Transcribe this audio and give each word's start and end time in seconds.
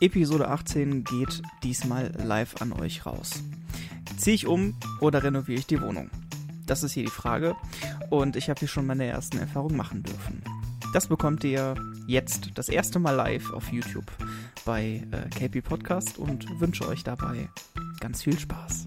Episode 0.00 0.48
18 0.48 1.04
geht 1.04 1.42
diesmal 1.62 2.10
live 2.24 2.62
an 2.62 2.72
euch 2.72 3.04
raus. 3.04 3.42
Ziehe 4.16 4.34
ich 4.34 4.46
um 4.46 4.74
oder 5.00 5.22
renoviere 5.22 5.58
ich 5.58 5.66
die 5.66 5.80
Wohnung? 5.82 6.10
Das 6.64 6.82
ist 6.82 6.92
hier 6.92 7.04
die 7.04 7.10
Frage 7.10 7.54
und 8.08 8.34
ich 8.34 8.48
habe 8.48 8.58
hier 8.58 8.68
schon 8.68 8.86
meine 8.86 9.04
ersten 9.04 9.36
Erfahrungen 9.36 9.76
machen 9.76 10.02
dürfen. 10.02 10.42
Das 10.94 11.08
bekommt 11.08 11.44
ihr 11.44 11.74
jetzt 12.06 12.52
das 12.54 12.70
erste 12.70 12.98
Mal 12.98 13.12
live 13.12 13.52
auf 13.52 13.70
YouTube 13.70 14.10
bei 14.64 15.06
äh, 15.10 15.28
KP 15.28 15.60
Podcast 15.60 16.16
und 16.16 16.46
wünsche 16.60 16.88
euch 16.88 17.04
dabei 17.04 17.50
ganz 18.00 18.22
viel 18.22 18.38
Spaß. 18.38 18.79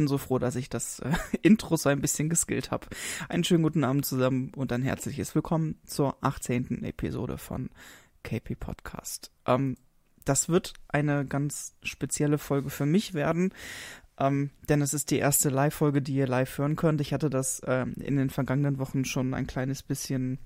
Bin 0.00 0.08
so 0.08 0.16
froh, 0.16 0.38
dass 0.38 0.56
ich 0.56 0.70
das 0.70 1.00
äh, 1.00 1.12
Intro 1.42 1.76
so 1.76 1.90
ein 1.90 2.00
bisschen 2.00 2.30
geskillt 2.30 2.70
habe. 2.70 2.86
Einen 3.28 3.44
schönen 3.44 3.62
guten 3.62 3.84
Abend 3.84 4.06
zusammen 4.06 4.50
und 4.56 4.72
ein 4.72 4.82
herzliches 4.82 5.34
Willkommen 5.34 5.78
zur 5.84 6.16
18. 6.22 6.84
Episode 6.84 7.36
von 7.36 7.68
KP 8.22 8.54
Podcast. 8.54 9.30
Ähm, 9.44 9.76
das 10.24 10.48
wird 10.48 10.72
eine 10.88 11.26
ganz 11.26 11.74
spezielle 11.82 12.38
Folge 12.38 12.70
für 12.70 12.86
mich 12.86 13.12
werden, 13.12 13.52
ähm, 14.18 14.48
denn 14.70 14.80
es 14.80 14.94
ist 14.94 15.10
die 15.10 15.18
erste 15.18 15.50
Live-Folge, 15.50 16.00
die 16.00 16.14
ihr 16.14 16.26
live 16.26 16.56
hören 16.56 16.76
könnt. 16.76 17.02
Ich 17.02 17.12
hatte 17.12 17.28
das 17.28 17.60
ähm, 17.66 17.92
in 18.00 18.16
den 18.16 18.30
vergangenen 18.30 18.78
Wochen 18.78 19.04
schon 19.04 19.34
ein 19.34 19.46
kleines 19.46 19.82
bisschen 19.82 20.38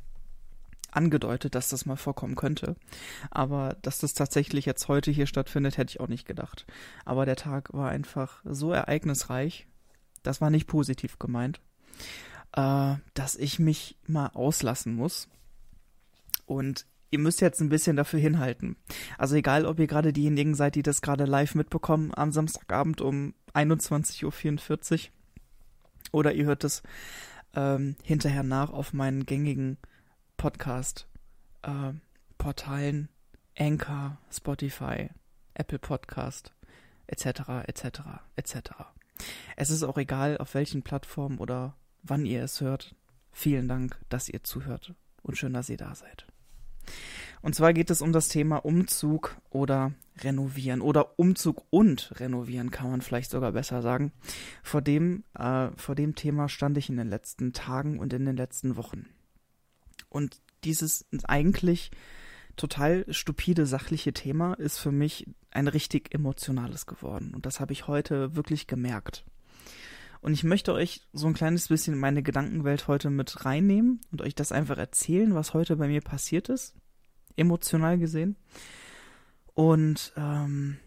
angedeutet, 0.96 1.54
dass 1.54 1.68
das 1.68 1.86
mal 1.86 1.96
vorkommen 1.96 2.36
könnte. 2.36 2.76
Aber 3.30 3.76
dass 3.82 3.98
das 3.98 4.14
tatsächlich 4.14 4.64
jetzt 4.64 4.88
heute 4.88 5.10
hier 5.10 5.26
stattfindet, 5.26 5.78
hätte 5.78 5.90
ich 5.90 6.00
auch 6.00 6.08
nicht 6.08 6.26
gedacht. 6.26 6.66
Aber 7.04 7.26
der 7.26 7.36
Tag 7.36 7.72
war 7.72 7.90
einfach 7.90 8.42
so 8.44 8.72
ereignisreich, 8.72 9.66
das 10.22 10.40
war 10.40 10.50
nicht 10.50 10.66
positiv 10.66 11.18
gemeint, 11.18 11.60
äh, 12.52 12.94
dass 13.14 13.36
ich 13.36 13.58
mich 13.58 13.96
mal 14.06 14.28
auslassen 14.28 14.94
muss. 14.94 15.28
Und 16.46 16.86
ihr 17.10 17.18
müsst 17.18 17.40
jetzt 17.40 17.60
ein 17.60 17.68
bisschen 17.68 17.96
dafür 17.96 18.18
hinhalten. 18.18 18.76
Also 19.18 19.36
egal, 19.36 19.66
ob 19.66 19.78
ihr 19.78 19.86
gerade 19.86 20.12
diejenigen 20.12 20.54
seid, 20.54 20.74
die 20.74 20.82
das 20.82 21.00
gerade 21.00 21.24
live 21.24 21.54
mitbekommen 21.54 22.12
am 22.14 22.32
Samstagabend 22.32 23.00
um 23.00 23.34
21.44 23.54 24.92
Uhr 24.92 24.98
oder 26.12 26.32
ihr 26.32 26.44
hört 26.44 26.64
es 26.64 26.82
ähm, 27.54 27.96
hinterher 28.02 28.42
nach 28.42 28.70
auf 28.70 28.92
meinen 28.92 29.26
gängigen 29.26 29.78
Podcast 30.44 31.08
äh, 31.62 31.94
Portalen, 32.36 33.08
Anchor, 33.58 34.18
Spotify, 34.30 35.08
Apple 35.54 35.78
Podcast, 35.78 36.52
etc., 37.06 37.64
etc., 37.66 37.86
etc. 38.36 38.58
Es 39.56 39.70
ist 39.70 39.82
auch 39.84 39.96
egal, 39.96 40.36
auf 40.36 40.52
welchen 40.52 40.82
Plattformen 40.82 41.38
oder 41.38 41.78
wann 42.02 42.26
ihr 42.26 42.44
es 42.44 42.60
hört. 42.60 42.94
Vielen 43.32 43.68
Dank, 43.68 43.98
dass 44.10 44.28
ihr 44.28 44.44
zuhört 44.44 44.92
und 45.22 45.38
schön, 45.38 45.54
dass 45.54 45.70
ihr 45.70 45.78
da 45.78 45.94
seid. 45.94 46.26
Und 47.40 47.54
zwar 47.54 47.72
geht 47.72 47.88
es 47.88 48.02
um 48.02 48.12
das 48.12 48.28
Thema 48.28 48.58
Umzug 48.58 49.38
oder 49.48 49.94
Renovieren 50.18 50.82
oder 50.82 51.18
Umzug 51.18 51.64
und 51.70 52.20
Renovieren 52.20 52.70
kann 52.70 52.90
man 52.90 53.00
vielleicht 53.00 53.30
sogar 53.30 53.52
besser 53.52 53.80
sagen. 53.80 54.12
Vor 54.62 54.82
dem, 54.82 55.24
äh, 55.38 55.68
vor 55.76 55.94
dem 55.94 56.14
Thema 56.14 56.50
stand 56.50 56.76
ich 56.76 56.90
in 56.90 56.98
den 56.98 57.08
letzten 57.08 57.54
Tagen 57.54 57.98
und 57.98 58.12
in 58.12 58.26
den 58.26 58.36
letzten 58.36 58.76
Wochen. 58.76 59.06
Und 60.14 60.40
dieses 60.62 61.04
eigentlich 61.24 61.90
total 62.54 63.04
stupide 63.12 63.66
sachliche 63.66 64.12
Thema 64.12 64.54
ist 64.54 64.78
für 64.78 64.92
mich 64.92 65.26
ein 65.50 65.66
richtig 65.66 66.14
emotionales 66.14 66.86
geworden. 66.86 67.32
Und 67.34 67.46
das 67.46 67.58
habe 67.58 67.72
ich 67.72 67.88
heute 67.88 68.36
wirklich 68.36 68.68
gemerkt. 68.68 69.24
Und 70.20 70.32
ich 70.32 70.44
möchte 70.44 70.72
euch 70.72 71.02
so 71.12 71.26
ein 71.26 71.34
kleines 71.34 71.66
bisschen 71.66 71.94
in 71.94 72.00
meine 72.00 72.22
Gedankenwelt 72.22 72.86
heute 72.86 73.10
mit 73.10 73.44
reinnehmen 73.44 74.00
und 74.12 74.22
euch 74.22 74.36
das 74.36 74.52
einfach 74.52 74.78
erzählen, 74.78 75.34
was 75.34 75.52
heute 75.52 75.76
bei 75.76 75.88
mir 75.88 76.00
passiert 76.00 76.48
ist, 76.48 76.76
emotional 77.36 77.98
gesehen. 77.98 78.36
Und 79.54 80.12
ähm, 80.16 80.78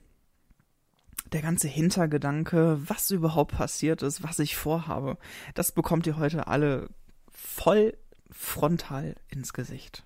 der 1.34 1.42
ganze 1.42 1.68
Hintergedanke, 1.68 2.80
was 2.88 3.12
überhaupt 3.12 3.58
passiert 3.58 4.04
ist, 4.04 4.24
was 4.24 4.40
ich 4.40 4.56
vorhabe, 4.56 5.18
das 5.54 5.74
bekommt 5.74 6.08
ihr 6.08 6.18
heute 6.18 6.48
alle 6.48 6.90
voll 7.30 7.94
frontal 8.32 9.16
ins 9.30 9.54
Gesicht. 9.54 10.04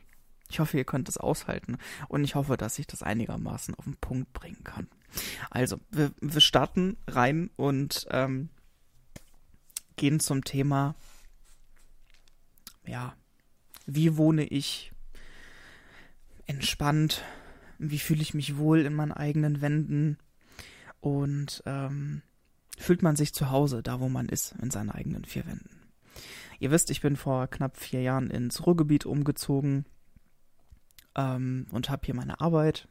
Ich 0.50 0.59
hoffe, 0.59 0.78
ihr 0.78 0.84
könnt 0.84 1.08
es 1.08 1.18
aushalten 1.18 1.78
und 2.09 2.24
ich 2.24 2.36
hoffe, 2.36 2.58
dass 2.58 2.78
ich 2.78 2.88
das 2.88 3.04
einigermaßen 3.04 3.74
auf 3.76 3.86
den 3.86 3.96
Punkt 3.96 4.34
bringen 4.34 4.64
kann. 4.64 4.88
Also, 5.50 5.80
wir, 5.92 6.12
wir 6.20 6.42
starten 6.42 6.98
rein 7.08 7.50
und 7.56 8.08
ähm, 8.12 8.50
gehen 9.96 10.20
zum 10.20 10.44
Thema, 10.44 10.96
ja, 12.86 13.16
wie 13.86 14.18
wohne 14.18 14.44
ich 14.44 14.92
entspannt, 16.48 17.24
wie 17.78 18.00
fühle 18.00 18.22
ich 18.22 18.34
mich 18.34 18.58
wohl 18.58 18.86
in 18.86 18.94
meinen 18.94 19.12
eigenen 19.12 19.62
Wänden 19.62 20.18
und 21.00 21.64
ähm, 21.66 22.22
fühlt 22.78 23.02
man 23.02 23.16
sich 23.16 23.34
zu 23.34 23.50
Hause, 23.50 23.84
da 23.84 24.00
wo 24.00 24.09
man 24.09 24.28
ist, 24.28 24.53
in 24.62 24.72
seinen 24.72 24.90
eigenen 24.90 25.26
vier 25.26 25.46
Wänden. 25.46 25.81
Ihr 26.62 26.70
wisst, 26.70 26.92
ich 26.92 27.02
bin 27.02 27.16
vor 27.16 27.48
knapp 27.48 27.76
vier 27.76 28.04
Jahren 28.04 28.30
ins 28.30 28.68
Ruhrgebiet 28.68 29.08
umgezogen 29.08 29.86
ähm, 31.16 31.66
und 31.72 31.90
habe 31.90 32.06
hier 32.06 32.14
meine 32.14 32.40
Arbeit 32.40 32.88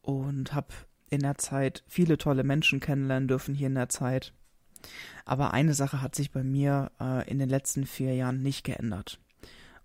und 0.00 0.54
habe 0.54 0.68
in 1.10 1.20
der 1.20 1.36
Zeit 1.36 1.84
viele 1.86 2.16
tolle 2.16 2.44
Menschen 2.44 2.80
kennenlernen 2.80 3.28
dürfen 3.28 3.54
hier 3.54 3.66
in 3.66 3.74
der 3.74 3.90
Zeit. 3.90 4.32
Aber 5.26 5.52
eine 5.52 5.74
Sache 5.74 6.00
hat 6.00 6.14
sich 6.14 6.30
bei 6.30 6.42
mir 6.42 6.90
äh, 6.98 7.30
in 7.30 7.38
den 7.38 7.50
letzten 7.50 7.84
vier 7.84 8.14
Jahren 8.14 8.40
nicht 8.42 8.64
geändert. 8.64 9.20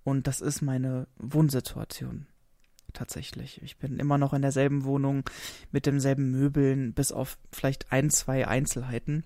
Und 0.05 0.25
das 0.25 0.39
ist 0.39 0.61
meine 0.61 1.09
Wohnsituation. 1.17 2.25
Tatsächlich. 2.93 3.61
Ich 3.63 3.77
bin 3.77 3.99
immer 3.99 4.17
noch 4.17 4.31
in 4.31 4.41
derselben 4.41 4.85
Wohnung 4.85 5.29
mit 5.73 5.87
demselben 5.87 6.31
Möbeln, 6.31 6.93
bis 6.93 7.11
auf 7.11 7.37
vielleicht 7.51 7.91
ein, 7.91 8.09
zwei 8.11 8.47
Einzelheiten. 8.47 9.25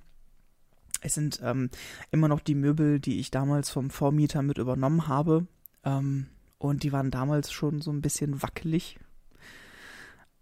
Es 1.02 1.16
sind 1.16 1.40
ähm, 1.44 1.70
immer 2.12 2.28
noch 2.28 2.40
die 2.40 2.56
Möbel, 2.56 3.00
die 3.00 3.20
ich 3.20 3.32
damals 3.32 3.70
vom 3.70 3.90
Vormieter 3.90 4.44
mit 4.44 4.58
übernommen 4.60 5.08
habe. 5.08 5.48
Ähm, 5.84 6.28
und 6.58 6.84
die 6.84 6.92
waren 6.92 7.12
damals 7.12 7.52
schon 7.52 7.82
so 7.82 7.92
ein 7.92 8.02
bisschen 8.02 8.42
wackelig. 8.42 9.00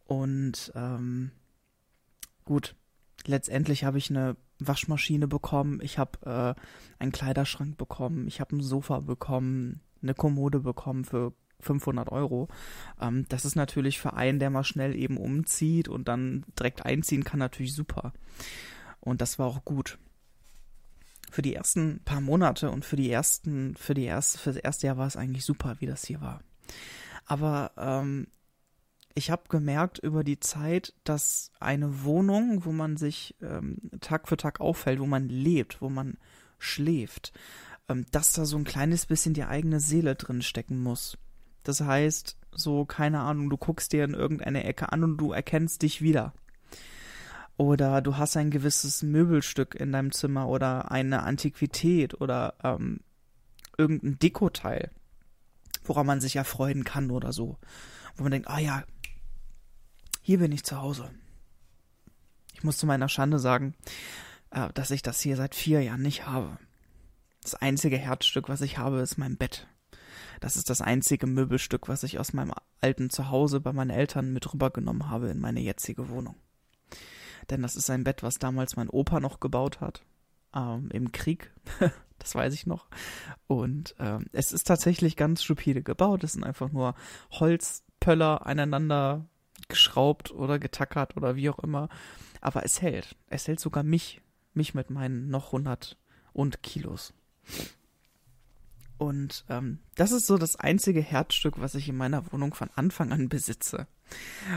Und 0.06 0.72
ähm, 0.76 1.32
gut, 2.44 2.76
letztendlich 3.26 3.86
habe 3.86 3.98
ich 3.98 4.10
eine 4.10 4.36
Waschmaschine 4.60 5.28
bekommen, 5.28 5.80
ich 5.82 5.98
habe 5.98 6.56
äh, 6.58 7.02
einen 7.02 7.14
Kleiderschrank 7.14 7.78
bekommen, 7.78 8.28
ich 8.28 8.42
habe 8.42 8.58
ein 8.58 8.62
Sofa 8.62 9.00
bekommen, 9.00 9.80
eine 10.02 10.14
Kommode 10.14 10.60
bekommen 10.60 11.06
für 11.06 11.34
500 11.62 12.12
Euro. 12.12 12.50
Ähm, 13.00 13.26
das 13.30 13.46
ist 13.46 13.56
natürlich 13.56 14.00
für 14.00 14.14
einen, 14.14 14.40
der 14.40 14.50
mal 14.50 14.64
schnell 14.64 14.96
eben 14.96 15.18
umzieht 15.18 15.88
und 15.88 16.10
dann 16.10 16.44
direkt 16.58 16.86
einziehen 16.86 17.24
kann, 17.24 17.40
natürlich 17.40 17.74
super. 17.74 18.12
Und 19.00 19.22
das 19.22 19.40
war 19.40 19.48
auch 19.48 19.64
gut 19.64 19.98
für 21.30 21.42
die 21.42 21.56
ersten 21.56 22.02
paar 22.06 22.22
Monate 22.22 22.72
und 22.72 22.86
für 22.86 22.96
die 22.96 23.10
ersten, 23.10 23.76
für 23.76 23.94
die 23.94 24.06
erste, 24.06 24.38
für 24.38 24.54
das 24.54 24.62
erste 24.62 24.88
Jahr 24.88 24.98
war 24.98 25.08
es 25.08 25.18
eigentlich 25.18 25.46
super, 25.46 25.76
wie 25.80 25.86
das 25.86 26.06
hier 26.06 26.22
war. 26.22 26.42
Aber 27.26 27.72
ähm, 27.78 28.28
ich 29.14 29.32
habe 29.32 29.44
gemerkt 29.50 30.00
über 30.00 30.24
die 30.24 30.40
Zeit, 30.40 30.94
dass 31.04 31.52
eine 31.60 32.04
Wohnung, 32.04 32.66
wo 32.66 32.72
man 32.72 32.98
sich 32.98 33.36
ähm, 33.42 33.78
Tag 34.02 34.28
für 34.28 34.38
Tag 34.38 34.60
auffällt, 34.62 35.00
wo 35.00 35.06
man 35.06 35.28
lebt, 35.30 35.82
wo 35.82 35.90
man 35.90 36.18
schläft, 36.58 37.34
ähm, 37.88 38.06
dass 38.12 38.34
da 38.34 38.46
so 38.46 38.58
ein 38.58 38.64
kleines 38.64 39.06
bisschen 39.06 39.34
die 39.34 39.44
eigene 39.44 39.80
Seele 39.80 40.16
drin 40.16 40.42
stecken 40.42 40.82
muss. 40.82 41.18
Das 41.64 41.82
heißt, 41.82 42.38
so, 42.52 42.86
keine 42.86 43.20
Ahnung, 43.20 43.50
du 43.50 43.58
guckst 43.58 43.94
dir 43.94 44.04
in 44.04 44.14
irgendeine 44.14 44.64
Ecke 44.64 44.92
an 44.92 45.04
und 45.04 45.18
du 45.18 45.32
erkennst 45.32 45.82
dich 45.82 46.02
wieder. 46.02 46.34
Oder 47.60 48.02
du 48.02 48.16
hast 48.16 48.38
ein 48.38 48.52
gewisses 48.52 49.04
Möbelstück 49.04 49.76
in 49.76 49.92
deinem 49.92 50.14
Zimmer 50.14 50.48
oder 50.48 50.92
eine 50.92 51.24
Antiquität 51.24 52.22
oder 52.22 52.54
ähm, 52.64 53.02
irgendein 53.78 54.18
Dekoteil, 54.18 54.92
woran 55.84 56.06
man 56.06 56.22
sich 56.22 56.38
erfreuen 56.38 56.86
kann 56.86 57.12
oder 57.12 57.34
so. 57.34 57.58
Wo 58.16 58.24
man 58.24 58.32
denkt, 58.32 58.48
ah 58.48 58.60
ja, 58.60 58.86
hier 60.22 60.40
bin 60.40 60.54
ich 60.54 60.64
zu 60.64 60.82
Hause. 60.82 61.12
Ich 62.54 62.64
muss 62.64 62.78
zu 62.78 62.86
meiner 62.86 63.10
Schande 63.10 63.40
sagen, 63.40 63.76
äh, 64.52 64.70
dass 64.74 64.92
ich 64.92 65.02
das 65.02 65.20
hier 65.20 65.36
seit 65.36 65.54
vier 65.54 65.84
Jahren 65.84 66.02
nicht 66.02 66.28
habe. 66.28 66.60
Das 67.42 67.56
einzige 67.56 67.98
Herzstück, 67.98 68.48
was 68.48 68.62
ich 68.62 68.78
habe, 68.78 69.02
ist 69.02 69.18
mein 69.18 69.36
Bett. 69.36 69.68
Das 70.40 70.56
ist 70.56 70.70
das 70.70 70.80
einzige 70.80 71.28
Möbelstück, 71.28 71.90
was 71.90 72.04
ich 72.04 72.20
aus 72.20 72.32
meinem 72.32 72.54
alten 72.80 73.10
Zuhause 73.10 73.60
bei 73.60 73.74
meinen 73.74 73.90
Eltern 73.90 74.32
mit 74.32 74.54
rübergenommen 74.54 75.10
habe 75.10 75.28
in 75.28 75.40
meine 75.42 75.60
jetzige 75.60 76.08
Wohnung 76.08 76.38
denn 77.50 77.62
das 77.62 77.76
ist 77.76 77.90
ein 77.90 78.04
Bett, 78.04 78.24
was 78.24 78.40
damals 78.40 78.76
mein 78.76 78.90
Opa 78.90 79.20
noch 79.20 79.40
gebaut 79.40 79.82
hat. 79.82 80.04
Ähm, 80.54 80.90
Im 80.92 81.12
Krieg. 81.12 81.52
Das 82.20 82.36
weiß 82.36 82.54
ich 82.54 82.68
noch. 82.68 82.88
Und 83.48 83.96
ähm, 83.98 84.26
es 84.34 84.52
ist 84.52 84.68
tatsächlich 84.68 85.16
ganz 85.16 85.42
stupide 85.42 85.82
gebaut. 85.82 86.24
Es 86.26 86.34
sind 86.34 86.44
einfach 86.44 86.70
nur 86.70 86.96
Holzpöller 87.32 88.46
aneinander 88.46 89.26
geschraubt 89.70 90.32
oder 90.32 90.60
getackert 90.60 91.16
oder 91.16 91.38
wie 91.38 91.50
auch 91.50 91.60
immer. 91.60 91.88
Aber 92.42 92.66
es 92.66 92.82
hält. 92.82 93.16
Es 93.28 93.48
hält 93.48 93.62
sogar 93.62 93.84
mich, 93.84 94.22
mich 94.54 94.74
mit 94.74 94.90
meinen 94.90 95.30
noch 95.30 95.48
100 95.48 95.98
und 96.34 96.62
Kilos. 96.62 97.14
Und 99.00 99.46
ähm, 99.48 99.80
das 99.96 100.12
ist 100.12 100.28
so 100.28 100.38
das 100.38 100.58
einzige 100.58 101.02
Herzstück, 101.02 101.62
was 101.62 101.74
ich 101.74 101.88
in 101.88 101.96
meiner 101.96 102.32
Wohnung 102.34 102.54
von 102.54 102.70
Anfang 102.76 103.14
an 103.14 103.30
besitze. 103.30 103.88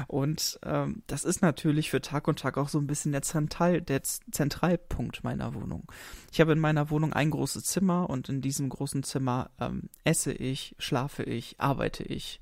Und 0.09 0.59
ähm, 0.65 1.05
das 1.07 1.25
ist 1.25 1.43
natürlich 1.43 1.91
für 1.91 2.01
Tag 2.01 2.27
und 2.27 2.41
Tag 2.41 2.59
auch 2.59 2.69
so 2.69 2.79
ein 2.79 2.89
bisschen 2.89 3.13
der, 3.13 3.23
Zentral, 3.23 3.81
der 3.81 4.03
Zentralpunkt 4.03 5.23
meiner 5.23 5.55
Wohnung. 5.55 5.91
Ich 6.33 6.41
habe 6.41 6.53
in 6.53 6.59
meiner 6.59 6.91
Wohnung 6.91 7.13
ein 7.13 7.31
großes 7.31 7.63
Zimmer 7.63 8.11
und 8.11 8.29
in 8.29 8.41
diesem 8.41 8.69
großen 8.69 9.05
Zimmer 9.05 9.51
ähm, 9.61 9.89
esse 10.03 10.33
ich, 10.33 10.75
schlafe 10.79 11.23
ich, 11.23 11.61
arbeite 11.61 12.03
ich 12.03 12.41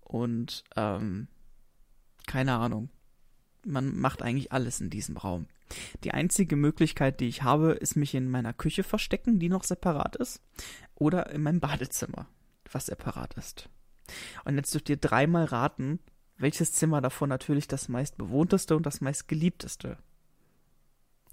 und 0.00 0.64
ähm, 0.76 1.28
keine 2.26 2.54
Ahnung. 2.54 2.90
Man 3.64 3.96
macht 3.98 4.22
eigentlich 4.22 4.52
alles 4.52 4.80
in 4.80 4.90
diesem 4.90 5.16
Raum. 5.16 5.46
Die 6.04 6.12
einzige 6.12 6.56
Möglichkeit, 6.56 7.20
die 7.20 7.28
ich 7.28 7.42
habe, 7.42 7.72
ist 7.72 7.96
mich 7.96 8.14
in 8.14 8.30
meiner 8.30 8.52
Küche 8.52 8.82
verstecken, 8.82 9.38
die 9.38 9.48
noch 9.48 9.64
separat 9.64 10.16
ist, 10.16 10.40
oder 10.94 11.30
in 11.30 11.42
meinem 11.42 11.60
Badezimmer, 11.60 12.26
was 12.70 12.86
separat 12.86 13.34
ist. 13.34 13.68
Und 14.44 14.56
jetzt 14.56 14.74
dürft 14.74 14.90
ihr 14.90 14.96
dreimal 14.96 15.44
raten, 15.44 16.00
welches 16.36 16.72
Zimmer 16.72 17.00
davon 17.00 17.28
natürlich 17.28 17.68
das 17.68 17.88
meist 17.88 18.18
bewohnteste 18.18 18.76
und 18.76 18.84
das 18.84 19.00
meist 19.00 19.28
geliebteste 19.28 19.96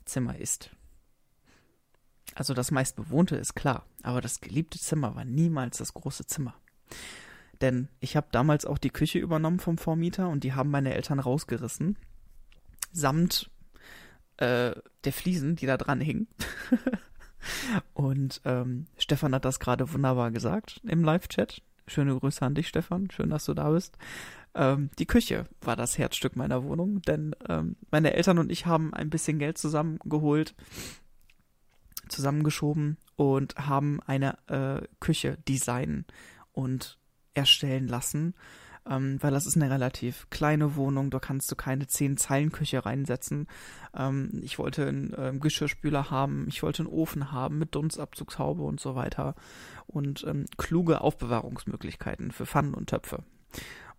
Zimmer 0.05 0.37
ist. 0.37 0.71
Also 2.35 2.53
das 2.53 2.71
meist 2.71 2.95
bewohnte 2.95 3.35
ist 3.35 3.55
klar, 3.55 3.85
aber 4.03 4.21
das 4.21 4.39
geliebte 4.39 4.79
Zimmer 4.79 5.15
war 5.15 5.25
niemals 5.25 5.77
das 5.77 5.93
große 5.93 6.27
Zimmer. 6.27 6.55
Denn 7.61 7.89
ich 7.99 8.15
habe 8.15 8.27
damals 8.31 8.65
auch 8.65 8.77
die 8.77 8.91
Küche 8.91 9.19
übernommen 9.19 9.59
vom 9.59 9.77
Vormieter 9.77 10.29
und 10.29 10.43
die 10.43 10.53
haben 10.53 10.69
meine 10.69 10.93
Eltern 10.93 11.19
rausgerissen, 11.19 11.97
samt 12.91 13.49
äh, 14.37 14.73
der 15.03 15.13
Fliesen, 15.13 15.55
die 15.55 15.65
da 15.65 15.77
dran 15.77 16.01
hingen. 16.01 16.27
und 17.93 18.41
ähm, 18.45 18.87
Stefan 18.97 19.33
hat 19.33 19.45
das 19.45 19.59
gerade 19.59 19.91
wunderbar 19.93 20.31
gesagt 20.31 20.81
im 20.83 21.03
Live-Chat. 21.03 21.61
Schöne 21.87 22.17
Grüße 22.17 22.45
an 22.45 22.55
dich, 22.55 22.67
Stefan. 22.67 23.09
Schön, 23.11 23.29
dass 23.29 23.45
du 23.45 23.53
da 23.53 23.69
bist. 23.71 23.97
Ähm, 24.55 24.89
die 24.99 25.05
Küche 25.05 25.45
war 25.61 25.75
das 25.75 25.97
Herzstück 25.97 26.35
meiner 26.35 26.63
Wohnung, 26.63 27.01
denn 27.01 27.35
ähm, 27.47 27.75
meine 27.91 28.13
Eltern 28.13 28.39
und 28.39 28.51
ich 28.51 28.65
haben 28.65 28.93
ein 28.93 29.09
bisschen 29.09 29.39
Geld 29.39 29.57
zusammengeholt, 29.57 30.55
zusammengeschoben 32.07 32.97
und 33.15 33.55
haben 33.55 33.99
eine 34.05 34.37
äh, 34.47 34.87
Küche 34.99 35.37
designen 35.47 36.05
und 36.51 36.97
erstellen 37.33 37.87
lassen 37.87 38.33
ähm, 38.89 39.21
weil 39.21 39.31
das 39.31 39.45
ist 39.45 39.55
eine 39.55 39.69
relativ 39.69 40.27
kleine 40.29 40.75
Wohnung, 40.75 41.11
da 41.11 41.19
kannst 41.19 41.51
du 41.51 41.55
keine 41.55 41.87
zehn 41.87 42.17
Zeilen 42.17 42.51
Küche 42.51 42.85
reinsetzen. 42.85 43.47
Ähm, 43.95 44.41
ich 44.43 44.57
wollte 44.57 44.87
einen 44.87 45.13
ähm, 45.17 45.39
Geschirrspüler 45.39 46.09
haben, 46.09 46.45
ich 46.47 46.63
wollte 46.63 46.83
einen 46.83 46.91
Ofen 46.91 47.31
haben 47.31 47.59
mit 47.59 47.75
Dunstabzugshaube 47.75 48.63
und 48.63 48.79
so 48.79 48.95
weiter 48.95 49.35
und 49.87 50.23
ähm, 50.27 50.45
kluge 50.57 51.01
Aufbewahrungsmöglichkeiten 51.01 52.31
für 52.31 52.45
Pfannen 52.45 52.73
und 52.73 52.89
Töpfe. 52.89 53.23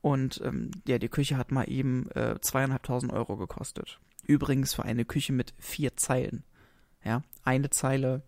Und 0.01 0.41
ähm, 0.45 0.71
ja, 0.87 0.99
die 0.99 1.09
Küche 1.09 1.37
hat 1.37 1.53
mal 1.53 1.65
eben 1.65 2.11
äh, 2.13 2.41
zweieinhalbtausend 2.41 3.13
Euro 3.13 3.37
gekostet. 3.37 4.01
Übrigens 4.27 4.75
für 4.75 4.85
eine 4.85 5.05
Küche 5.05 5.33
mit 5.33 5.55
vier 5.59 5.97
Zeilen. 5.97 6.45
Ja, 7.05 7.23
eine 7.45 7.71
Zeile 7.71 8.23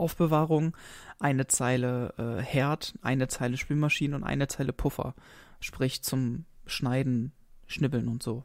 Aufbewahrung, 0.00 0.76
eine 1.18 1.46
Zeile 1.46 2.14
äh, 2.18 2.42
Herd, 2.42 2.94
eine 3.02 3.28
Zeile 3.28 3.56
Spülmaschine 3.56 4.16
und 4.16 4.24
eine 4.24 4.48
Zeile 4.48 4.72
Puffer. 4.72 5.14
Sprich 5.60 6.02
zum 6.02 6.46
Schneiden, 6.66 7.32
Schnibbeln 7.66 8.08
und 8.08 8.22
so. 8.22 8.44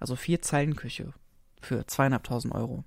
Also 0.00 0.16
vier 0.16 0.40
Zeilen 0.40 0.76
Küche 0.76 1.12
für 1.60 1.86
zweieinhalbtausend 1.86 2.54
Euro. 2.54 2.84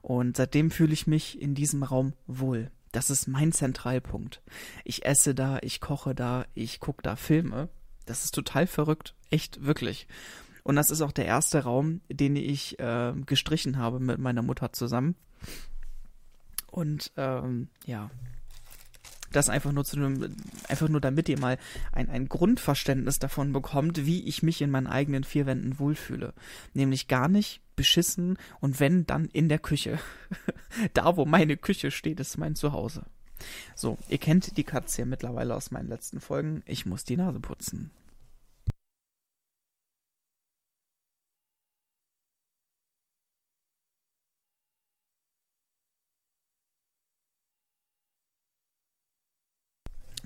Und 0.00 0.36
seitdem 0.36 0.70
fühle 0.70 0.92
ich 0.92 1.06
mich 1.06 1.40
in 1.40 1.54
diesem 1.54 1.82
Raum 1.82 2.14
wohl. 2.26 2.70
Das 2.92 3.10
ist 3.10 3.26
mein 3.26 3.52
Zentralpunkt. 3.52 4.42
Ich 4.84 5.04
esse 5.04 5.34
da, 5.34 5.58
ich 5.62 5.80
koche 5.80 6.14
da, 6.14 6.44
ich 6.54 6.80
gucke 6.80 7.02
da 7.02 7.16
Filme. 7.16 7.68
Das 8.06 8.24
ist 8.24 8.34
total 8.34 8.66
verrückt. 8.66 9.14
Echt, 9.30 9.64
wirklich. 9.64 10.06
Und 10.62 10.76
das 10.76 10.90
ist 10.90 11.00
auch 11.00 11.12
der 11.12 11.26
erste 11.26 11.64
Raum, 11.64 12.02
den 12.08 12.36
ich 12.36 12.78
äh, 12.78 13.12
gestrichen 13.26 13.78
habe 13.78 13.98
mit 13.98 14.18
meiner 14.18 14.42
Mutter 14.42 14.72
zusammen. 14.72 15.16
Und 16.72 17.12
ähm, 17.16 17.68
ja, 17.84 18.10
das 19.30 19.48
einfach 19.48 19.72
nur 19.72 19.84
zu 19.84 19.96
einem, 19.96 20.36
einfach 20.68 20.88
nur 20.88 21.00
damit 21.00 21.28
ihr 21.28 21.38
mal 21.38 21.58
ein, 21.92 22.08
ein 22.08 22.28
Grundverständnis 22.28 23.18
davon 23.18 23.52
bekommt, 23.52 24.06
wie 24.06 24.24
ich 24.24 24.42
mich 24.42 24.62
in 24.62 24.70
meinen 24.70 24.86
eigenen 24.86 25.24
vier 25.24 25.46
Wänden 25.46 25.78
wohlfühle. 25.78 26.34
Nämlich 26.74 27.08
gar 27.08 27.28
nicht 27.28 27.60
beschissen 27.76 28.38
und 28.60 28.80
wenn, 28.80 29.06
dann 29.06 29.26
in 29.26 29.48
der 29.48 29.58
Küche. 29.58 29.98
da, 30.94 31.16
wo 31.16 31.24
meine 31.24 31.56
Küche 31.56 31.90
steht, 31.90 32.20
ist 32.20 32.38
mein 32.38 32.56
Zuhause. 32.56 33.04
So, 33.74 33.98
ihr 34.08 34.18
kennt 34.18 34.56
die 34.56 34.64
Katze 34.64 35.02
ja 35.02 35.06
mittlerweile 35.06 35.54
aus 35.54 35.70
meinen 35.70 35.88
letzten 35.88 36.20
Folgen. 36.20 36.62
Ich 36.66 36.86
muss 36.86 37.04
die 37.04 37.16
Nase 37.16 37.40
putzen. 37.40 37.90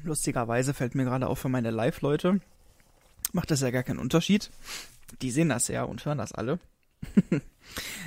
Lustigerweise 0.07 0.73
fällt 0.73 0.95
mir 0.95 1.05
gerade 1.05 1.27
auf 1.27 1.41
für 1.41 1.49
meine 1.49 1.73
Live-Leute, 1.73 2.41
macht 3.33 3.51
das 3.51 3.61
ja 3.61 3.73
gar 3.73 3.83
keinen 3.83 3.99
Unterschied. 3.99 4.51
Die 5.21 5.33
sehen 5.33 5.49
das 5.49 5.67
ja 5.67 5.83
und 5.83 6.05
hören 6.05 6.19
das 6.19 6.33
alle. 6.33 6.61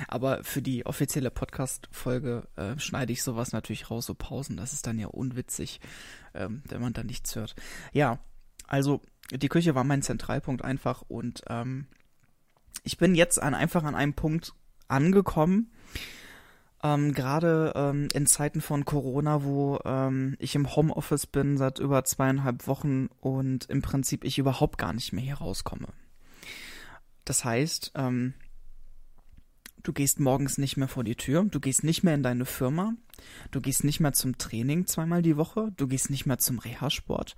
Aber 0.08 0.42
für 0.42 0.62
die 0.62 0.86
offizielle 0.86 1.30
Podcast-Folge 1.30 2.48
äh, 2.56 2.78
schneide 2.78 3.12
ich 3.12 3.22
sowas 3.22 3.52
natürlich 3.52 3.90
raus, 3.90 4.06
so 4.06 4.14
Pausen. 4.14 4.56
Das 4.56 4.72
ist 4.72 4.86
dann 4.86 4.98
ja 4.98 5.08
unwitzig, 5.08 5.80
ähm, 6.32 6.62
wenn 6.68 6.80
man 6.80 6.94
da 6.94 7.04
nichts 7.04 7.36
hört. 7.36 7.54
Ja, 7.92 8.18
also 8.66 9.02
die 9.30 9.48
Küche 9.48 9.74
war 9.74 9.84
mein 9.84 10.00
Zentralpunkt 10.00 10.64
einfach 10.64 11.02
und 11.02 11.42
ähm, 11.48 11.86
ich 12.82 12.96
bin 12.96 13.14
jetzt 13.14 13.40
an, 13.42 13.54
einfach 13.54 13.84
an 13.84 13.94
einem 13.94 14.14
Punkt 14.14 14.54
angekommen, 14.88 15.70
ähm, 16.82 17.12
Gerade 17.12 17.72
ähm, 17.74 18.08
in 18.12 18.26
Zeiten 18.26 18.60
von 18.60 18.84
Corona, 18.84 19.44
wo 19.44 19.78
ähm, 19.84 20.36
ich 20.38 20.54
im 20.54 20.74
Homeoffice 20.74 21.26
bin 21.26 21.58
seit 21.58 21.78
über 21.78 22.04
zweieinhalb 22.04 22.66
Wochen 22.66 23.08
und 23.20 23.66
im 23.66 23.82
Prinzip 23.82 24.24
ich 24.24 24.38
überhaupt 24.38 24.78
gar 24.78 24.92
nicht 24.92 25.12
mehr 25.12 25.24
hier 25.24 25.36
rauskomme. 25.36 25.88
Das 27.24 27.44
heißt, 27.44 27.92
ähm, 27.96 28.34
du 29.82 29.92
gehst 29.92 30.20
morgens 30.20 30.58
nicht 30.58 30.76
mehr 30.76 30.88
vor 30.88 31.04
die 31.04 31.16
Tür, 31.16 31.44
du 31.44 31.60
gehst 31.60 31.84
nicht 31.84 32.02
mehr 32.02 32.14
in 32.14 32.22
deine 32.22 32.44
Firma, 32.44 32.94
du 33.50 33.60
gehst 33.60 33.84
nicht 33.84 34.00
mehr 34.00 34.12
zum 34.12 34.38
Training 34.38 34.86
zweimal 34.86 35.22
die 35.22 35.36
Woche, 35.36 35.72
du 35.76 35.88
gehst 35.88 36.10
nicht 36.10 36.26
mehr 36.26 36.38
zum 36.38 36.58
Reha-Sport, 36.58 37.36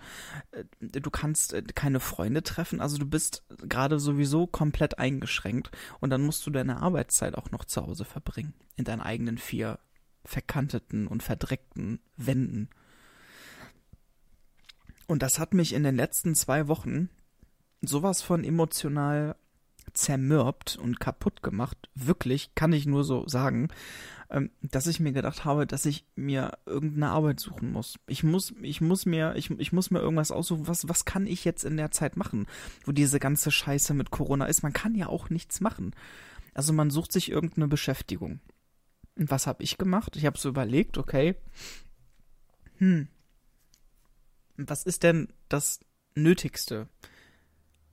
äh, 0.52 0.64
du 0.80 1.10
kannst 1.10 1.52
äh, 1.52 1.62
keine 1.62 2.00
Freunde 2.00 2.42
treffen, 2.42 2.80
also 2.80 2.98
du 2.98 3.06
bist 3.06 3.44
gerade 3.68 3.98
sowieso 3.98 4.46
komplett 4.46 4.98
eingeschränkt 4.98 5.70
und 6.00 6.10
dann 6.10 6.22
musst 6.22 6.46
du 6.46 6.50
deine 6.50 6.80
Arbeitszeit 6.80 7.36
auch 7.36 7.50
noch 7.50 7.64
zu 7.64 7.82
Hause 7.86 8.04
verbringen, 8.04 8.54
in 8.76 8.84
deinen 8.84 9.00
eigenen 9.00 9.38
vier 9.38 9.78
verkanteten 10.24 11.06
und 11.06 11.22
verdreckten 11.22 12.00
Wänden. 12.16 12.68
Und 15.08 15.22
das 15.22 15.38
hat 15.38 15.52
mich 15.52 15.72
in 15.72 15.82
den 15.82 15.96
letzten 15.96 16.34
zwei 16.34 16.68
Wochen 16.68 17.10
sowas 17.82 18.22
von 18.22 18.44
emotional 18.44 19.36
zermürbt 19.94 20.76
und 20.76 21.00
kaputt 21.00 21.42
gemacht. 21.42 21.90
Wirklich, 21.94 22.54
kann 22.54 22.72
ich 22.72 22.86
nur 22.86 23.04
so 23.04 23.26
sagen, 23.28 23.68
ähm, 24.30 24.50
dass 24.62 24.86
ich 24.86 25.00
mir 25.00 25.12
gedacht 25.12 25.44
habe, 25.44 25.66
dass 25.66 25.84
ich 25.84 26.06
mir 26.16 26.58
irgendeine 26.66 27.10
Arbeit 27.10 27.40
suchen 27.40 27.72
muss. 27.72 27.98
Ich 28.06 28.22
muss, 28.22 28.54
ich 28.62 28.80
muss 28.80 29.06
mir, 29.06 29.34
ich, 29.36 29.50
ich 29.50 29.72
muss 29.72 29.90
mir 29.90 30.00
irgendwas 30.00 30.30
aussuchen, 30.30 30.66
was, 30.66 30.88
was 30.88 31.04
kann 31.04 31.26
ich 31.26 31.44
jetzt 31.44 31.64
in 31.64 31.76
der 31.76 31.90
Zeit 31.90 32.16
machen, 32.16 32.46
wo 32.84 32.92
diese 32.92 33.20
ganze 33.20 33.50
Scheiße 33.50 33.94
mit 33.94 34.10
Corona 34.10 34.46
ist. 34.46 34.62
Man 34.62 34.72
kann 34.72 34.94
ja 34.94 35.06
auch 35.08 35.30
nichts 35.30 35.60
machen. 35.60 35.94
Also 36.54 36.72
man 36.72 36.90
sucht 36.90 37.12
sich 37.12 37.30
irgendeine 37.30 37.68
Beschäftigung. 37.68 38.40
Und 39.16 39.30
was 39.30 39.46
habe 39.46 39.62
ich 39.62 39.78
gemacht? 39.78 40.16
Ich 40.16 40.24
habe 40.24 40.38
so 40.38 40.48
überlegt, 40.48 40.96
okay, 40.96 41.34
hm, 42.78 43.08
was 44.56 44.84
ist 44.84 45.02
denn 45.02 45.28
das 45.48 45.80
Nötigste? 46.14 46.88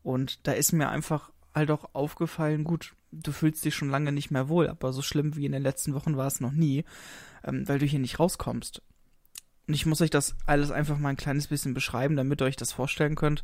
Und 0.03 0.47
da 0.47 0.53
ist 0.53 0.71
mir 0.71 0.89
einfach 0.89 1.31
halt 1.53 1.71
auch 1.71 1.93
aufgefallen, 1.93 2.63
gut, 2.63 2.95
du 3.11 3.31
fühlst 3.31 3.65
dich 3.65 3.75
schon 3.75 3.89
lange 3.89 4.11
nicht 4.11 4.31
mehr 4.31 4.49
wohl, 4.49 4.67
aber 4.69 4.93
so 4.93 5.01
schlimm 5.01 5.35
wie 5.35 5.45
in 5.45 5.51
den 5.51 5.63
letzten 5.63 5.93
Wochen 5.93 6.15
war 6.17 6.27
es 6.27 6.41
noch 6.41 6.51
nie, 6.51 6.85
ähm, 7.43 7.67
weil 7.67 7.79
du 7.79 7.85
hier 7.85 7.99
nicht 7.99 8.19
rauskommst. 8.19 8.81
Und 9.67 9.73
ich 9.73 9.85
muss 9.85 10.01
euch 10.01 10.09
das 10.09 10.35
alles 10.47 10.71
einfach 10.71 10.97
mal 10.97 11.09
ein 11.09 11.17
kleines 11.17 11.47
bisschen 11.47 11.75
beschreiben, 11.75 12.15
damit 12.15 12.41
ihr 12.41 12.45
euch 12.45 12.55
das 12.55 12.71
vorstellen 12.71 13.15
könnt. 13.15 13.43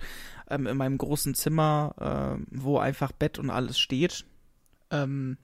Ähm, 0.49 0.65
in 0.65 0.75
meinem 0.77 0.97
großen 0.97 1.35
Zimmer, 1.35 2.37
äh, 2.39 2.45
wo 2.49 2.79
einfach 2.79 3.11
Bett 3.11 3.37
und 3.37 3.51
alles 3.51 3.77
steht, 3.77 4.25
ähm, 4.89 5.37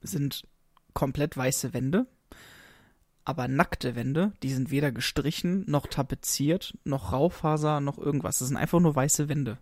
sind 0.00 0.46
komplett 0.94 1.36
weiße 1.36 1.74
Wände. 1.74 2.06
aber 3.28 3.46
nackte 3.46 3.94
Wände, 3.94 4.32
die 4.42 4.50
sind 4.50 4.70
weder 4.70 4.90
gestrichen, 4.90 5.62
noch 5.68 5.86
tapeziert, 5.86 6.78
noch 6.84 7.12
Raufaser, 7.12 7.78
noch 7.82 7.98
irgendwas. 7.98 8.38
Das 8.38 8.48
sind 8.48 8.56
einfach 8.56 8.80
nur 8.80 8.96
weiße 8.96 9.28
Wände. 9.28 9.58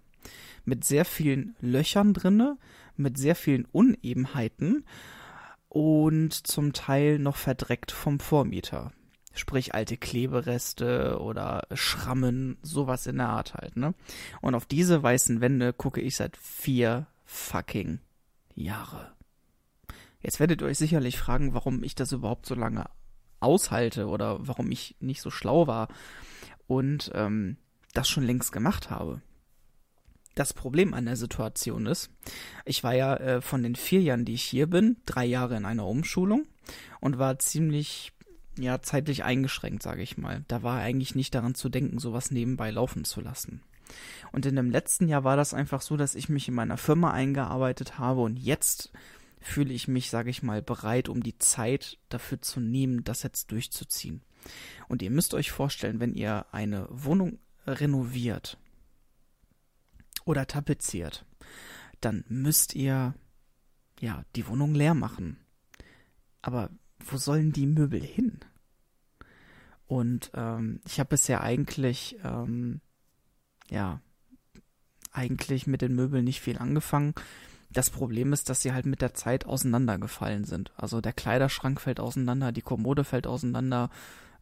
Mit 0.65 0.85
sehr 0.85 1.05
vielen 1.05 1.55
Löchern 1.61 2.15
drinne, 2.15 2.59
mit 2.97 3.19
sehr 3.19 3.37
vielen 3.37 3.67
Unebenheiten 3.67 4.85
und 5.69 6.33
zum 6.33 6.73
Teil 6.73 7.19
noch 7.19 7.37
verdreckt 7.37 7.93
vom 7.93 8.19
Vormieter. 8.19 8.93
Sprich 9.35 9.75
alte 9.75 9.99
Klebereste 9.99 11.19
oder 11.21 11.67
Schrammen, 11.75 12.57
sowas 12.63 13.07
in 13.07 13.19
der 13.19 13.29
Art 13.29 13.55
halt, 13.55 13.77
ne? 13.77 13.95
Und 14.41 14.55
auf 14.55 14.65
diese 14.65 15.03
weißen 15.03 15.43
Wände 15.43 15.75
gucke 15.75 16.01
ich 16.01 16.17
seit 16.17 16.39
vier 16.39 17.07
fucking 17.27 18.01
Jahre. 18.55 19.13
Jetzt 20.23 20.41
werdet 20.41 20.63
ihr 20.63 20.67
euch 20.67 20.79
sicherlich 20.79 21.19
fragen, 21.19 21.53
warum 21.53 21.85
ich 21.85 21.95
das 21.95 22.13
überhaupt 22.13 22.47
so 22.47 22.55
lange 22.55 22.87
aushalte 23.41 24.07
oder 24.07 24.39
warum 24.41 24.71
ich 24.71 24.97
nicht 25.01 25.21
so 25.21 25.31
schlau 25.31 25.67
war 25.67 25.89
und 26.67 27.11
ähm, 27.15 27.59
das 27.93 28.09
schon 28.09 28.25
längst 28.25 28.53
gemacht 28.53 28.91
habe. 28.91 29.21
Das 30.37 30.53
Problem 30.53 30.93
an 30.93 31.07
der 31.07 31.17
Situation 31.17 31.87
ist, 31.87 32.11
ich 32.67 32.85
war 32.85 32.95
ja 32.95 33.17
äh, 33.17 33.41
von 33.41 33.63
den 33.63 33.75
vier 33.75 34.03
Jahren, 34.03 34.27
die 34.27 34.35
ich 34.35 34.45
hier 34.45 34.67
bin, 34.67 34.99
drei 35.07 35.25
Jahre 35.25 35.57
in 35.57 35.65
einer 35.65 35.87
Umschulung 35.87 36.47
und 37.01 37.19
war 37.19 37.39
ziemlich 37.39 38.13
ja 38.59 38.83
zeitlich 38.83 39.25
eingeschränkt, 39.25 39.83
sage 39.83 40.03
ich 40.03 40.19
mal. 40.19 40.45
Da 40.47 40.63
war 40.63 40.79
eigentlich 40.79 41.15
nicht 41.15 41.35
daran 41.35 41.55
zu 41.55 41.71
denken, 41.71 41.99
sowas 41.99 42.31
nebenbei 42.31 42.71
laufen 42.71 43.05
zu 43.05 43.23
lassen. 43.23 43.63
Und 44.31 44.45
in 44.45 44.57
dem 44.57 44.71
letzten 44.71 45.09
Jahr 45.09 45.25
war 45.25 45.39
das 45.39 45.55
einfach 45.55 45.81
so, 45.81 45.97
dass 45.97 46.15
ich 46.15 46.29
mich 46.29 46.49
in 46.49 46.55
meiner 46.55 46.77
Firma 46.77 47.13
eingearbeitet 47.13 47.99
habe 47.99 48.21
und 48.21 48.37
jetzt 48.37 48.93
fühle 49.41 49.73
ich 49.73 49.89
mich, 49.89 50.11
sage 50.11 50.29
ich 50.29 50.43
mal, 50.43 50.61
bereit, 50.61 51.09
um 51.09 51.23
die 51.23 51.39
Zeit 51.39 51.97
dafür 52.11 52.43
zu 52.43 52.61
nehmen, 52.61 53.05
das 53.05 53.23
jetzt 53.23 53.53
durchzuziehen. 53.53 54.21
Und 54.87 55.01
ihr 55.01 55.11
müsst 55.11 55.33
euch 55.33 55.51
vorstellen, 55.51 55.99
wenn 55.99 56.15
ihr 56.15 56.45
eine 56.53 56.89
Wohnung 56.91 57.39
renoviert 57.67 58.59
oder 60.27 60.47
tapeziert, 60.47 61.25
dann 62.03 62.25
müsst 62.29 62.75
ihr 62.75 63.15
ja 63.99 64.25
die 64.35 64.47
Wohnung 64.47 64.75
leer 64.75 64.93
machen. 64.93 65.39
Aber 66.43 66.69
wo 66.99 67.17
sollen 67.17 67.53
die 67.53 67.67
Möbel 67.67 68.03
hin? 68.03 68.41
Und 69.87 70.31
ähm, 70.35 70.81
ich 70.85 70.99
habe 70.99 71.11
bisher 71.11 71.41
eigentlich 71.43 72.19
ähm, 72.23 72.81
ja 73.71 74.01
eigentlich 75.13 75.67
mit 75.67 75.81
den 75.81 75.95
Möbeln 75.95 76.25
nicht 76.25 76.41
viel 76.41 76.59
angefangen. 76.59 77.15
Das 77.71 77.91
Problem 77.91 78.33
ist, 78.33 78.49
dass 78.51 78.63
sie 78.63 78.73
halt 78.73 78.87
mit 78.87 79.01
der 79.01 79.15
Zeit 79.15 79.47
auseinandergefallen 79.47 80.45
sind. 80.45 80.73
Also 80.77 81.01
der 81.01 81.13
Kleiderschrank 81.13 81.81
fällt 81.81 82.01
auseinander, 82.01 82.53
die 82.53 82.63
Kommode 82.63 83.05
fällt 83.05 83.27
auseinander, 83.27 83.91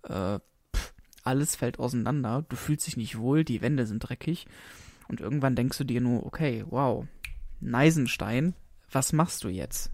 äh, 0.02 0.38
pff, 0.74 0.94
alles 1.22 1.56
fällt 1.56 1.78
auseinander. 1.78 2.44
Du 2.48 2.56
fühlst 2.56 2.86
dich 2.86 2.96
nicht 2.96 3.18
wohl, 3.18 3.44
die 3.44 3.62
Wände 3.62 3.86
sind 3.86 4.00
dreckig. 4.00 4.46
Und 5.08 5.20
irgendwann 5.20 5.56
denkst 5.56 5.78
du 5.78 5.84
dir 5.84 6.00
nur, 6.00 6.24
okay, 6.26 6.64
wow, 6.68 7.06
Neisenstein, 7.60 8.54
was 8.90 9.12
machst 9.12 9.44
du 9.44 9.48
jetzt? 9.48 9.92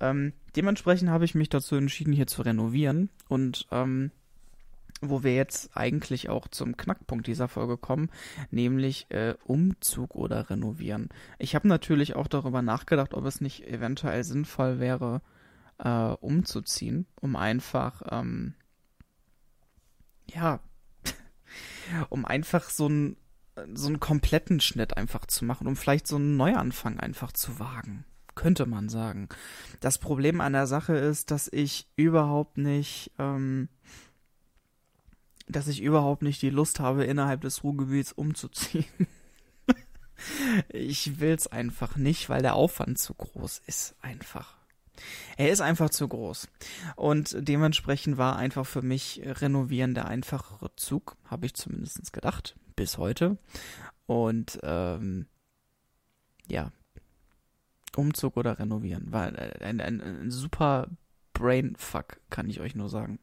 Ähm, 0.00 0.32
dementsprechend 0.56 1.10
habe 1.10 1.24
ich 1.24 1.34
mich 1.34 1.48
dazu 1.48 1.76
entschieden, 1.76 2.12
hier 2.12 2.26
zu 2.26 2.42
renovieren. 2.42 3.10
Und 3.28 3.66
ähm, 3.70 4.10
wo 5.02 5.24
wir 5.24 5.34
jetzt 5.34 5.76
eigentlich 5.76 6.28
auch 6.28 6.46
zum 6.48 6.76
Knackpunkt 6.76 7.26
dieser 7.26 7.48
Folge 7.48 7.76
kommen, 7.76 8.08
nämlich 8.50 9.06
äh, 9.10 9.34
Umzug 9.44 10.14
oder 10.14 10.48
renovieren. 10.48 11.08
Ich 11.38 11.54
habe 11.54 11.66
natürlich 11.66 12.14
auch 12.14 12.28
darüber 12.28 12.62
nachgedacht, 12.62 13.12
ob 13.14 13.26
es 13.26 13.40
nicht 13.40 13.66
eventuell 13.66 14.22
sinnvoll 14.22 14.78
wäre, 14.78 15.20
äh, 15.78 15.88
umzuziehen, 16.20 17.06
um 17.20 17.34
einfach, 17.34 18.02
ähm, 18.10 18.54
ja, 20.30 20.60
um 22.08 22.24
einfach 22.24 22.70
so 22.70 22.86
einen 22.86 23.16
so 23.74 23.86
einen 23.86 24.00
kompletten 24.00 24.60
Schnitt 24.60 24.96
einfach 24.96 25.26
zu 25.26 25.44
machen, 25.44 25.66
um 25.66 25.76
vielleicht 25.76 26.06
so 26.06 26.16
einen 26.16 26.36
Neuanfang 26.36 27.00
einfach 27.00 27.32
zu 27.32 27.58
wagen 27.58 28.04
könnte 28.34 28.64
man 28.64 28.88
sagen. 28.88 29.28
Das 29.80 29.98
Problem 29.98 30.40
an 30.40 30.54
der 30.54 30.66
Sache 30.66 30.96
ist, 30.96 31.30
dass 31.30 31.48
ich 31.52 31.86
überhaupt 31.96 32.56
nicht 32.56 33.10
ähm, 33.18 33.68
dass 35.48 35.68
ich 35.68 35.82
überhaupt 35.82 36.22
nicht 36.22 36.42
die 36.42 36.50
Lust 36.50 36.80
habe, 36.80 37.04
innerhalb 37.04 37.42
des 37.42 37.62
Ruhrgebiets 37.64 38.12
umzuziehen. 38.12 38.86
ich 40.68 41.20
will's 41.20 41.46
einfach 41.46 41.96
nicht, 41.96 42.28
weil 42.28 42.42
der 42.42 42.54
Aufwand 42.54 42.98
zu 42.98 43.14
groß 43.14 43.62
ist, 43.66 43.94
einfach. 44.00 44.56
Er 45.36 45.50
ist 45.50 45.60
einfach 45.60 45.90
zu 45.90 46.08
groß. 46.08 46.48
Und 46.96 47.36
dementsprechend 47.38 48.18
war 48.18 48.36
einfach 48.36 48.66
für 48.66 48.82
mich 48.82 49.22
Renovieren 49.24 49.94
der 49.94 50.06
einfachere 50.06 50.74
Zug, 50.76 51.16
habe 51.24 51.46
ich 51.46 51.54
zumindest 51.54 52.12
gedacht, 52.12 52.56
bis 52.76 52.98
heute. 52.98 53.38
Und 54.06 54.58
ähm, 54.62 55.26
ja, 56.48 56.72
Umzug 57.96 58.36
oder 58.36 58.58
Renovieren 58.58 59.12
war 59.12 59.26
ein, 59.26 59.80
ein, 59.80 60.00
ein 60.00 60.30
super 60.30 60.88
Brainfuck, 61.32 62.20
kann 62.30 62.48
ich 62.48 62.60
euch 62.60 62.74
nur 62.74 62.88
sagen. 62.88 63.18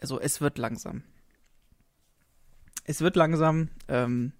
Also 0.00 0.20
es 0.20 0.40
wird 0.40 0.58
langsam. 0.58 1.02
Es 2.84 3.00
wird 3.00 3.16
langsam, 3.16 3.68
ähm, 3.88 4.32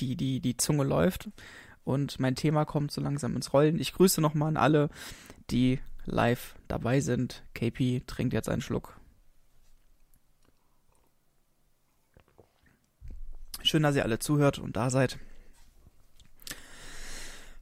die, 0.00 0.16
die, 0.16 0.40
die 0.40 0.56
Zunge 0.56 0.84
läuft 0.84 1.28
und 1.84 2.18
mein 2.18 2.34
Thema 2.34 2.64
kommt 2.64 2.90
so 2.90 3.00
langsam 3.00 3.36
ins 3.36 3.52
Rollen. 3.52 3.78
Ich 3.78 3.92
grüße 3.92 4.20
nochmal 4.20 4.48
an 4.48 4.56
alle, 4.56 4.90
die 5.50 5.80
live 6.06 6.54
dabei 6.68 7.00
sind. 7.00 7.44
KP 7.54 8.02
trinkt 8.06 8.32
jetzt 8.32 8.48
einen 8.48 8.62
Schluck. 8.62 8.98
Schön, 13.62 13.82
dass 13.82 13.96
ihr 13.96 14.04
alle 14.04 14.18
zuhört 14.18 14.58
und 14.58 14.76
da 14.76 14.90
seid. 14.90 15.18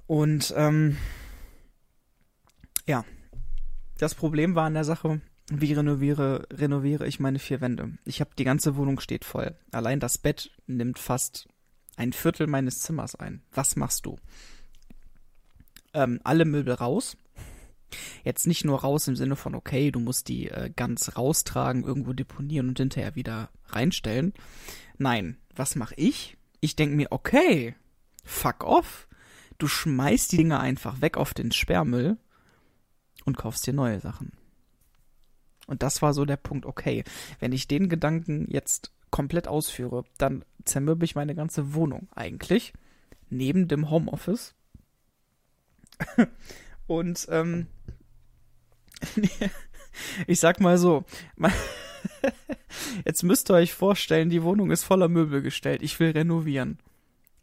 Und 0.07 0.53
ähm, 0.57 0.97
ja, 2.87 3.05
das 3.99 4.15
Problem 4.15 4.55
war 4.57 4.65
an 4.67 4.75
der 4.75 4.85
Sache, 4.85 5.21
wie 5.49 5.73
renoviere, 5.73 6.47
renoviere 6.53 7.07
ich 7.07 7.21
meine 7.21 7.39
vier 7.39 7.61
Wände? 7.61 7.99
Ich 8.05 8.21
habe 8.21 8.31
die 8.37 8.45
ganze 8.45 8.77
Wohnung 8.77 8.99
steht 9.01 9.25
voll. 9.25 9.57
Allein 9.71 10.01
das 10.01 10.19
Bett 10.19 10.51
nimmt 10.67 10.99
fast 10.99 11.49
ein 11.97 12.13
Viertel 12.13 12.47
meines 12.47 12.81
Zimmers 12.81 13.15
ein. 13.15 13.43
Was 13.53 13.77
machst 13.77 14.07
du? 14.07 14.19
Ähm, 15.95 16.21
alle 16.25 16.45
Möbel 16.45 16.75
raus. 16.75 17.17
Jetzt 18.25 18.47
nicht 18.47 18.65
nur 18.65 18.81
raus 18.81 19.09
im 19.09 19.17
Sinne 19.17 19.37
von, 19.37 19.55
okay, 19.55 19.91
du 19.91 20.01
musst 20.01 20.29
die 20.29 20.49
äh, 20.49 20.71
ganz 20.75 21.17
raustragen, 21.17 21.85
irgendwo 21.85 22.13
deponieren 22.13 22.69
und 22.69 22.79
hinterher 22.79 23.15
wieder 23.15 23.51
reinstellen. 23.67 24.33
Nein, 24.97 25.37
was 25.55 25.77
mache 25.77 25.95
ich? 25.97 26.37
Ich 26.61 26.77
denke 26.77 26.97
mir, 26.97 27.09
okay, 27.11 27.75
fuck 28.25 28.65
off. 28.65 29.09
Du 29.59 29.69
schmeißt 29.69 30.33
die 30.33 30.39
Dinge 30.39 30.61
einfach 30.61 31.01
weg 31.01 31.17
auf 31.17 31.35
den 31.35 31.53
Sperrmüll 31.53 32.17
und 33.25 33.37
kaufst 33.37 33.67
dir 33.67 33.75
neue 33.75 34.01
Sachen. 34.01 34.33
Und 35.67 35.83
das 35.83 36.03
war 36.03 36.15
so 36.15 36.25
der 36.25 36.37
Punkt, 36.37 36.67
okay, 36.67 37.05
wenn 37.39 37.53
ich 37.53 37.69
den 37.69 37.89
Gedanken 37.89 38.47
jetzt 38.51 38.93
komplett 39.13 39.47
ausführe, 39.47 40.05
dann 40.19 40.45
zermürbe 40.65 41.05
ich 41.05 41.15
meine 41.15 41.37
ganze 41.37 41.75
Wohnung 41.75 42.09
eigentlich, 42.13 42.73
neben 43.31 43.69
dem 43.69 43.91
Homeoffice. 43.91 44.57
Und 46.89 47.29
ähm, 47.31 47.69
ich 50.27 50.41
sag 50.41 50.61
mal 50.61 50.79
so, 50.79 51.05
jetzt 53.05 53.23
müsst 53.23 53.51
ihr 53.51 53.55
euch 53.55 53.73
vorstellen, 53.75 54.31
die 54.31 54.43
Wohnung 54.43 54.73
ist 54.73 54.83
voller 54.83 55.09
Möbel 55.09 55.43
gestellt. 55.43 55.83
Ich 55.83 56.01
will 56.01 56.11
renovieren. 56.11 56.79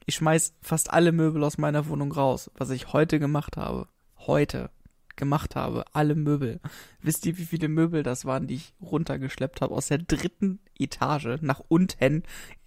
Ich 0.05 0.15
schmeiß 0.15 0.55
fast 0.61 0.91
alle 0.91 1.11
Möbel 1.11 1.43
aus 1.43 1.57
meiner 1.57 1.87
Wohnung 1.87 2.11
raus, 2.11 2.51
was 2.55 2.71
ich 2.71 2.93
heute 2.93 3.19
gemacht 3.19 3.57
habe. 3.57 3.87
Heute 4.17 4.71
gemacht 5.19 5.55
habe. 5.55 5.85
Alle 5.93 6.15
Möbel. 6.15 6.59
Wisst 7.01 7.27
ihr, 7.27 7.37
wie 7.37 7.45
viele 7.45 7.67
Möbel 7.67 8.01
das 8.01 8.25
waren, 8.25 8.47
die 8.47 8.55
ich 8.55 8.73
runtergeschleppt 8.81 9.61
habe 9.61 9.75
aus 9.75 9.87
der 9.87 9.99
dritten 9.99 10.59
Etage 10.79 11.37
nach 11.41 11.61
unten 11.67 12.23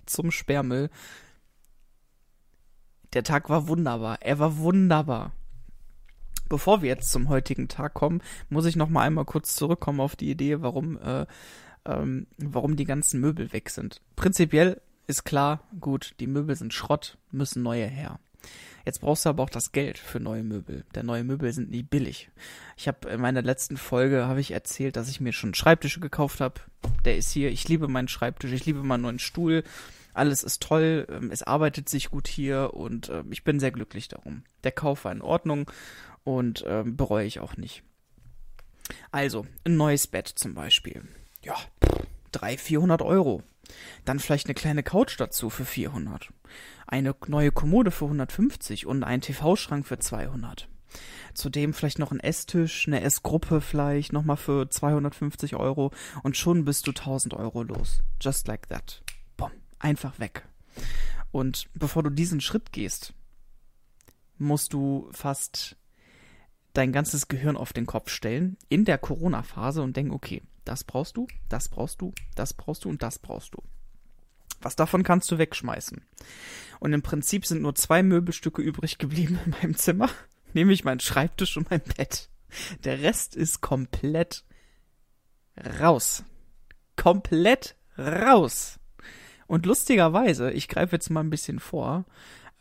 zum 0.06 0.30
Sperrmüll? 0.30 0.90
Der 3.12 3.24
Tag 3.24 3.50
war 3.50 3.66
wunderbar. 3.66 4.18
Er 4.20 4.38
war 4.38 4.58
wunderbar. 4.58 5.32
Bevor 6.48 6.82
wir 6.82 6.88
jetzt 6.88 7.10
zum 7.10 7.28
heutigen 7.28 7.68
Tag 7.68 7.94
kommen, 7.94 8.22
muss 8.48 8.66
ich 8.66 8.76
noch 8.76 8.88
mal 8.88 9.02
einmal 9.02 9.24
kurz 9.24 9.56
zurückkommen 9.56 10.00
auf 10.00 10.16
die 10.16 10.30
Idee, 10.30 10.60
warum, 10.60 10.98
äh, 10.98 11.26
ähm, 11.86 12.26
warum 12.38 12.76
die 12.76 12.84
ganzen 12.84 13.20
Möbel 13.20 13.52
weg 13.52 13.70
sind. 13.70 14.00
Prinzipiell 14.16 14.80
ist 15.06 15.24
klar, 15.24 15.64
gut, 15.80 16.14
die 16.20 16.26
Möbel 16.26 16.54
sind 16.54 16.74
Schrott, 16.74 17.18
müssen 17.30 17.62
neue 17.62 17.86
her. 17.86 18.20
Jetzt 18.84 19.00
brauchst 19.00 19.24
du 19.24 19.28
aber 19.28 19.42
auch 19.42 19.50
das 19.50 19.72
Geld 19.72 19.98
für 19.98 20.18
neue 20.18 20.42
Möbel. 20.42 20.84
Denn 20.94 21.06
neue 21.06 21.24
Möbel 21.24 21.52
sind 21.52 21.70
nie 21.70 21.82
billig. 21.82 22.30
Ich 22.76 22.88
habe 22.88 23.08
in 23.08 23.20
meiner 23.20 23.42
letzten 23.42 23.76
Folge 23.76 24.26
habe 24.26 24.40
ich 24.40 24.50
erzählt, 24.50 24.96
dass 24.96 25.08
ich 25.08 25.20
mir 25.20 25.32
schon 25.32 25.54
Schreibtische 25.54 26.00
gekauft 26.00 26.40
habe. 26.40 26.60
Der 27.04 27.16
ist 27.16 27.30
hier. 27.30 27.50
Ich 27.50 27.68
liebe 27.68 27.88
meinen 27.88 28.08
Schreibtisch. 28.08 28.52
Ich 28.52 28.66
liebe 28.66 28.82
meinen 28.82 29.02
neuen 29.02 29.18
Stuhl. 29.18 29.62
Alles 30.14 30.42
ist 30.42 30.62
toll. 30.62 31.06
Ähm, 31.10 31.30
es 31.30 31.42
arbeitet 31.42 31.88
sich 31.88 32.10
gut 32.10 32.28
hier 32.28 32.74
und 32.74 33.08
ähm, 33.08 33.30
ich 33.30 33.44
bin 33.44 33.60
sehr 33.60 33.70
glücklich 33.70 34.08
darum. 34.08 34.42
Der 34.64 34.72
Kauf 34.72 35.04
war 35.04 35.12
in 35.12 35.22
Ordnung 35.22 35.70
und 36.24 36.64
ähm, 36.66 36.96
bereue 36.96 37.26
ich 37.26 37.40
auch 37.40 37.56
nicht. 37.56 37.82
Also, 39.10 39.46
ein 39.64 39.76
neues 39.76 40.06
Bett 40.06 40.28
zum 40.28 40.54
Beispiel. 40.54 41.02
Ja, 41.42 41.56
300, 42.32 42.60
400 42.60 43.02
Euro. 43.02 43.42
Dann 44.04 44.18
vielleicht 44.18 44.46
eine 44.46 44.54
kleine 44.54 44.82
Couch 44.82 45.18
dazu 45.18 45.50
für 45.50 45.64
400. 45.64 46.28
Eine 46.86 47.14
neue 47.26 47.52
Kommode 47.52 47.90
für 47.90 48.06
150 48.06 48.86
und 48.86 49.04
ein 49.04 49.20
TV-Schrank 49.20 49.86
für 49.86 49.98
200. 49.98 50.68
Zudem 51.34 51.72
vielleicht 51.72 51.98
noch 51.98 52.12
ein 52.12 52.20
Esstisch, 52.20 52.86
eine 52.86 53.00
Essgruppe 53.00 53.60
vielleicht 53.60 54.12
nochmal 54.12 54.36
für 54.36 54.68
250 54.68 55.56
Euro 55.56 55.90
und 56.22 56.36
schon 56.36 56.64
bist 56.64 56.86
du 56.86 56.90
1000 56.90 57.34
Euro 57.34 57.62
los. 57.62 58.02
Just 58.20 58.46
like 58.48 58.68
that. 58.68 59.02
Bumm. 59.36 59.52
Einfach 59.78 60.18
weg. 60.18 60.46
Und 61.30 61.68
bevor 61.74 62.02
du 62.02 62.10
diesen 62.10 62.40
Schritt 62.40 62.72
gehst, 62.72 63.14
musst 64.38 64.72
du 64.72 65.08
fast 65.12 65.76
dein 66.74 66.92
ganzes 66.92 67.28
Gehirn 67.28 67.56
auf 67.56 67.72
den 67.72 67.86
Kopf 67.86 68.10
stellen 68.10 68.56
in 68.68 68.84
der 68.84 68.98
Corona-Phase 68.98 69.82
und 69.82 69.96
denken, 69.96 70.12
okay, 70.12 70.42
das 70.64 70.84
brauchst 70.84 71.16
du, 71.16 71.26
das 71.48 71.68
brauchst 71.68 72.00
du, 72.00 72.12
das 72.34 72.54
brauchst 72.54 72.84
du 72.84 72.88
und 72.88 73.02
das 73.02 73.18
brauchst 73.18 73.54
du. 73.54 73.62
Was 74.60 74.76
davon 74.76 75.02
kannst 75.02 75.30
du 75.30 75.38
wegschmeißen? 75.38 76.02
Und 76.78 76.92
im 76.92 77.02
Prinzip 77.02 77.46
sind 77.46 77.62
nur 77.62 77.74
zwei 77.74 78.02
Möbelstücke 78.02 78.62
übrig 78.62 78.98
geblieben 78.98 79.38
in 79.44 79.50
meinem 79.50 79.76
Zimmer, 79.76 80.08
nämlich 80.52 80.84
mein 80.84 81.00
Schreibtisch 81.00 81.56
und 81.56 81.70
mein 81.70 81.80
Bett. 81.80 82.28
Der 82.84 83.00
Rest 83.00 83.34
ist 83.34 83.60
komplett 83.60 84.44
raus. 85.80 86.24
Komplett 86.96 87.76
raus. 87.98 88.78
Und 89.46 89.66
lustigerweise, 89.66 90.50
ich 90.50 90.68
greife 90.68 90.96
jetzt 90.96 91.10
mal 91.10 91.20
ein 91.20 91.30
bisschen 91.30 91.58
vor, 91.58 92.04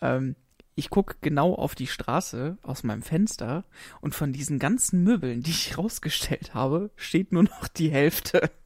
ähm, 0.01 0.36
ich 0.75 0.90
gucke 0.90 1.16
genau 1.22 1.54
auf 1.54 1.75
die 1.75 1.88
Straße 1.88 2.58
aus 2.62 2.84
meinem 2.84 3.01
Fenster 3.01 3.66
und 4.00 4.16
von 4.16 4.34
diesen 4.34 4.60
ganzen 4.60 5.04
Möbeln, 5.04 5.42
die 5.42 5.51
ich 5.51 5.78
rausgestellt 5.78 6.54
habe, 6.54 6.92
steht 6.96 7.32
nur 7.32 7.44
noch 7.44 7.68
die 7.68 7.90
Hälfte. 7.90 8.50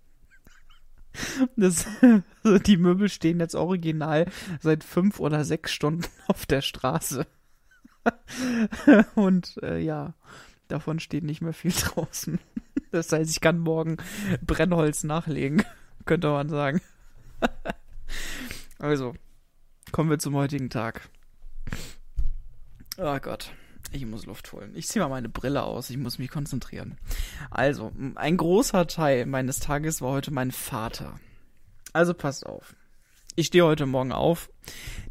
Das, 1.56 1.88
also 2.44 2.60
die 2.60 2.76
Möbel 2.76 3.08
stehen 3.08 3.40
jetzt 3.40 3.56
original 3.56 4.26
seit 4.60 4.84
fünf 4.84 5.22
oder 5.22 5.46
sechs 5.46 5.72
Stunden 5.72 6.04
auf 6.28 6.46
der 6.46 6.60
Straße. 6.60 7.26
Und 9.16 9.58
äh, 9.64 9.80
ja, 9.80 10.14
davon 10.68 11.00
steht 11.00 11.24
nicht 11.24 11.40
mehr 11.40 11.54
viel 11.54 11.72
draußen. 11.78 12.38
Das 12.92 13.14
heißt, 13.14 13.32
ich 13.32 13.40
kann 13.40 13.60
morgen 13.60 13.96
Brennholz 14.46 15.06
nachlegen, 15.06 15.64
könnte 16.04 16.28
man 16.28 16.50
sagen. 16.50 16.82
Also, 18.78 19.14
kommen 19.94 20.10
wir 20.10 20.20
zum 20.20 20.36
heutigen 20.36 20.70
Tag. 20.70 21.10
Oh 22.98 23.20
Gott. 23.20 23.52
Ich 23.92 24.06
muss 24.06 24.25
Luft 24.25 24.52
holen. 24.52 24.72
Ich 24.75 24.88
ziehe 24.88 25.04
mal 25.04 25.10
meine 25.10 25.30
Brille 25.30 25.64
aus. 25.64 25.90
Ich 25.90 25.98
muss 25.98 26.18
mich 26.18 26.30
konzentrieren. 26.30 26.98
Also, 27.52 27.92
ein 28.16 28.38
großer 28.38 28.88
Teil 28.88 29.25
meines 29.25 29.60
Tages 29.60 30.02
war 30.02 30.12
heute 30.12 30.32
mein 30.32 30.52
Vater. 30.52 31.20
Also 31.94 32.14
passt 32.14 32.46
auf. 32.46 32.75
Ich 33.36 33.48
stehe 33.48 33.66
heute 33.66 33.86
Morgen 33.86 34.12
auf. 34.12 34.50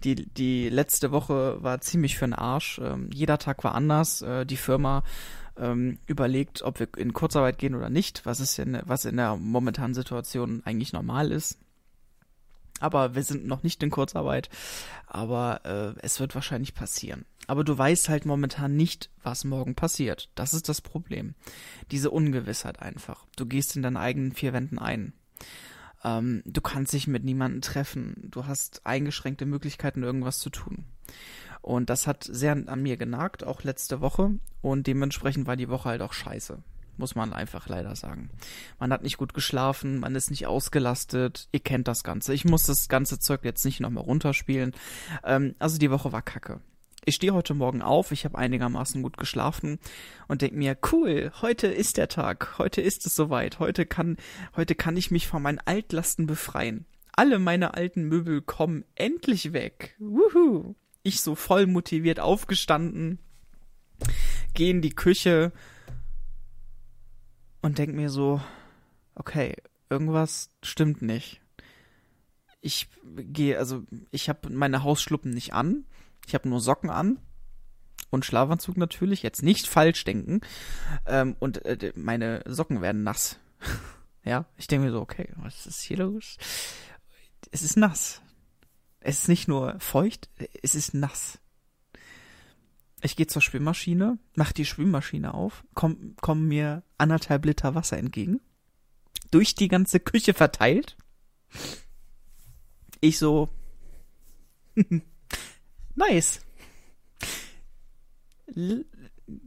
Die, 0.02 0.14
die 0.14 0.68
letzte 0.70 1.12
Woche 1.12 1.62
war 1.62 1.80
ziemlich 1.80 2.16
für 2.16 2.26
den 2.26 2.32
Arsch. 2.34 2.80
Ähm, 2.82 3.10
jeder 3.12 3.38
Tag 3.38 3.64
war 3.64 3.74
anders. 3.74 4.22
Äh, 4.22 4.46
die 4.46 4.56
Firma 4.56 5.02
ähm, 5.58 5.98
überlegt, 6.06 6.62
ob 6.62 6.80
wir 6.80 6.88
in 6.96 7.12
Kurzarbeit 7.12 7.58
gehen 7.58 7.74
oder 7.74 7.90
nicht, 7.90 8.26
was 8.26 8.40
ist 8.40 8.58
in, 8.58 8.80
was 8.84 9.04
in 9.04 9.16
der 9.16 9.36
momentanen 9.36 9.94
Situation 9.94 10.62
eigentlich 10.64 10.92
normal 10.92 11.30
ist. 11.30 11.58
Aber 12.80 13.14
wir 13.14 13.22
sind 13.22 13.46
noch 13.46 13.62
nicht 13.62 13.82
in 13.82 13.90
Kurzarbeit. 13.90 14.48
Aber 15.06 15.60
äh, 15.64 16.00
es 16.02 16.18
wird 16.18 16.34
wahrscheinlich 16.34 16.74
passieren. 16.74 17.24
Aber 17.46 17.64
du 17.64 17.76
weißt 17.76 18.08
halt 18.08 18.24
momentan 18.24 18.76
nicht, 18.76 19.10
was 19.22 19.44
morgen 19.44 19.74
passiert. 19.74 20.30
Das 20.34 20.54
ist 20.54 20.68
das 20.68 20.80
Problem. 20.80 21.34
Diese 21.90 22.10
Ungewissheit 22.10 22.80
einfach. 22.80 23.26
Du 23.36 23.46
gehst 23.46 23.76
in 23.76 23.82
deinen 23.82 23.96
eigenen 23.96 24.32
vier 24.32 24.52
Wänden 24.52 24.78
ein. 24.78 25.12
Ähm, 26.02 26.42
du 26.46 26.60
kannst 26.60 26.92
dich 26.92 27.06
mit 27.06 27.24
niemandem 27.24 27.60
treffen. 27.60 28.28
Du 28.30 28.46
hast 28.46 28.86
eingeschränkte 28.86 29.46
Möglichkeiten, 29.46 30.02
irgendwas 30.02 30.38
zu 30.38 30.50
tun. 30.50 30.84
Und 31.60 31.88
das 31.90 32.06
hat 32.06 32.24
sehr 32.24 32.52
an 32.52 32.82
mir 32.82 32.96
genagt, 32.96 33.44
auch 33.44 33.62
letzte 33.62 34.00
Woche. 34.00 34.38
Und 34.60 34.86
dementsprechend 34.86 35.46
war 35.46 35.56
die 35.56 35.68
Woche 35.68 35.90
halt 35.90 36.02
auch 36.02 36.12
scheiße. 36.12 36.62
Muss 36.96 37.16
man 37.16 37.32
einfach 37.32 37.68
leider 37.68 37.96
sagen. 37.96 38.30
Man 38.78 38.92
hat 38.92 39.02
nicht 39.02 39.16
gut 39.16 39.34
geschlafen, 39.34 39.98
man 39.98 40.14
ist 40.14 40.30
nicht 40.30 40.46
ausgelastet. 40.46 41.48
Ihr 41.50 41.60
kennt 41.60 41.88
das 41.88 42.04
Ganze. 42.04 42.32
Ich 42.32 42.44
muss 42.44 42.64
das 42.64 42.88
ganze 42.88 43.18
Zeug 43.18 43.40
jetzt 43.42 43.64
nicht 43.64 43.80
nochmal 43.80 44.04
runterspielen. 44.04 44.72
Ähm, 45.24 45.56
also 45.58 45.78
die 45.78 45.90
Woche 45.90 46.12
war 46.12 46.22
kacke 46.22 46.60
ich 47.06 47.16
stehe 47.16 47.34
heute 47.34 47.54
Morgen 47.54 47.82
auf, 47.82 48.12
ich 48.12 48.24
habe 48.24 48.38
einigermaßen 48.38 49.02
gut 49.02 49.16
geschlafen 49.16 49.78
und 50.28 50.42
denke 50.42 50.56
mir, 50.56 50.76
cool, 50.92 51.32
heute 51.42 51.66
ist 51.66 51.96
der 51.96 52.08
Tag, 52.08 52.58
heute 52.58 52.80
ist 52.80 53.06
es 53.06 53.14
soweit, 53.14 53.58
heute 53.58 53.86
kann, 53.86 54.16
heute 54.56 54.74
kann 54.74 54.96
ich 54.96 55.10
mich 55.10 55.26
von 55.26 55.42
meinen 55.42 55.60
Altlasten 55.64 56.26
befreien. 56.26 56.86
Alle 57.12 57.38
meine 57.38 57.74
alten 57.74 58.04
Möbel 58.04 58.42
kommen 58.42 58.84
endlich 58.94 59.52
weg. 59.52 59.94
Wuhu. 59.98 60.74
Ich 61.02 61.20
so 61.20 61.34
voll 61.34 61.66
motiviert 61.66 62.18
aufgestanden, 62.18 63.18
gehe 64.54 64.70
in 64.70 64.80
die 64.80 64.94
Küche 64.94 65.52
und 67.60 67.78
denk 67.78 67.94
mir 67.94 68.08
so, 68.08 68.40
okay, 69.14 69.54
irgendwas 69.90 70.50
stimmt 70.62 71.02
nicht. 71.02 71.42
Ich 72.62 72.88
gehe, 73.16 73.58
also 73.58 73.82
ich 74.10 74.30
habe 74.30 74.48
meine 74.48 74.82
Hausschluppen 74.82 75.30
nicht 75.30 75.52
an 75.52 75.84
ich 76.26 76.34
habe 76.34 76.48
nur 76.48 76.60
Socken 76.60 76.90
an 76.90 77.18
und 78.10 78.24
Schlafanzug 78.24 78.76
natürlich. 78.76 79.22
Jetzt 79.22 79.42
nicht 79.42 79.66
falsch 79.66 80.04
denken. 80.04 80.40
Ähm, 81.06 81.36
und 81.40 81.64
äh, 81.64 81.92
meine 81.96 82.42
Socken 82.46 82.80
werden 82.80 83.02
nass. 83.02 83.38
ja, 84.24 84.46
ich 84.56 84.66
denke 84.66 84.86
mir 84.86 84.92
so, 84.92 85.00
okay, 85.00 85.28
was 85.36 85.66
ist 85.66 85.82
hier 85.82 85.98
los? 85.98 86.38
Es 87.50 87.62
ist 87.62 87.76
nass. 87.76 88.22
Es 89.00 89.18
ist 89.20 89.28
nicht 89.28 89.48
nur 89.48 89.78
feucht, 89.80 90.30
es 90.62 90.74
ist 90.74 90.94
nass. 90.94 91.38
Ich 93.02 93.16
gehe 93.16 93.26
zur 93.26 93.42
Schwimmmaschine, 93.42 94.18
mach 94.34 94.52
die 94.52 94.64
Schwimmmaschine 94.64 95.34
auf, 95.34 95.62
komm, 95.74 96.16
kommen 96.22 96.48
mir 96.48 96.82
anderthalb 96.96 97.44
Liter 97.44 97.74
Wasser 97.74 97.98
entgegen. 97.98 98.40
Durch 99.30 99.54
die 99.54 99.68
ganze 99.68 100.00
Küche 100.00 100.32
verteilt. 100.32 100.96
Ich 103.00 103.18
so, 103.18 103.50
Nice. 105.94 106.40
L 108.54 108.84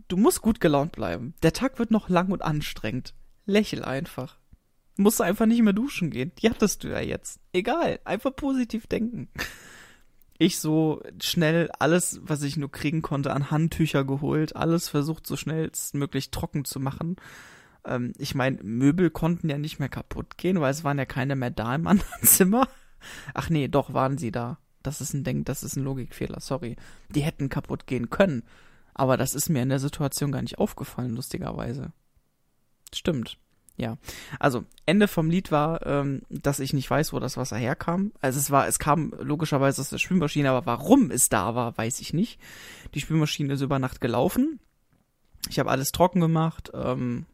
du 0.08 0.18
musst 0.18 0.42
gut 0.42 0.60
gelaunt 0.60 0.92
bleiben. 0.92 1.34
Der 1.44 1.54
Tag 1.54 1.80
wird 1.80 1.92
noch 1.92 2.10
lang 2.10 2.32
und 2.32 2.42
anstrengend. 2.42 3.14
Lächel 3.46 3.84
einfach. 3.84 4.38
Du 4.96 5.04
musst 5.04 5.22
einfach 5.22 5.46
nicht 5.46 5.62
mehr 5.62 5.74
duschen 5.74 6.10
gehen. 6.10 6.32
Die 6.40 6.50
hattest 6.50 6.84
du 6.84 6.90
ja 6.90 7.00
jetzt. 7.00 7.40
Egal. 7.54 8.00
Einfach 8.04 8.36
positiv 8.36 8.88
denken. 8.88 9.30
Ich 10.40 10.60
so 10.60 11.04
schnell 11.22 11.70
alles, 11.80 12.20
was 12.24 12.44
ich 12.44 12.58
nur 12.58 12.72
kriegen 12.72 13.02
konnte, 13.02 13.34
an 13.34 13.52
Handtücher 13.52 14.04
geholt. 14.04 14.56
Alles 14.56 14.90
versucht 14.90 15.28
so 15.28 15.36
schnellstmöglich 15.36 16.32
trocken 16.32 16.66
zu 16.66 16.80
machen. 16.80 17.18
Ähm, 17.86 18.14
ich 18.18 18.36
meine, 18.36 18.62
Möbel 18.64 19.10
konnten 19.10 19.50
ja 19.50 19.58
nicht 19.58 19.80
mehr 19.80 19.90
kaputt 19.90 20.38
gehen, 20.38 20.60
weil 20.60 20.72
es 20.72 20.84
waren 20.84 20.98
ja 20.98 21.06
keine 21.06 21.36
mehr 21.36 21.52
da 21.52 21.76
im 21.76 21.88
anderen 21.88 22.22
Zimmer. 22.24 22.68
Ach 23.34 23.50
nee, 23.50 23.68
doch 23.68 23.94
waren 23.94 24.18
sie 24.18 24.32
da 24.32 24.60
das 24.88 25.02
ist 25.02 25.14
ein 25.14 25.24
Denk, 25.24 25.46
das 25.46 25.64
ist 25.64 25.76
ein 25.76 25.84
Logikfehler, 25.84 26.40
sorry. 26.40 26.76
Die 27.10 27.22
hätten 27.22 27.50
kaputt 27.50 27.86
gehen 27.86 28.10
können. 28.10 28.44
Aber 28.94 29.18
das 29.18 29.36
ist 29.36 29.50
mir 29.50 29.62
in 29.62 29.70
der 29.70 29.80
Situation 29.80 30.32
gar 30.32 30.42
nicht 30.42 30.58
aufgefallen, 30.58 31.16
lustigerweise. 31.16 31.92
Stimmt. 32.94 33.38
Ja. 33.76 33.98
Also, 34.40 34.66
Ende 34.88 35.08
vom 35.08 35.30
Lied 35.30 35.52
war, 35.52 35.86
ähm, 35.86 36.24
dass 36.30 36.60
ich 36.60 36.74
nicht 36.74 36.90
weiß, 36.90 37.14
wo 37.14 37.20
das 37.20 37.38
Wasser 37.38 37.58
herkam. 37.58 38.12
Also 38.22 38.40
es 38.40 38.50
war, 38.50 38.68
es 38.68 38.80
kam 38.80 39.14
logischerweise 39.20 39.82
aus 39.82 39.90
der 39.90 40.00
Spülmaschine, 40.00 40.50
aber 40.50 40.66
warum 40.66 41.12
es 41.12 41.30
da 41.30 41.54
war, 41.54 41.78
weiß 41.78 42.00
ich 42.00 42.12
nicht. 42.12 42.40
Die 42.96 43.02
Spülmaschine 43.02 43.54
ist 43.54 43.62
über 43.62 43.78
Nacht 43.78 44.02
gelaufen. 44.02 44.60
Ich 45.50 45.60
habe 45.60 45.70
alles 45.70 45.92
trocken 45.92 46.22
gemacht. 46.22 46.72
Ähm, 46.74 47.28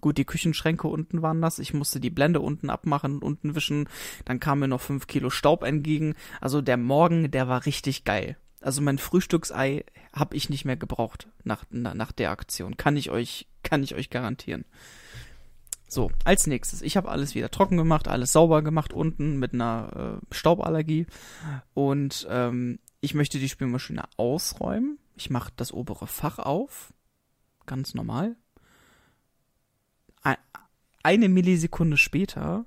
Gut, 0.00 0.18
die 0.18 0.24
Küchenschränke 0.24 0.88
unten 0.88 1.22
waren 1.22 1.40
nass. 1.40 1.58
Ich 1.58 1.74
musste 1.74 2.00
die 2.00 2.10
Blende 2.10 2.40
unten 2.40 2.70
abmachen, 2.70 3.18
unten 3.18 3.54
wischen. 3.54 3.88
Dann 4.24 4.40
kam 4.40 4.60
mir 4.60 4.68
noch 4.68 4.80
fünf 4.80 5.06
Kilo 5.06 5.30
Staub 5.30 5.62
entgegen. 5.62 6.14
Also 6.40 6.60
der 6.60 6.76
Morgen, 6.76 7.30
der 7.30 7.48
war 7.48 7.66
richtig 7.66 8.04
geil. 8.04 8.36
Also 8.60 8.82
mein 8.82 8.98
Frühstücksei 8.98 9.84
habe 10.12 10.36
ich 10.36 10.50
nicht 10.50 10.64
mehr 10.64 10.76
gebraucht 10.76 11.28
nach, 11.44 11.64
na, 11.70 11.94
nach 11.94 12.12
der 12.12 12.30
Aktion. 12.30 12.76
Kann 12.76 12.96
ich 12.96 13.10
euch, 13.10 13.46
kann 13.62 13.82
ich 13.82 13.94
euch 13.94 14.10
garantieren. 14.10 14.64
So, 15.88 16.10
als 16.24 16.46
nächstes, 16.46 16.82
ich 16.82 16.96
habe 16.96 17.08
alles 17.08 17.34
wieder 17.34 17.50
trocken 17.50 17.78
gemacht, 17.78 18.08
alles 18.08 18.32
sauber 18.32 18.62
gemacht 18.62 18.92
unten 18.92 19.38
mit 19.38 19.54
einer 19.54 20.20
äh, 20.20 20.34
Stauballergie. 20.34 21.06
Und 21.72 22.26
ähm, 22.30 22.78
ich 23.00 23.14
möchte 23.14 23.38
die 23.38 23.48
Spülmaschine 23.48 24.04
ausräumen. 24.16 24.98
Ich 25.16 25.30
mache 25.30 25.52
das 25.56 25.72
obere 25.72 26.06
Fach 26.06 26.38
auf. 26.38 26.92
Ganz 27.64 27.94
normal 27.94 28.36
eine 31.08 31.30
Millisekunde 31.30 31.96
später 31.96 32.66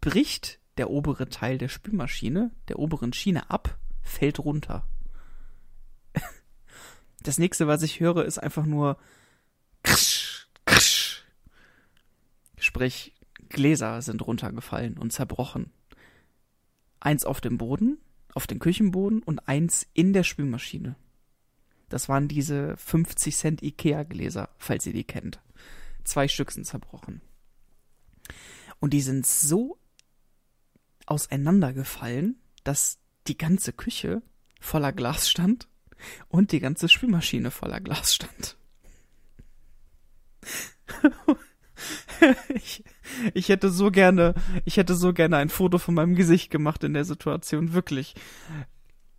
bricht 0.00 0.58
der 0.78 0.90
obere 0.90 1.28
Teil 1.28 1.58
der 1.58 1.68
Spülmaschine, 1.68 2.50
der 2.66 2.80
oberen 2.80 3.12
Schiene 3.12 3.50
ab, 3.50 3.78
fällt 4.02 4.40
runter. 4.40 4.88
Das 7.22 7.38
nächste, 7.38 7.68
was 7.68 7.82
ich 7.82 8.00
höre, 8.00 8.24
ist 8.24 8.38
einfach 8.38 8.64
nur 8.64 8.96
krsch, 9.84 10.48
krsch, 10.64 11.24
Sprich, 12.58 13.12
Gläser 13.48 14.02
sind 14.02 14.26
runtergefallen 14.26 14.98
und 14.98 15.12
zerbrochen. 15.12 15.72
Eins 16.98 17.24
auf 17.24 17.40
dem 17.40 17.58
Boden, 17.58 17.98
auf 18.34 18.48
den 18.48 18.58
Küchenboden 18.58 19.22
und 19.22 19.46
eins 19.46 19.86
in 19.94 20.12
der 20.12 20.24
Spülmaschine. 20.24 20.96
Das 21.88 22.08
waren 22.08 22.26
diese 22.26 22.76
50 22.76 23.36
Cent 23.36 23.62
Ikea-Gläser, 23.62 24.48
falls 24.58 24.84
ihr 24.86 24.92
die 24.92 25.04
kennt. 25.04 25.40
Zwei 26.02 26.26
Stück 26.26 26.50
sind 26.50 26.64
zerbrochen. 26.64 27.20
Und 28.80 28.92
die 28.92 29.00
sind 29.00 29.26
so 29.26 29.78
auseinandergefallen, 31.06 32.40
dass 32.64 32.98
die 33.26 33.38
ganze 33.38 33.72
Küche 33.72 34.22
voller 34.60 34.92
Glas 34.92 35.28
stand 35.28 35.68
und 36.28 36.52
die 36.52 36.60
ganze 36.60 36.88
Spülmaschine 36.88 37.50
voller 37.50 37.80
Glas 37.80 38.14
stand. 38.14 38.56
ich, 42.54 42.84
ich 43.34 43.48
hätte 43.48 43.70
so 43.70 43.90
gerne, 43.90 44.34
ich 44.64 44.76
hätte 44.76 44.94
so 44.94 45.12
gerne 45.12 45.36
ein 45.36 45.48
Foto 45.48 45.78
von 45.78 45.94
meinem 45.94 46.14
Gesicht 46.14 46.50
gemacht 46.50 46.84
in 46.84 46.94
der 46.94 47.04
Situation, 47.04 47.72
wirklich. 47.72 48.14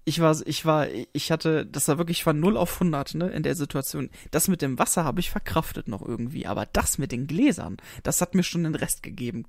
Ich 0.09 0.21
war, 0.21 0.35
ich 0.47 0.65
war, 0.65 0.87
ich 1.13 1.31
hatte, 1.31 1.67
das 1.67 1.87
war 1.87 1.99
wirklich 1.99 2.23
von 2.23 2.39
0 2.39 2.57
auf 2.57 2.73
100, 2.73 3.13
ne, 3.13 3.27
in 3.29 3.43
der 3.43 3.53
Situation. 3.53 4.09
Das 4.31 4.47
mit 4.47 4.63
dem 4.63 4.79
Wasser 4.79 5.03
habe 5.03 5.19
ich 5.19 5.29
verkraftet 5.29 5.87
noch 5.87 6.01
irgendwie, 6.01 6.47
aber 6.47 6.65
das 6.65 6.97
mit 6.97 7.11
den 7.11 7.27
Gläsern, 7.27 7.77
das 8.01 8.19
hat 8.19 8.33
mir 8.33 8.41
schon 8.41 8.63
den 8.63 8.73
Rest 8.73 9.03
gegeben. 9.03 9.45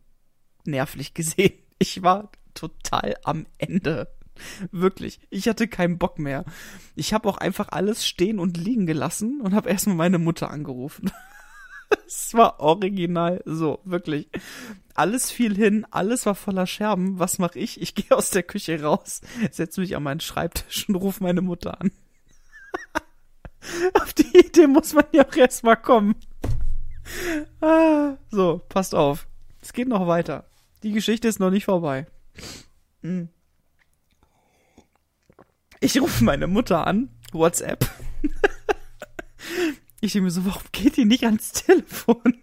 Nervlich 0.67 1.15
gesehen. 1.15 1.55
Ich 1.83 2.03
war 2.03 2.31
total 2.53 3.17
am 3.25 3.47
Ende. 3.57 4.09
Wirklich. 4.71 5.19
Ich 5.31 5.49
hatte 5.49 5.67
keinen 5.67 5.97
Bock 5.97 6.19
mehr. 6.19 6.45
Ich 6.95 7.15
habe 7.15 7.27
auch 7.27 7.39
einfach 7.39 7.71
alles 7.71 8.07
stehen 8.07 8.39
und 8.39 8.59
liegen 8.59 8.85
gelassen 8.85 9.41
und 9.41 9.55
habe 9.55 9.71
erstmal 9.71 9.97
meine 9.97 10.19
Mutter 10.19 10.51
angerufen. 10.51 11.11
es 12.07 12.35
war 12.35 12.61
original 12.61 13.43
so, 13.45 13.81
wirklich. 13.85 14.29
Alles 14.95 15.31
fiel 15.31 15.57
hin, 15.57 15.87
alles 15.91 16.27
war 16.27 16.35
voller 16.35 16.67
Scherben. 16.67 17.19
Was 17.19 17.39
mache 17.39 17.59
ich? 17.59 17.81
Ich 17.81 17.95
gehe 17.95 18.17
aus 18.17 18.31
der 18.31 18.43
Küche 18.43 18.83
raus, 18.83 19.21
setze 19.51 19.81
mich 19.81 19.97
an 19.97 20.03
meinen 20.03 20.21
Schreibtisch 20.21 20.89
und 20.89 20.97
rufe 20.97 21.23
meine 21.23 21.43
Mutter 21.43 21.81
an. 21.81 21.91
Auf 23.95 24.13
die 24.15 24.39
Idee 24.39 24.67
muss 24.67 24.95
man 24.95 25.05
ja 25.13 25.27
auch 25.27 25.37
erstmal 25.37 25.77
kommen. 25.77 26.15
Ah, 27.61 28.17
so, 28.31 28.63
passt 28.69 28.95
auf. 28.95 29.27
Es 29.61 29.73
geht 29.73 29.89
noch 29.89 30.07
weiter. 30.07 30.45
Die 30.83 30.93
Geschichte 30.93 31.29
ist 31.29 31.41
noch 31.41 31.51
nicht 31.51 31.67
vorbei. 31.67 32.07
Hm. 33.03 33.29
Ich 35.81 36.01
rufe 36.01 36.25
meine 36.25 36.47
Mutter 36.47 36.87
an, 36.87 37.11
WhatsApp. 37.33 37.87
Ich 40.01 40.13
denke 40.13 40.25
mir 40.25 40.31
so, 40.31 40.45
warum 40.47 40.63
geht 40.73 40.97
die 40.97 41.05
nicht 41.05 41.25
ans 41.25 41.53
Telefon? 41.53 42.39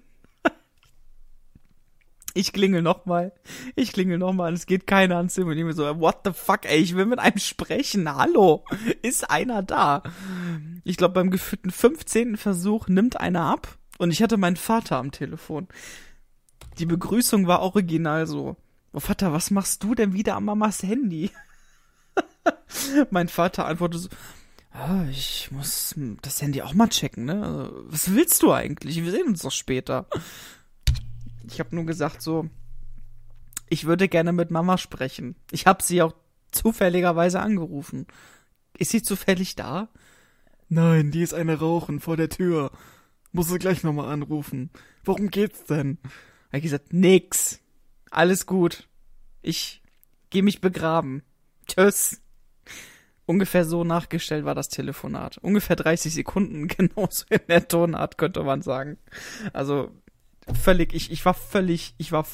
Ich 2.38 2.54
klingel 2.54 2.84
nochmal. 2.84 3.34
Ich 3.76 3.92
klingel 3.94 4.20
nochmal. 4.20 4.54
Es 4.54 4.68
geht 4.68 4.86
keiner 4.86 5.18
ans 5.18 5.34
Telefon. 5.34 5.54
Ich 5.54 5.58
denke 5.58 5.70
mir 5.70 5.74
so, 5.74 6.00
what 6.00 6.20
the 6.24 6.34
fuck, 6.34 6.66
ey, 6.66 6.78
ich 6.78 6.96
will 6.96 7.08
mit 7.08 7.18
einem 7.18 7.40
sprechen. 7.40 8.14
Hallo. 8.14 8.64
Ist 9.02 9.32
einer 9.32 9.64
da? 9.64 10.04
Ich 10.84 10.98
glaube, 10.98 11.16
beim 11.16 11.32
geführten 11.32 11.72
15. 11.72 12.38
Versuch 12.38 12.88
nimmt 12.88 13.20
einer 13.20 13.42
ab. 13.42 13.80
Und 13.98 14.12
ich 14.12 14.22
hatte 14.22 14.38
meinen 14.38 14.56
Vater 14.56 14.98
am 14.98 15.12
Telefon. 15.12 15.68
Die 16.78 16.86
Begrüßung 16.86 17.48
war 17.48 17.62
original 17.62 18.28
so. 18.28 18.56
Oh 18.94 19.00
Vater, 19.00 19.34
was 19.34 19.50
machst 19.50 19.84
du 19.84 19.96
denn 19.96 20.14
wieder 20.14 20.36
an 20.36 20.46
Mamas 20.46 20.84
Handy? 20.84 21.32
mein 23.10 23.30
Vater 23.30 23.66
antwortet 23.66 24.02
so, 24.02 24.10
ah, 24.72 25.06
ich 25.10 25.50
muss 25.52 25.96
das 26.22 26.42
Handy 26.42 26.62
auch 26.62 26.74
mal 26.74 26.90
checken, 26.90 27.26
ne? 27.26 27.44
Also, 27.44 27.84
was 27.88 28.14
willst 28.14 28.44
du 28.44 28.52
eigentlich? 28.52 29.04
Wir 29.04 29.12
sehen 29.12 29.28
uns 29.28 29.42
doch 29.42 29.52
später. 29.52 30.08
Ich 31.50 31.60
habe 31.60 31.76
nur 31.76 31.86
gesagt 31.86 32.22
so, 32.22 32.50
ich 33.70 33.86
würde 33.86 34.08
gerne 34.08 34.34
mit 34.34 34.52
Mama 34.52 34.78
sprechen. 34.78 35.36
Ich 35.52 35.66
habe 35.66 35.84
sie 35.84 36.02
auch 36.02 36.14
zufälligerweise 36.52 37.40
angerufen. 37.40 38.08
Ist 38.78 38.92
sie 38.92 39.02
zufällig 39.02 39.56
da? 39.56 39.90
Nein, 40.70 41.12
die 41.12 41.22
ist 41.22 41.34
eine 41.34 41.60
Rauchen 41.60 42.00
vor 42.00 42.18
der 42.18 42.30
Tür. 42.30 42.72
Muss 43.32 43.50
sie 43.50 43.60
gleich 43.60 43.84
nochmal 43.84 44.12
anrufen. 44.12 44.70
Worum 45.04 45.30
geht's 45.30 45.66
denn? 45.66 45.98
Hab 46.48 46.56
ich 46.56 46.64
gesagt, 46.64 46.94
nix. 46.94 47.60
Alles 48.10 48.46
gut. 48.46 48.88
Ich 49.42 49.82
geh 50.30 50.42
mich 50.42 50.62
begraben. 50.62 51.24
Tschüss. 51.68 52.22
Ungefähr 53.28 53.66
so 53.66 53.84
nachgestellt 53.84 54.46
war 54.46 54.56
das 54.56 54.70
Telefonat. 54.70 55.38
Ungefähr 55.40 55.76
30 55.76 56.14
Sekunden, 56.14 56.68
genauso 56.68 57.26
in 57.30 57.42
der 57.48 57.68
Tonart, 57.68 58.18
könnte 58.18 58.42
man 58.42 58.62
sagen. 58.62 58.98
Also, 59.54 59.92
völlig, 60.52 60.94
ich, 60.94 61.12
ich 61.12 61.24
war 61.26 61.34
völlig, 61.34 61.94
ich 61.98 62.12
war, 62.12 62.26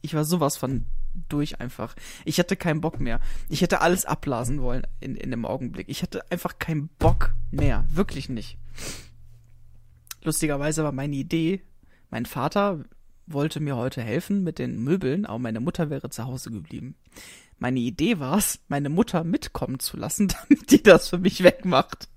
ich 0.00 0.14
war 0.14 0.24
sowas 0.24 0.56
von 0.56 0.86
durch 1.28 1.60
einfach. 1.60 1.94
Ich 2.24 2.38
hatte 2.38 2.56
keinen 2.56 2.80
Bock 2.80 2.98
mehr. 2.98 3.20
Ich 3.50 3.60
hätte 3.60 3.82
alles 3.82 4.06
abblasen 4.06 4.62
wollen 4.62 4.86
in, 5.00 5.14
in 5.14 5.30
dem 5.30 5.44
Augenblick. 5.44 5.88
Ich 5.90 6.02
hatte 6.02 6.30
einfach 6.30 6.58
keinen 6.58 6.88
Bock 6.98 7.34
mehr. 7.50 7.84
Wirklich 7.90 8.30
nicht. 8.30 8.56
Lustigerweise 10.22 10.82
war 10.84 10.92
meine 10.92 11.16
Idee, 11.16 11.62
mein 12.10 12.26
Vater 12.26 12.84
wollte 13.26 13.60
mir 13.60 13.76
heute 13.76 14.02
helfen 14.02 14.42
mit 14.42 14.58
den 14.58 14.82
Möbeln, 14.82 15.26
aber 15.26 15.38
meine 15.38 15.60
Mutter 15.60 15.90
wäre 15.90 16.10
zu 16.10 16.24
Hause 16.24 16.50
geblieben. 16.50 16.94
Meine 17.62 17.78
Idee 17.78 18.18
war 18.18 18.38
es, 18.38 18.58
meine 18.66 18.88
Mutter 18.88 19.22
mitkommen 19.22 19.78
zu 19.78 19.96
lassen, 19.96 20.26
damit 20.48 20.72
die 20.72 20.82
das 20.82 21.08
für 21.08 21.18
mich 21.18 21.44
wegmacht. 21.44 22.08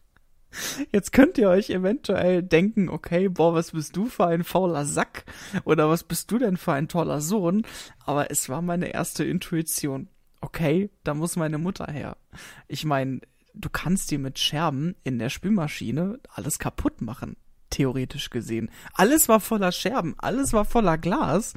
Jetzt 0.92 1.14
könnt 1.14 1.38
ihr 1.38 1.48
euch 1.48 1.70
eventuell 1.70 2.42
denken, 2.42 2.90
okay, 2.90 3.30
boah, 3.30 3.54
was 3.54 3.70
bist 3.70 3.96
du 3.96 4.04
für 4.10 4.26
ein 4.26 4.44
fauler 4.44 4.84
Sack? 4.84 5.24
Oder 5.64 5.88
was 5.88 6.04
bist 6.04 6.30
du 6.30 6.36
denn 6.36 6.58
für 6.58 6.74
ein 6.74 6.86
toller 6.86 7.22
Sohn? 7.22 7.62
Aber 8.04 8.30
es 8.30 8.50
war 8.50 8.60
meine 8.60 8.92
erste 8.92 9.24
Intuition. 9.24 10.08
Okay, 10.42 10.90
da 11.02 11.14
muss 11.14 11.36
meine 11.36 11.56
Mutter 11.56 11.90
her. 11.90 12.18
Ich 12.66 12.84
meine, 12.84 13.22
du 13.54 13.70
kannst 13.70 14.10
dir 14.10 14.18
mit 14.18 14.38
Scherben 14.38 14.96
in 15.02 15.18
der 15.18 15.30
Spülmaschine 15.30 16.20
alles 16.28 16.58
kaputt 16.58 17.00
machen. 17.00 17.38
Theoretisch 17.70 18.28
gesehen. 18.28 18.70
Alles 18.92 19.30
war 19.30 19.40
voller 19.40 19.72
Scherben, 19.72 20.14
alles 20.18 20.52
war 20.52 20.66
voller 20.66 20.98
Glas. 20.98 21.54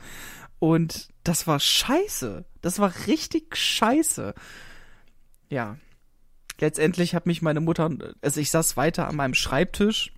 Und 0.62 1.10
das 1.24 1.48
war 1.48 1.60
scheiße. 1.60 2.46
Das 2.62 2.78
war 2.78 2.94
richtig 3.08 3.58
scheiße. 3.58 4.36
Ja. 5.50 5.78
Letztendlich 6.60 7.16
hat 7.16 7.26
mich 7.26 7.42
meine 7.42 7.62
Mutter, 7.62 7.90
also 8.22 8.40
ich 8.40 8.52
saß 8.52 8.78
weiter 8.78 9.08
an 9.08 9.16
meinem 9.16 9.34
Schreibtisch 9.34 10.14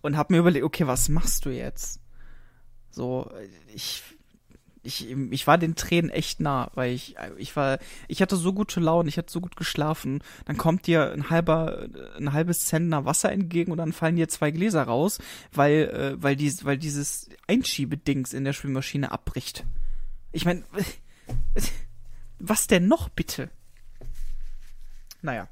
und 0.00 0.16
hab 0.16 0.30
mir 0.30 0.38
überlegt, 0.38 0.64
okay, 0.64 0.88
was 0.88 1.08
machst 1.08 1.44
du 1.44 1.50
jetzt? 1.50 2.00
So, 2.90 3.32
ich 3.72 4.02
ich, 4.82 5.08
ich 5.10 5.46
war 5.46 5.58
den 5.58 5.76
Tränen 5.76 6.10
echt 6.10 6.40
nah, 6.40 6.70
weil 6.74 6.92
ich, 6.92 7.14
ich 7.36 7.54
war, 7.54 7.78
ich 8.08 8.20
hatte 8.20 8.36
so 8.36 8.52
gute 8.52 8.80
Laune, 8.80 9.08
ich 9.08 9.16
hatte 9.16 9.32
so 9.32 9.40
gut 9.40 9.56
geschlafen. 9.56 10.22
Dann 10.44 10.56
kommt 10.56 10.86
dir 10.86 11.12
ein 11.12 11.30
halber, 11.30 11.88
ein 12.16 12.32
halbes 12.32 12.66
Zentner 12.66 13.04
Wasser 13.04 13.30
entgegen 13.30 13.70
und 13.70 13.78
dann 13.78 13.92
fallen 13.92 14.16
dir 14.16 14.28
zwei 14.28 14.50
Gläser 14.50 14.82
raus, 14.82 15.18
weil, 15.52 15.88
äh, 15.88 16.22
weil 16.22 16.34
dies, 16.34 16.64
weil 16.64 16.78
dieses 16.78 17.28
Einschiebedings 17.46 18.32
in 18.32 18.44
der 18.44 18.52
Spülmaschine 18.52 19.12
abbricht. 19.12 19.64
Ich 20.32 20.44
meine, 20.44 20.64
was 22.40 22.66
denn 22.66 22.88
noch 22.88 23.08
bitte? 23.08 23.50
Naja, 25.20 25.48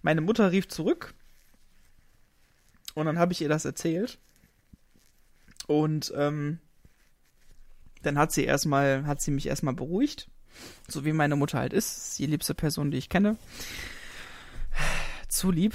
meine 0.00 0.22
Mutter 0.22 0.52
rief 0.52 0.68
zurück 0.68 1.12
und 2.94 3.04
dann 3.04 3.18
habe 3.18 3.32
ich 3.32 3.42
ihr 3.42 3.50
das 3.50 3.66
erzählt 3.66 4.18
und 5.66 6.14
ähm, 6.16 6.60
dann 8.06 8.18
hat 8.18 8.32
sie 8.32 8.44
erstmal, 8.44 9.06
hat 9.06 9.20
sie 9.20 9.30
mich 9.30 9.46
erstmal 9.46 9.74
beruhigt. 9.74 10.28
So 10.88 11.04
wie 11.04 11.12
meine 11.12 11.36
Mutter 11.36 11.58
halt 11.58 11.72
ist. 11.72 12.18
Die 12.18 12.26
liebste 12.26 12.54
Person, 12.54 12.90
die 12.90 12.98
ich 12.98 13.08
kenne. 13.08 13.36
Zu 15.28 15.50
lieb. 15.50 15.74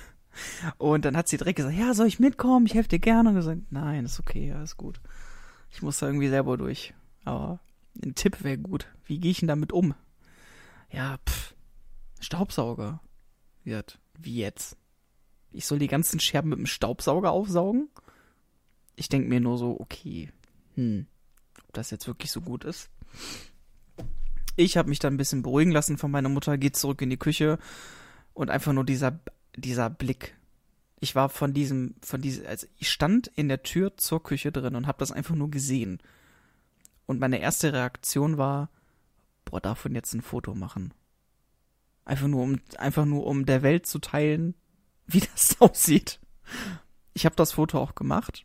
Und 0.78 1.04
dann 1.04 1.16
hat 1.16 1.28
sie 1.28 1.36
direkt 1.36 1.56
gesagt, 1.56 1.76
ja, 1.76 1.92
soll 1.94 2.06
ich 2.06 2.20
mitkommen? 2.20 2.66
Ich 2.66 2.74
helfe 2.74 2.88
dir 2.88 2.98
gerne. 2.98 3.30
Und 3.30 3.34
gesagt, 3.34 3.60
nein, 3.70 4.04
ist 4.04 4.20
okay, 4.20 4.52
alles 4.52 4.76
gut. 4.76 5.00
Ich 5.70 5.82
muss 5.82 5.98
da 5.98 6.06
irgendwie 6.06 6.28
selber 6.28 6.56
durch. 6.56 6.94
Aber 7.24 7.60
ein 8.02 8.14
Tipp 8.14 8.42
wäre 8.42 8.58
gut. 8.58 8.88
Wie 9.04 9.18
gehe 9.18 9.30
ich 9.30 9.40
denn 9.40 9.48
damit 9.48 9.72
um? 9.72 9.94
Ja, 10.90 11.18
pff, 11.26 11.54
Staubsauger. 12.20 13.00
Wie 13.64 14.36
jetzt? 14.36 14.76
Ich 15.52 15.66
soll 15.66 15.78
die 15.78 15.86
ganzen 15.86 16.20
Scherben 16.20 16.50
mit 16.50 16.58
dem 16.58 16.66
Staubsauger 16.66 17.30
aufsaugen? 17.30 17.88
Ich 18.96 19.08
denke 19.08 19.28
mir 19.28 19.40
nur 19.40 19.58
so, 19.58 19.78
okay. 19.78 20.30
Hm 20.74 21.06
ob 21.70 21.74
das 21.74 21.92
jetzt 21.92 22.08
wirklich 22.08 22.32
so 22.32 22.40
gut 22.40 22.64
ist. 22.64 22.90
Ich 24.56 24.76
habe 24.76 24.88
mich 24.88 24.98
dann 24.98 25.14
ein 25.14 25.18
bisschen 25.18 25.42
beruhigen 25.42 25.70
lassen 25.70 25.98
von 25.98 26.10
meiner 26.10 26.28
Mutter, 26.28 26.58
geht 26.58 26.74
zurück 26.74 27.00
in 27.00 27.10
die 27.10 27.16
Küche 27.16 27.60
und 28.34 28.50
einfach 28.50 28.72
nur 28.72 28.84
dieser 28.84 29.20
dieser 29.54 29.88
Blick. 29.88 30.36
Ich 30.98 31.14
war 31.14 31.28
von 31.28 31.54
diesem 31.54 31.94
von 32.02 32.20
diesem 32.20 32.44
also 32.46 32.66
ich 32.76 32.90
stand 32.90 33.28
in 33.36 33.48
der 33.48 33.62
Tür 33.62 33.96
zur 33.96 34.20
Küche 34.20 34.50
drin 34.50 34.74
und 34.74 34.88
habe 34.88 34.98
das 34.98 35.12
einfach 35.12 35.36
nur 35.36 35.48
gesehen. 35.48 36.00
Und 37.06 37.20
meine 37.20 37.40
erste 37.40 37.72
Reaktion 37.72 38.36
war, 38.36 38.68
boah, 39.44 39.60
davon 39.60 39.94
jetzt 39.94 40.12
ein 40.12 40.22
Foto 40.22 40.56
machen. 40.56 40.92
Einfach 42.04 42.26
nur 42.26 42.42
um 42.42 42.60
einfach 42.78 43.04
nur 43.04 43.26
um 43.26 43.46
der 43.46 43.62
Welt 43.62 43.86
zu 43.86 44.00
teilen, 44.00 44.56
wie 45.06 45.20
das 45.20 45.60
aussieht. 45.60 46.18
Ich 47.14 47.26
habe 47.26 47.36
das 47.36 47.52
Foto 47.52 47.78
auch 47.78 47.94
gemacht 47.94 48.44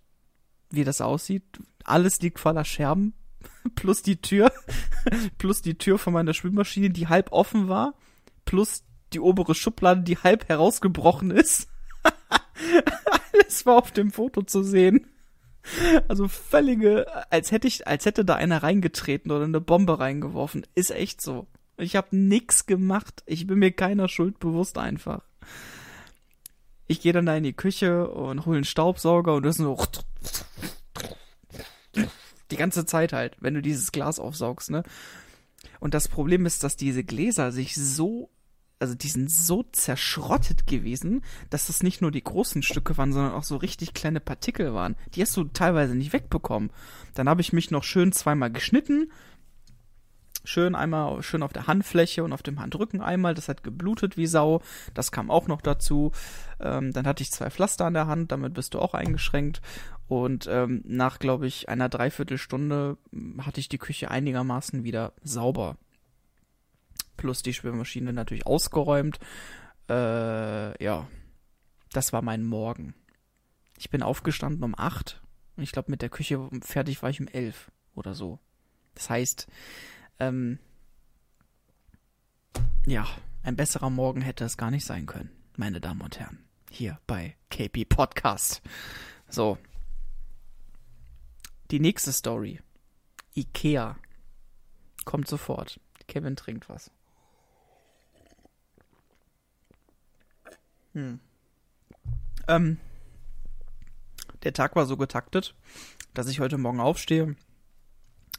wie 0.76 0.84
das 0.84 1.02
aussieht. 1.02 1.44
Alles 1.84 2.22
liegt 2.22 2.40
voller 2.40 2.66
Scherben. 2.66 3.14
Plus 3.76 4.02
die 4.02 4.22
Tür. 4.22 4.52
plus 5.38 5.62
die 5.62 5.78
Tür 5.78 5.98
von 6.00 6.14
meiner 6.14 6.34
Spülmaschine, 6.34 6.90
die 6.90 7.08
halb 7.08 7.32
offen 7.32 7.68
war. 7.68 7.94
Plus 8.44 8.84
die 9.14 9.20
obere 9.20 9.56
Schublade, 9.56 10.02
die 10.02 10.18
halb 10.18 10.50
herausgebrochen 10.50 11.32
ist. 11.32 11.70
Alles 13.34 13.66
war 13.66 13.78
auf 13.78 13.92
dem 13.92 14.12
Foto 14.12 14.42
zu 14.42 14.64
sehen. 14.64 15.08
Also 16.08 16.28
völlige, 16.28 17.08
als 17.32 17.52
hätte 17.52 17.68
ich, 17.68 17.88
als 17.88 18.06
hätte 18.06 18.24
da 18.24 18.36
einer 18.36 18.62
reingetreten 18.62 19.32
oder 19.32 19.46
eine 19.46 19.62
Bombe 19.62 20.00
reingeworfen. 20.00 20.66
Ist 20.76 20.92
echt 20.92 21.22
so. 21.22 21.48
Ich 21.78 21.96
habe 21.96 22.16
nix 22.16 22.66
gemacht. 22.66 23.24
Ich 23.26 23.48
bin 23.48 23.60
mir 23.60 23.72
keiner 23.72 24.08
Schuld 24.08 24.40
bewusst 24.40 24.78
einfach. 24.78 25.24
Ich 26.88 27.02
gehe 27.02 27.14
dann 27.14 27.26
da 27.26 27.36
in 27.36 27.44
die 27.44 27.54
Küche 27.54 28.10
und 28.10 28.46
hole 28.46 28.58
einen 28.58 28.66
Staubsauger 28.66 29.34
und 29.34 29.44
das 29.44 29.56
ist 29.56 29.64
so 29.64 29.76
die 32.56 32.60
ganze 32.62 32.86
Zeit 32.86 33.14
halt, 33.14 33.36
wenn 33.40 33.54
du 33.54 33.62
dieses 33.62 33.92
Glas 33.92 34.20
aufsaugst, 34.20 34.72
ne? 34.72 34.84
Und 35.80 35.94
das 35.94 36.08
Problem 36.08 36.46
ist, 36.46 36.64
dass 36.64 36.78
diese 36.78 37.04
Gläser 37.04 37.52
sich 37.52 37.76
so 37.76 38.30
also 38.80 38.94
die 38.94 39.08
sind 39.08 39.32
so 39.32 39.64
zerschrottet 39.72 40.68
gewesen, 40.68 41.24
dass 41.50 41.68
das 41.68 41.82
nicht 41.82 42.02
nur 42.02 42.12
die 42.12 42.24
großen 42.24 42.62
Stücke 42.62 42.98
waren, 42.98 43.14
sondern 43.14 43.34
auch 43.34 43.44
so 43.44 43.56
richtig 43.56 43.94
kleine 43.94 44.20
Partikel 44.20 44.74
waren. 44.74 44.96
Die 45.14 45.22
hast 45.22 45.36
du 45.38 45.46
teilweise 45.46 45.96
nicht 45.96 46.14
wegbekommen. 46.14 46.72
Dann 47.14 47.30
habe 47.30 47.42
ich 47.42 47.54
mich 47.54 47.72
noch 47.72 47.84
schön 47.84 48.12
zweimal 48.12 48.52
geschnitten. 48.52 49.12
Schön 50.44 50.76
einmal 50.76 51.24
schön 51.24 51.42
auf 51.42 51.54
der 51.54 51.66
Handfläche 51.66 52.24
und 52.24 52.32
auf 52.32 52.44
dem 52.44 52.60
Handrücken 52.60 53.02
einmal. 53.02 53.34
Das 53.34 53.50
hat 53.50 53.64
geblutet 53.64 54.18
wie 54.18 54.28
Sau. 54.28 54.62
Das 54.94 55.12
kam 55.12 55.32
auch 55.32 55.48
noch 55.48 55.62
dazu. 55.62 56.12
Ähm, 56.60 56.94
dann 56.94 57.08
hatte 57.08 57.24
ich 57.24 57.32
zwei 57.32 57.50
Pflaster 57.50 57.86
an 57.86 57.96
der 57.96 58.08
Hand. 58.08 58.32
Damit 58.32 58.54
bist 58.54 58.76
du 58.76 58.80
auch 58.80 58.94
eingeschränkt. 58.94 59.62
Und 60.08 60.48
ähm, 60.48 60.82
nach, 60.86 61.20
glaube 61.20 61.48
ich, 61.48 61.68
einer 61.68 61.90
Dreiviertelstunde 61.90 62.98
hatte 63.40 63.60
ich 63.60 63.70
die 63.70 63.80
Küche 63.80 64.12
einigermaßen 64.12 64.84
wieder 64.84 65.14
sauber 65.24 65.78
plus 67.18 67.42
die 67.42 67.54
Spülmaschine 67.54 68.14
natürlich 68.14 68.46
ausgeräumt. 68.46 69.20
Äh, 69.90 70.84
ja, 70.84 71.08
das 71.92 72.14
war 72.14 72.22
mein 72.22 72.44
Morgen. 72.44 72.94
Ich 73.78 73.90
bin 73.90 74.04
aufgestanden 74.04 74.64
um 74.64 74.76
acht 74.78 75.22
und 75.56 75.64
ich 75.64 75.72
glaube 75.72 75.92
mit 75.92 76.02
der 76.02 76.10
Küche 76.10 76.50
fertig 76.62 77.02
war 77.02 77.10
ich 77.10 77.20
um 77.20 77.28
elf 77.28 77.72
oder 77.94 78.14
so. 78.14 78.40
Das 78.94 79.10
heißt, 79.10 79.48
ähm, 80.20 80.60
ja, 82.86 83.06
ein 83.44 83.56
besserer 83.56 83.90
Morgen 83.90 84.22
hätte 84.22 84.46
es 84.46 84.58
gar 84.58 84.72
nicht 84.72 84.86
sein 84.86 85.06
können, 85.06 85.32
meine 85.58 85.82
Damen 85.82 86.02
und 86.02 86.20
Herren. 86.20 86.40
Hier 86.70 87.00
bei 87.08 87.36
KP 87.50 87.86
Podcast. 87.86 88.62
So. 89.30 89.58
Die 91.72 91.80
nächste 91.80 92.14
Story. 92.14 92.60
Ikea. 93.36 93.98
Kommt 95.04 95.28
sofort. 95.28 95.80
Kevin 96.08 96.36
trinkt 96.36 96.70
was. 96.70 96.92
Hm. 100.94 101.20
Ähm, 102.48 102.78
der 104.44 104.54
Tag 104.54 104.76
war 104.76 104.86
so 104.86 104.96
getaktet, 104.96 105.56
dass 106.14 106.30
ich 106.30 106.40
heute 106.40 106.58
Morgen 106.58 106.80
aufstehe, 106.80 107.36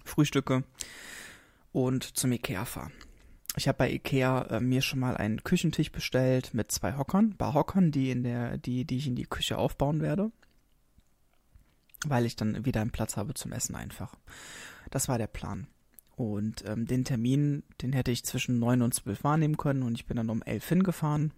frühstücke 0.05 0.62
und 1.73 2.17
zum 2.17 2.33
Ikea 2.33 2.65
fahre. 2.65 2.93
Ich 3.57 3.69
habe 3.69 3.79
bei 3.79 3.91
Ikea 3.91 4.43
äh, 4.43 4.61
mir 4.61 4.83
schon 4.83 5.01
mal 5.01 5.17
einen 5.17 5.43
Küchentisch 5.43 5.91
bestellt 5.91 6.55
mit 6.55 6.71
zwei 6.71 6.97
Hockern, 6.97 7.37
Barhockern, 7.37 7.91
die 7.91 8.11
in 8.11 8.23
der, 8.23 8.59
die, 8.59 8.85
die 8.85 8.99
ich 8.99 9.07
in 9.07 9.17
die 9.17 9.27
Küche 9.27 9.59
aufbauen 9.59 10.01
werde, 10.01 10.31
weil 12.07 12.27
ich 12.27 12.37
dann 12.37 12.65
wieder 12.65 12.81
einen 12.81 12.91
Platz 12.91 13.17
habe 13.17 13.35
zum 13.35 13.53
Essen 13.53 13.75
einfach. 13.75 14.15
Das 14.91 15.09
war 15.09 15.19
der 15.19 15.27
Plan. 15.27 15.67
Und 16.17 16.65
ähm, 16.67 16.87
den 16.87 17.05
Termin, 17.05 17.63
den 17.83 17.93
hätte 17.93 18.11
ich 18.11 18.25
zwischen 18.25 18.59
neun 18.59 18.83
und 18.83 18.95
zwölf 18.95 19.23
wahrnehmen 19.25 19.57
können 19.57 19.83
und 19.83 19.95
ich 19.95 20.07
bin 20.07 20.17
dann 20.17 20.31
um 20.31 20.43
elf 20.43 20.69
hingefahren, 20.69 21.33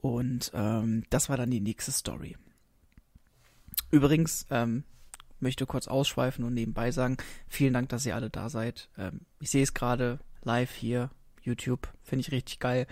und 0.00 0.52
ähm, 0.54 1.04
das 1.10 1.28
war 1.28 1.36
dann 1.36 1.50
die 1.50 1.60
nächste 1.60 1.90
Story. 1.90 2.36
Übrigens, 3.90 4.46
ähm, 4.50 4.84
möchte 5.40 5.66
kurz 5.66 5.88
ausschweifen 5.88 6.44
und 6.44 6.54
nebenbei 6.54 6.92
sagen, 6.92 7.16
vielen 7.48 7.72
Dank, 7.72 7.88
dass 7.88 8.06
ihr 8.06 8.14
alle 8.14 8.30
da 8.30 8.48
seid. 8.48 8.88
Ähm, 8.96 9.22
ich 9.40 9.50
sehe 9.50 9.62
es 9.62 9.74
gerade 9.74 10.20
live 10.42 10.72
hier, 10.72 11.10
YouTube, 11.42 11.88
finde 12.02 12.20
ich 12.20 12.32
richtig 12.32 12.60
geil. 12.60 12.86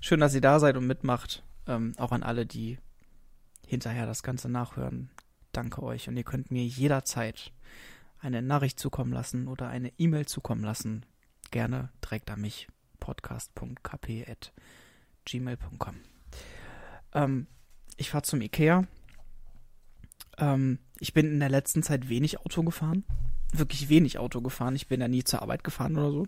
Schön, 0.00 0.20
dass 0.20 0.34
ihr 0.34 0.40
da 0.40 0.58
seid 0.58 0.76
und 0.76 0.86
mitmacht. 0.86 1.42
Ähm, 1.66 1.92
auch 1.98 2.12
an 2.12 2.22
alle, 2.22 2.46
die 2.46 2.78
hinterher 3.66 4.06
das 4.06 4.22
Ganze 4.22 4.48
nachhören. 4.48 5.10
Danke 5.56 5.82
euch. 5.82 6.08
Und 6.08 6.16
ihr 6.18 6.24
könnt 6.24 6.50
mir 6.50 6.66
jederzeit 6.66 7.52
eine 8.20 8.42
Nachricht 8.42 8.78
zukommen 8.78 9.12
lassen 9.12 9.48
oder 9.48 9.68
eine 9.68 9.90
E-Mail 9.96 10.26
zukommen 10.26 10.62
lassen. 10.62 11.06
Gerne 11.50 11.88
direkt 12.04 12.30
an 12.30 12.42
mich. 12.42 12.68
podcast.kp.gmail.com. 13.00 15.94
Ähm, 17.14 17.46
ich 17.96 18.10
fahre 18.10 18.24
zum 18.24 18.42
Ikea. 18.42 18.86
Ähm, 20.36 20.78
ich 20.98 21.14
bin 21.14 21.26
in 21.26 21.40
der 21.40 21.48
letzten 21.48 21.82
Zeit 21.82 22.10
wenig 22.10 22.38
Auto 22.40 22.62
gefahren. 22.62 23.04
Wirklich 23.52 23.88
wenig 23.88 24.18
Auto 24.18 24.42
gefahren. 24.42 24.76
Ich 24.76 24.88
bin 24.88 25.00
ja 25.00 25.08
nie 25.08 25.24
zur 25.24 25.40
Arbeit 25.40 25.64
gefahren 25.64 25.96
oder 25.96 26.10
so. 26.10 26.26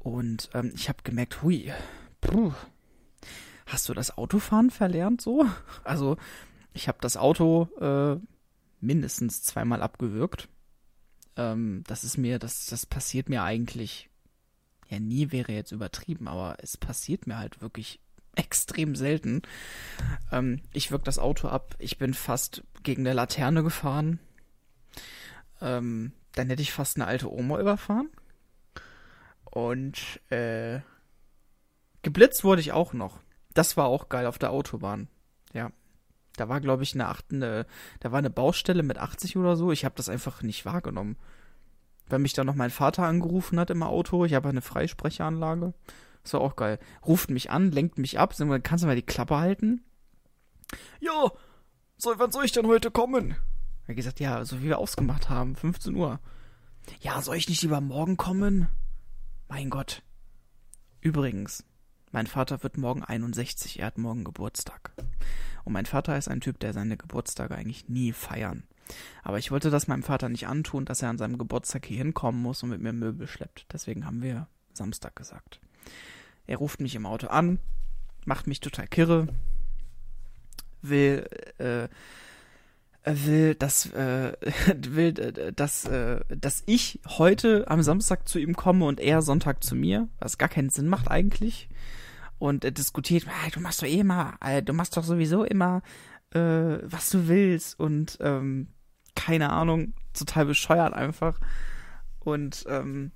Und 0.00 0.50
ähm, 0.54 0.72
ich 0.74 0.88
habe 0.88 1.04
gemerkt, 1.04 1.42
hui, 1.42 1.72
puh, 2.20 2.52
hast 3.66 3.88
du 3.88 3.94
das 3.94 4.18
Autofahren 4.18 4.70
verlernt 4.70 5.20
so? 5.20 5.46
Also 5.84 6.16
ich 6.74 6.88
habe 6.88 6.98
das 7.00 7.16
Auto 7.16 7.68
äh, 7.80 8.20
mindestens 8.80 9.42
zweimal 9.42 9.80
abgewürgt. 9.80 10.48
Ähm, 11.36 11.84
das 11.86 12.04
ist 12.04 12.18
mir, 12.18 12.38
das, 12.38 12.66
das 12.66 12.84
passiert 12.84 13.28
mir 13.28 13.42
eigentlich, 13.42 14.10
ja 14.88 14.98
nie 14.98 15.32
wäre 15.32 15.52
jetzt 15.52 15.72
übertrieben, 15.72 16.28
aber 16.28 16.56
es 16.58 16.76
passiert 16.76 17.26
mir 17.26 17.38
halt 17.38 17.62
wirklich 17.62 18.00
extrem 18.34 18.96
selten. 18.96 19.42
Ähm, 20.30 20.60
ich 20.72 20.90
wirke 20.90 21.04
das 21.04 21.18
Auto 21.18 21.48
ab. 21.48 21.76
Ich 21.78 21.96
bin 21.98 22.12
fast 22.12 22.62
gegen 22.82 23.04
der 23.04 23.14
Laterne 23.14 23.62
gefahren. 23.62 24.18
Ähm, 25.60 26.12
dann 26.32 26.48
hätte 26.48 26.62
ich 26.62 26.72
fast 26.72 26.96
eine 26.96 27.06
alte 27.06 27.32
Oma 27.32 27.60
überfahren. 27.60 28.10
Und 29.44 30.20
äh, 30.30 30.80
geblitzt 32.02 32.42
wurde 32.42 32.60
ich 32.60 32.72
auch 32.72 32.92
noch. 32.92 33.20
Das 33.54 33.76
war 33.76 33.86
auch 33.86 34.08
geil 34.08 34.26
auf 34.26 34.38
der 34.38 34.50
Autobahn. 34.50 35.06
Ja. 35.52 35.70
Da 36.36 36.48
war, 36.48 36.60
glaube 36.60 36.82
ich, 36.82 36.94
eine, 36.94 37.08
acht, 37.08 37.26
eine, 37.32 37.66
da 38.00 38.12
war 38.12 38.18
eine 38.18 38.30
Baustelle 38.30 38.82
mit 38.82 38.98
80 38.98 39.36
oder 39.36 39.56
so. 39.56 39.70
Ich 39.72 39.84
habe 39.84 39.94
das 39.96 40.08
einfach 40.08 40.42
nicht 40.42 40.64
wahrgenommen. 40.64 41.16
Weil 42.08 42.18
mich 42.18 42.32
dann 42.32 42.46
noch 42.46 42.54
mein 42.54 42.70
Vater 42.70 43.04
angerufen 43.04 43.58
hat 43.58 43.70
im 43.70 43.82
Auto. 43.82 44.24
Ich 44.24 44.34
habe 44.34 44.48
eine 44.48 44.62
Freisprechanlage. 44.62 45.74
Das 46.22 46.32
war 46.32 46.40
auch 46.40 46.56
geil. 46.56 46.78
Ruft 47.06 47.30
mich 47.30 47.50
an, 47.50 47.70
lenkt 47.70 47.98
mich 47.98 48.18
ab, 48.18 48.34
sagt, 48.34 48.64
kannst 48.64 48.82
du 48.82 48.88
mal 48.88 48.96
die 48.96 49.02
Klappe 49.02 49.36
halten? 49.36 49.82
Ja, 51.00 51.30
so, 51.96 52.14
wann 52.16 52.32
soll 52.32 52.44
ich 52.44 52.52
denn 52.52 52.66
heute 52.66 52.90
kommen? 52.90 53.36
Er 53.84 53.88
hat 53.88 53.96
gesagt, 53.96 54.20
ja, 54.20 54.44
so 54.44 54.60
wie 54.60 54.64
wir 54.64 54.78
ausgemacht 54.78 55.28
haben, 55.28 55.54
15 55.54 55.94
Uhr. 55.94 56.18
Ja, 57.00 57.20
soll 57.22 57.36
ich 57.36 57.48
nicht 57.48 57.62
lieber 57.62 57.80
morgen 57.80 58.16
kommen? 58.16 58.68
Mein 59.48 59.70
Gott. 59.70 60.02
Übrigens, 61.00 61.64
mein 62.10 62.26
Vater 62.26 62.62
wird 62.62 62.78
morgen 62.78 63.04
61, 63.04 63.80
er 63.80 63.86
hat 63.86 63.98
morgen 63.98 64.24
Geburtstag. 64.24 64.92
Und 65.64 65.72
mein 65.72 65.86
Vater 65.86 66.16
ist 66.16 66.28
ein 66.28 66.40
Typ, 66.40 66.60
der 66.60 66.72
seine 66.72 66.96
Geburtstage 66.96 67.54
eigentlich 67.54 67.88
nie 67.88 68.12
feiern. 68.12 68.64
Aber 69.22 69.38
ich 69.38 69.50
wollte 69.50 69.70
das 69.70 69.88
meinem 69.88 70.02
Vater 70.02 70.28
nicht 70.28 70.46
antun, 70.46 70.84
dass 70.84 71.02
er 71.02 71.08
an 71.08 71.18
seinem 71.18 71.38
Geburtstag 71.38 71.86
hier 71.86 71.98
hinkommen 71.98 72.42
muss 72.42 72.62
und 72.62 72.70
mit 72.70 72.80
mir 72.80 72.92
Möbel 72.92 73.26
schleppt. 73.26 73.66
Deswegen 73.72 74.06
haben 74.06 74.22
wir 74.22 74.46
Samstag 74.72 75.16
gesagt. 75.16 75.60
Er 76.46 76.58
ruft 76.58 76.80
mich 76.80 76.94
im 76.94 77.06
Auto 77.06 77.28
an, 77.28 77.58
macht 78.26 78.46
mich 78.46 78.60
total 78.60 78.86
kirre, 78.86 79.28
will, 80.82 81.26
äh, 81.58 81.88
will, 83.04 83.54
dass, 83.54 83.86
äh, 83.92 84.34
will, 84.76 85.18
äh, 85.18 85.52
dass, 85.52 85.86
äh, 85.86 86.20
dass 86.28 86.62
ich 86.66 87.00
heute 87.06 87.68
am 87.68 87.82
Samstag 87.82 88.28
zu 88.28 88.38
ihm 88.38 88.54
komme 88.54 88.84
und 88.84 89.00
er 89.00 89.22
Sonntag 89.22 89.64
zu 89.64 89.74
mir, 89.74 90.08
was 90.18 90.36
gar 90.38 90.48
keinen 90.48 90.70
Sinn 90.70 90.88
macht 90.88 91.10
eigentlich. 91.10 91.68
Und 92.38 92.64
er 92.64 92.72
diskutiert, 92.72 93.26
ah, 93.28 93.50
du 93.50 93.60
machst 93.60 93.82
doch 93.82 93.86
eh 93.86 94.00
immer, 94.00 94.36
äh, 94.40 94.62
du 94.62 94.72
machst 94.72 94.96
doch 94.96 95.04
sowieso 95.04 95.44
immer, 95.44 95.82
äh, 96.30 96.78
was 96.82 97.10
du 97.10 97.28
willst 97.28 97.78
und 97.78 98.18
ähm, 98.20 98.68
keine 99.14 99.50
Ahnung, 99.50 99.94
total 100.12 100.46
bescheuert 100.46 100.92
einfach. 100.92 101.38
Und 102.20 102.64
ähm, 102.68 103.12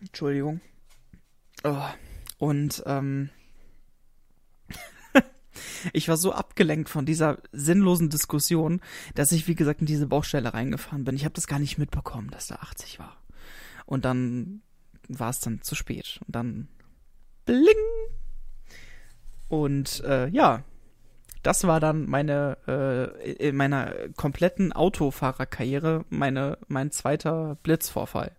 Entschuldigung. 0.00 0.60
Oh, 1.62 1.88
und 2.38 2.82
ähm, 2.86 3.30
ich 5.92 6.08
war 6.08 6.16
so 6.16 6.32
abgelenkt 6.32 6.88
von 6.88 7.06
dieser 7.06 7.38
sinnlosen 7.52 8.10
Diskussion, 8.10 8.80
dass 9.14 9.32
ich, 9.32 9.48
wie 9.48 9.54
gesagt, 9.54 9.80
in 9.80 9.86
diese 9.86 10.06
Baustelle 10.06 10.52
reingefahren 10.52 11.04
bin. 11.04 11.16
Ich 11.16 11.24
habe 11.24 11.34
das 11.34 11.46
gar 11.46 11.58
nicht 11.58 11.78
mitbekommen, 11.78 12.30
dass 12.30 12.48
da 12.48 12.56
80 12.56 12.98
war. 12.98 13.22
Und 13.86 14.04
dann 14.04 14.62
war 15.08 15.30
es 15.30 15.40
dann 15.40 15.62
zu 15.62 15.74
spät. 15.74 16.20
Und 16.26 16.34
dann 16.34 16.68
bling. 17.44 17.74
Und 19.48 20.02
äh, 20.04 20.28
ja, 20.28 20.62
Das 21.44 21.66
war 21.66 21.78
dann 21.78 22.06
meine, 22.06 22.56
äh, 22.66 23.32
in 23.32 23.54
meiner 23.54 23.92
kompletten 24.16 24.72
Autofahrerkarriere 24.72 26.06
meine, 26.08 26.56
mein 26.68 26.90
zweiter 26.90 27.58
Blitzvorfall. 27.62 28.32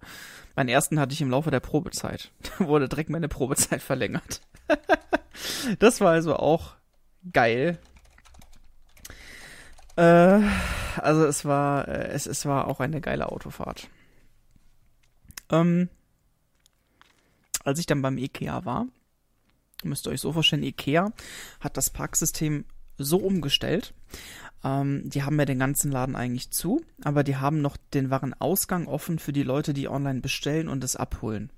Meinen 0.56 0.70
ersten 0.70 1.00
hatte 1.00 1.13
ich 1.13 1.22
im 1.22 1.30
Laufe 1.30 1.52
der 1.52 1.60
Probezeit. 1.60 2.32
Da 2.58 2.68
wurde 2.68 2.89
direkt 2.89 3.12
meine 3.12 3.28
Probezeit 3.28 3.84
verlängert. 3.84 4.41
das 5.80 6.02
war 6.02 6.13
also 6.13 6.36
auch 6.36 6.74
geil. 7.32 7.78
Äh, 9.98 10.39
also 10.98 11.26
es 11.26 11.46
war, 11.46 11.88
äh, 11.88 12.08
es, 12.08 12.26
es 12.26 12.48
war 12.48 12.68
auch 12.68 12.80
eine 12.80 13.02
geile 13.02 13.32
Autofahrt. 13.32 13.88
Ähm, 15.52 15.89
als 17.65 17.80
ich 17.80 17.86
dann 17.86 18.01
beim 18.01 18.17
Ikea 18.17 18.63
war, 18.65 18.88
müsst 19.84 20.08
ihr 20.08 20.12
euch 20.12 20.21
so 20.21 20.32
vorstellen, 20.32 20.63
Ikea 20.63 21.12
hat 21.60 21.78
das 21.78 21.89
Parksystem 21.89 22.65
so 22.97 23.17
umgestellt. 23.17 23.93
Ähm, 24.63 25.10
die 25.10 25.23
haben 25.23 25.38
ja 25.38 25.45
den 25.45 25.60
ganzen 25.60 25.91
Laden 25.91 26.15
eigentlich 26.15 26.51
zu, 26.51 26.82
aber 27.04 27.23
die 27.23 27.38
haben 27.38 27.62
noch 27.62 27.78
den 27.93 28.10
Warenausgang 28.10 28.88
offen 28.88 29.19
für 29.19 29.34
die 29.34 29.43
Leute, 29.43 29.73
die 29.73 29.89
online 29.89 30.21
bestellen 30.21 30.69
und 30.69 30.84
es 30.84 30.95
abholen. 30.95 31.51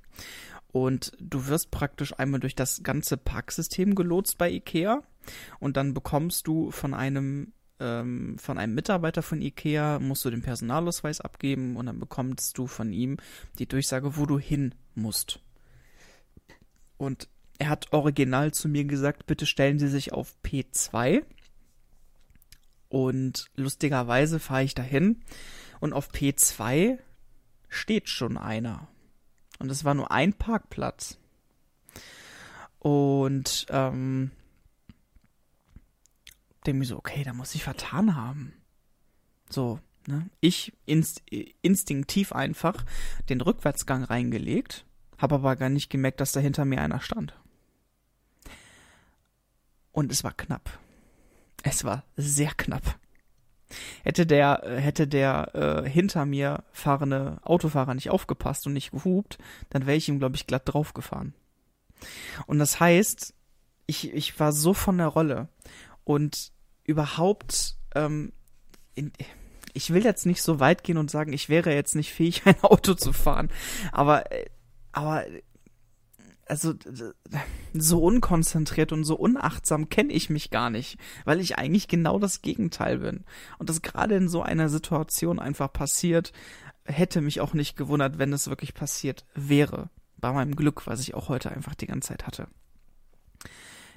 Und 0.72 1.14
du 1.20 1.48
wirst 1.48 1.72
praktisch 1.72 2.18
einmal 2.20 2.40
durch 2.40 2.56
das 2.56 2.84
ganze 2.84 3.18
Parksystem 3.18 3.96
gelotst 3.96 4.38
bei 4.38 4.52
Ikea 4.52 5.02
und 5.60 5.78
dann 5.78 5.94
bekommst 5.94 6.48
du 6.48 6.72
von 6.72 6.94
einem 6.94 7.54
ähm, 7.80 8.38
von 8.40 8.58
einem 8.58 8.74
Mitarbeiter 8.74 9.22
von 9.22 9.42
Ikea 9.42 10.00
musst 10.00 10.26
du 10.26 10.32
den 10.32 10.42
Personalausweis 10.42 11.22
abgeben 11.22 11.76
und 11.76 11.86
dann 11.86 12.00
bekommst 12.00 12.58
du 12.58 12.66
von 12.66 12.92
ihm 12.92 13.18
die 13.60 13.68
Durchsage, 13.68 14.18
wo 14.18 14.26
du 14.26 14.40
hin 14.40 14.74
musst. 14.96 15.40
Und 16.98 17.30
er 17.60 17.70
hat 17.70 17.94
original 17.94 18.54
zu 18.54 18.68
mir 18.70 18.86
gesagt, 18.86 19.26
bitte 19.26 19.46
stellen 19.46 19.80
Sie 19.80 19.88
sich 19.88 20.14
auf 20.14 20.36
P2. 20.44 21.24
Und 22.90 23.48
lustigerweise 23.56 24.40
fahre 24.40 24.64
ich 24.64 24.76
dahin 24.76 25.22
und 25.80 25.94
auf 25.94 26.10
P2 26.12 26.98
steht 27.68 28.10
schon 28.10 28.38
einer. 28.38 28.88
Und 29.60 29.72
es 29.72 29.84
war 29.84 29.94
nur 29.94 30.12
ein 30.12 30.34
Parkplatz. 30.34 31.18
Und 32.80 33.66
ähm, 33.70 34.32
denke 36.66 36.80
mir 36.80 36.86
so, 36.86 36.98
okay, 36.98 37.24
da 37.24 37.34
muss 37.34 37.56
ich 37.56 37.64
vertan 37.64 38.16
haben. 38.16 38.54
So, 39.50 39.80
ne? 40.06 40.30
Ich 40.40 40.74
inst 40.86 41.24
instinktiv 41.62 42.34
einfach 42.34 42.86
den 43.30 43.42
Rückwärtsgang 43.42 44.04
reingelegt, 44.04 44.86
habe 45.18 45.36
aber 45.36 45.56
gar 45.56 45.70
nicht 45.70 45.90
gemerkt, 45.90 46.22
dass 46.22 46.32
da 46.32 46.40
hinter 46.40 46.66
mir 46.66 46.82
einer 46.82 47.00
stand. 47.00 47.34
Und 49.92 50.12
es 50.12 50.24
war 50.24 50.34
knapp. 50.34 50.80
Es 51.64 51.84
war 51.84 52.04
sehr 52.16 52.52
knapp. 52.56 53.00
Hätte 54.04 54.26
der, 54.26 54.62
hätte 54.66 55.08
der 55.08 55.56
äh, 55.56 55.90
hinter 55.90 56.26
mir 56.26 56.64
fahrende 56.72 57.40
Autofahrer 57.44 57.94
nicht 57.94 58.10
aufgepasst 58.10 58.66
und 58.66 58.74
nicht 58.74 58.92
gehupt, 58.92 59.38
dann 59.70 59.86
wäre 59.86 59.98
ich 59.98 60.08
ihm, 60.08 60.20
glaube 60.20 60.36
ich, 60.36 60.48
glatt 60.48 60.64
draufgefahren. 60.66 61.34
Und 62.46 62.60
das 62.60 62.80
heißt, 62.80 63.34
ich, 63.88 64.14
ich 64.14 64.40
war 64.40 64.54
so 64.54 64.74
von 64.74 64.98
der 64.98 65.08
Rolle. 65.08 65.50
Und 66.04 66.52
überhaupt, 66.84 67.76
ähm, 67.96 68.32
in, 68.96 69.12
ich 69.74 69.94
will 69.94 70.06
jetzt 70.06 70.26
nicht 70.26 70.42
so 70.42 70.60
weit 70.60 70.84
gehen 70.84 70.98
und 70.98 71.12
sagen, 71.12 71.34
ich 71.34 71.50
wäre 71.50 71.74
jetzt 71.74 71.96
nicht 71.96 72.14
fähig, 72.14 72.44
ein 72.46 72.62
Auto 72.62 72.94
zu 72.94 73.14
fahren. 73.14 73.50
Aber, 73.92 74.32
äh, 74.32 74.46
aber 74.98 75.26
also 76.48 76.74
so 77.74 78.02
unkonzentriert 78.02 78.92
und 78.92 79.04
so 79.04 79.16
unachtsam 79.16 79.90
kenne 79.90 80.12
ich 80.12 80.30
mich 80.30 80.50
gar 80.50 80.70
nicht, 80.72 80.98
weil 81.24 81.40
ich 81.40 81.58
eigentlich 81.58 81.88
genau 81.88 82.18
das 82.20 82.42
Gegenteil 82.42 83.00
bin. 83.00 83.26
Und 83.60 83.70
das 83.70 83.84
gerade 83.84 84.16
in 84.16 84.28
so 84.28 84.42
einer 84.42 84.70
Situation 84.70 85.40
einfach 85.40 85.72
passiert, 85.72 86.32
hätte 86.86 87.22
mich 87.22 87.42
auch 87.42 87.54
nicht 87.54 87.76
gewundert, 87.78 88.18
wenn 88.18 88.34
es 88.34 88.48
wirklich 88.48 88.74
passiert 88.74 89.26
wäre. 89.36 89.90
Bei 90.18 90.32
meinem 90.32 90.56
Glück, 90.56 90.88
was 90.88 91.02
ich 91.02 91.14
auch 91.14 91.30
heute 91.30 91.52
einfach 91.52 91.76
die 91.76 91.86
ganze 91.86 92.08
Zeit 92.08 92.26
hatte. 92.26 92.48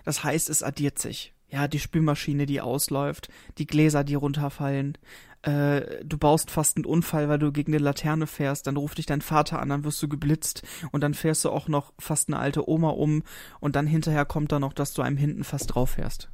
Das 0.04 0.22
heißt, 0.22 0.50
es 0.50 0.62
addiert 0.62 0.98
sich. 0.98 1.32
Ja, 1.50 1.66
die 1.66 1.80
Spülmaschine, 1.80 2.46
die 2.46 2.60
ausläuft, 2.60 3.28
die 3.58 3.66
Gläser, 3.66 4.04
die 4.04 4.14
runterfallen, 4.14 4.96
äh, 5.42 6.04
du 6.04 6.18
baust 6.18 6.50
fast 6.50 6.76
einen 6.76 6.84
Unfall, 6.84 7.28
weil 7.28 7.38
du 7.38 7.50
gegen 7.50 7.72
eine 7.72 7.82
Laterne 7.82 8.26
fährst, 8.26 8.66
dann 8.66 8.76
ruft 8.76 8.98
dich 8.98 9.06
dein 9.06 9.22
Vater 9.22 9.58
an, 9.58 9.70
dann 9.70 9.84
wirst 9.84 10.02
du 10.02 10.08
geblitzt 10.08 10.62
und 10.92 11.00
dann 11.00 11.14
fährst 11.14 11.44
du 11.44 11.50
auch 11.50 11.66
noch 11.66 11.92
fast 11.98 12.28
eine 12.28 12.38
alte 12.38 12.68
Oma 12.68 12.90
um 12.90 13.22
und 13.58 13.74
dann 13.74 13.86
hinterher 13.86 14.26
kommt 14.26 14.52
da 14.52 14.60
noch, 14.60 14.74
dass 14.74 14.92
du 14.92 15.02
einem 15.02 15.16
hinten 15.16 15.44
fast 15.44 15.74
drauf 15.74 15.90
fährst. 15.90 16.30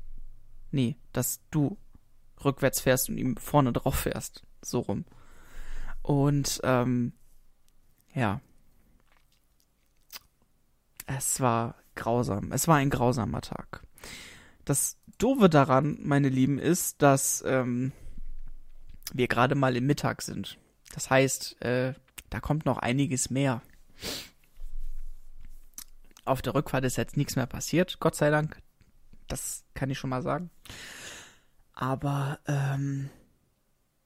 Nee, 0.73 0.97
dass 1.13 1.41
du 1.51 1.79
rückwärts 2.45 2.81
fährst 2.81 3.09
und 3.09 3.17
ihm 3.17 3.37
vorne 3.37 3.73
drauf 3.73 3.95
fährst. 3.95 4.43
So 4.61 4.81
rum. 4.81 5.05
Und 6.03 6.61
ähm, 6.65 7.13
ja. 8.13 8.41
Es 11.07 11.41
war 11.41 11.77
grausam. 11.95 12.51
Es 12.51 12.67
war 12.67 12.77
ein 12.77 12.91
grausamer 12.91 13.41
Tag. 13.41 13.83
Das 14.65 14.97
Doofe 15.19 15.49
daran, 15.49 15.99
meine 16.03 16.29
Lieben, 16.29 16.59
ist, 16.59 17.03
dass 17.03 17.43
ähm, 17.47 17.93
wir 19.13 19.29
gerade 19.29 19.55
mal 19.55 19.77
im 19.77 19.87
Mittag 19.87 20.23
sind. 20.23 20.59
Das 20.93 21.11
heißt, 21.11 21.63
äh, 21.63 21.95
da 22.31 22.41
kommt 22.41 22.67
noch 22.67 22.79
einiges 22.79 23.31
mehr. 23.31 23.63
Auf 26.25 26.43
der 26.43 26.55
Rückfahrt 26.55 26.85
ist 26.85 26.97
jetzt 26.97 27.17
nichts 27.17 27.37
mehr 27.37 27.47
passiert, 27.47 27.99
Gott 28.01 28.17
sei 28.17 28.31
Dank. 28.31 28.61
Das 29.29 29.65
kann 29.75 29.91
ich 29.91 29.99
schon 29.99 30.11
mal 30.11 30.23
sagen. 30.23 30.51
Aber 31.73 32.39
ähm, 32.47 33.11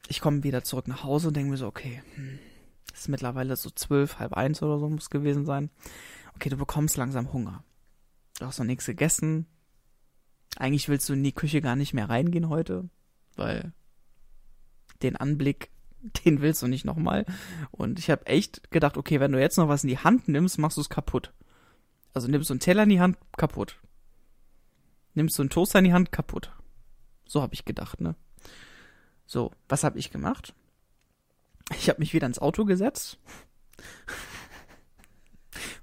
ich 0.09 0.21
komme 0.21 0.43
wieder 0.43 0.65
zurück 0.65 0.89
nach 0.89 1.05
Hause 1.05 1.29
und 1.29 1.37
denke 1.37 1.51
mir 1.51 1.57
so, 1.57 1.67
okay, 1.67 2.03
hm, 2.15 2.39
ist 2.93 3.09
mittlerweile 3.09 3.57
so 3.57 3.71
zwölf, 3.71 4.19
halb 4.19 4.35
eins 4.35 4.63
oder 4.63 4.79
so 4.79 4.89
muss 4.89 5.09
gewesen 5.09 5.47
sein. 5.47 5.71
Okay, 6.35 6.49
du 6.49 6.57
bekommst 6.57 6.97
langsam 6.97 7.33
Hunger. 7.33 7.65
Du 8.39 8.47
hast 8.47 8.59
noch 8.59 8.67
nichts 8.67 8.87
gegessen. 8.87 9.47
Eigentlich 10.57 10.89
willst 10.89 11.09
du 11.09 11.13
in 11.13 11.25
die 11.25 11.33
Küche 11.33 11.61
gar 11.61 11.77
nicht 11.77 11.95
mehr 11.95 12.09
reingehen 12.09 12.49
heute, 12.49 12.89
weil 13.37 13.73
den 15.03 15.17
Anblick, 15.17 15.71
den 16.25 16.41
willst 16.41 16.63
du 16.63 16.67
nicht 16.67 16.85
nochmal. 16.85 17.25
Und 17.71 17.99
ich 17.99 18.11
habe 18.11 18.27
echt 18.27 18.71
gedacht, 18.71 18.97
okay, 18.97 19.21
wenn 19.21 19.33
du 19.33 19.41
jetzt 19.41 19.57
noch 19.57 19.69
was 19.69 19.85
in 19.85 19.89
die 19.89 19.99
Hand 19.99 20.29
nimmst, 20.29 20.59
machst 20.59 20.77
du 20.77 20.81
es 20.81 20.89
kaputt. 20.89 21.33
Also 22.13 22.29
nimmst 22.29 22.51
du 22.51 22.55
einen 22.55 22.61
Teller 22.61 22.83
in 22.83 22.89
die 22.89 23.01
Hand, 23.01 23.17
kaputt. 23.37 23.79
Nimmst 25.15 25.39
du 25.39 25.43
einen 25.43 25.51
Toaster 25.51 25.79
in 25.79 25.85
die 25.85 25.93
Hand, 25.93 26.13
kaputt. 26.13 26.53
So 27.27 27.43
habe 27.43 27.55
ich 27.55 27.65
gedacht, 27.65 28.01
ne? 28.01 28.17
So, 29.27 29.53
was 29.69 29.85
habe 29.85 29.99
ich 29.99 30.11
gemacht? 30.11 30.55
Ich 31.77 31.89
habe 31.89 32.01
mich 32.01 32.13
wieder 32.13 32.27
ins 32.27 32.41
Auto 32.41 32.65
gesetzt 32.65 33.19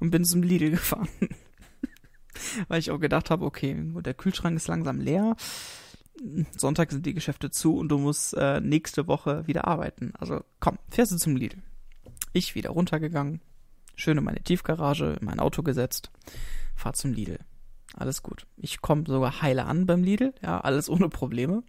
und 0.01 0.11
bin 0.11 0.25
zum 0.25 0.43
Lidl 0.43 0.71
gefahren. 0.71 1.07
Weil 2.67 2.79
ich 2.79 2.91
auch 2.91 2.99
gedacht 2.99 3.29
habe, 3.29 3.45
okay, 3.45 3.75
der 3.77 4.13
Kühlschrank 4.13 4.55
ist 4.55 4.67
langsam 4.67 4.99
leer. 4.99 5.35
Sonntag 6.57 6.91
sind 6.91 7.05
die 7.05 7.13
Geschäfte 7.13 7.51
zu 7.51 7.77
und 7.77 7.89
du 7.89 7.97
musst 7.97 8.33
äh, 8.33 8.59
nächste 8.59 9.07
Woche 9.07 9.45
wieder 9.47 9.67
arbeiten. 9.67 10.13
Also 10.17 10.41
komm, 10.59 10.79
fährst 10.89 11.11
du 11.11 11.17
zum 11.17 11.35
Lidl. 11.35 11.61
Ich 12.33 12.55
wieder 12.55 12.71
runtergegangen, 12.71 13.41
schön 13.95 14.17
in 14.17 14.23
meine 14.23 14.41
Tiefgarage, 14.41 15.17
in 15.19 15.25
mein 15.25 15.39
Auto 15.39 15.61
gesetzt, 15.61 16.11
fahr 16.75 16.93
zum 16.93 17.13
Lidl. 17.13 17.39
Alles 17.93 18.23
gut. 18.23 18.47
Ich 18.57 18.81
komme 18.81 19.03
sogar 19.05 19.41
heile 19.41 19.65
an 19.65 19.85
beim 19.85 20.03
Lidl, 20.03 20.33
ja, 20.41 20.59
alles 20.59 20.89
ohne 20.89 21.09
Probleme. 21.09 21.63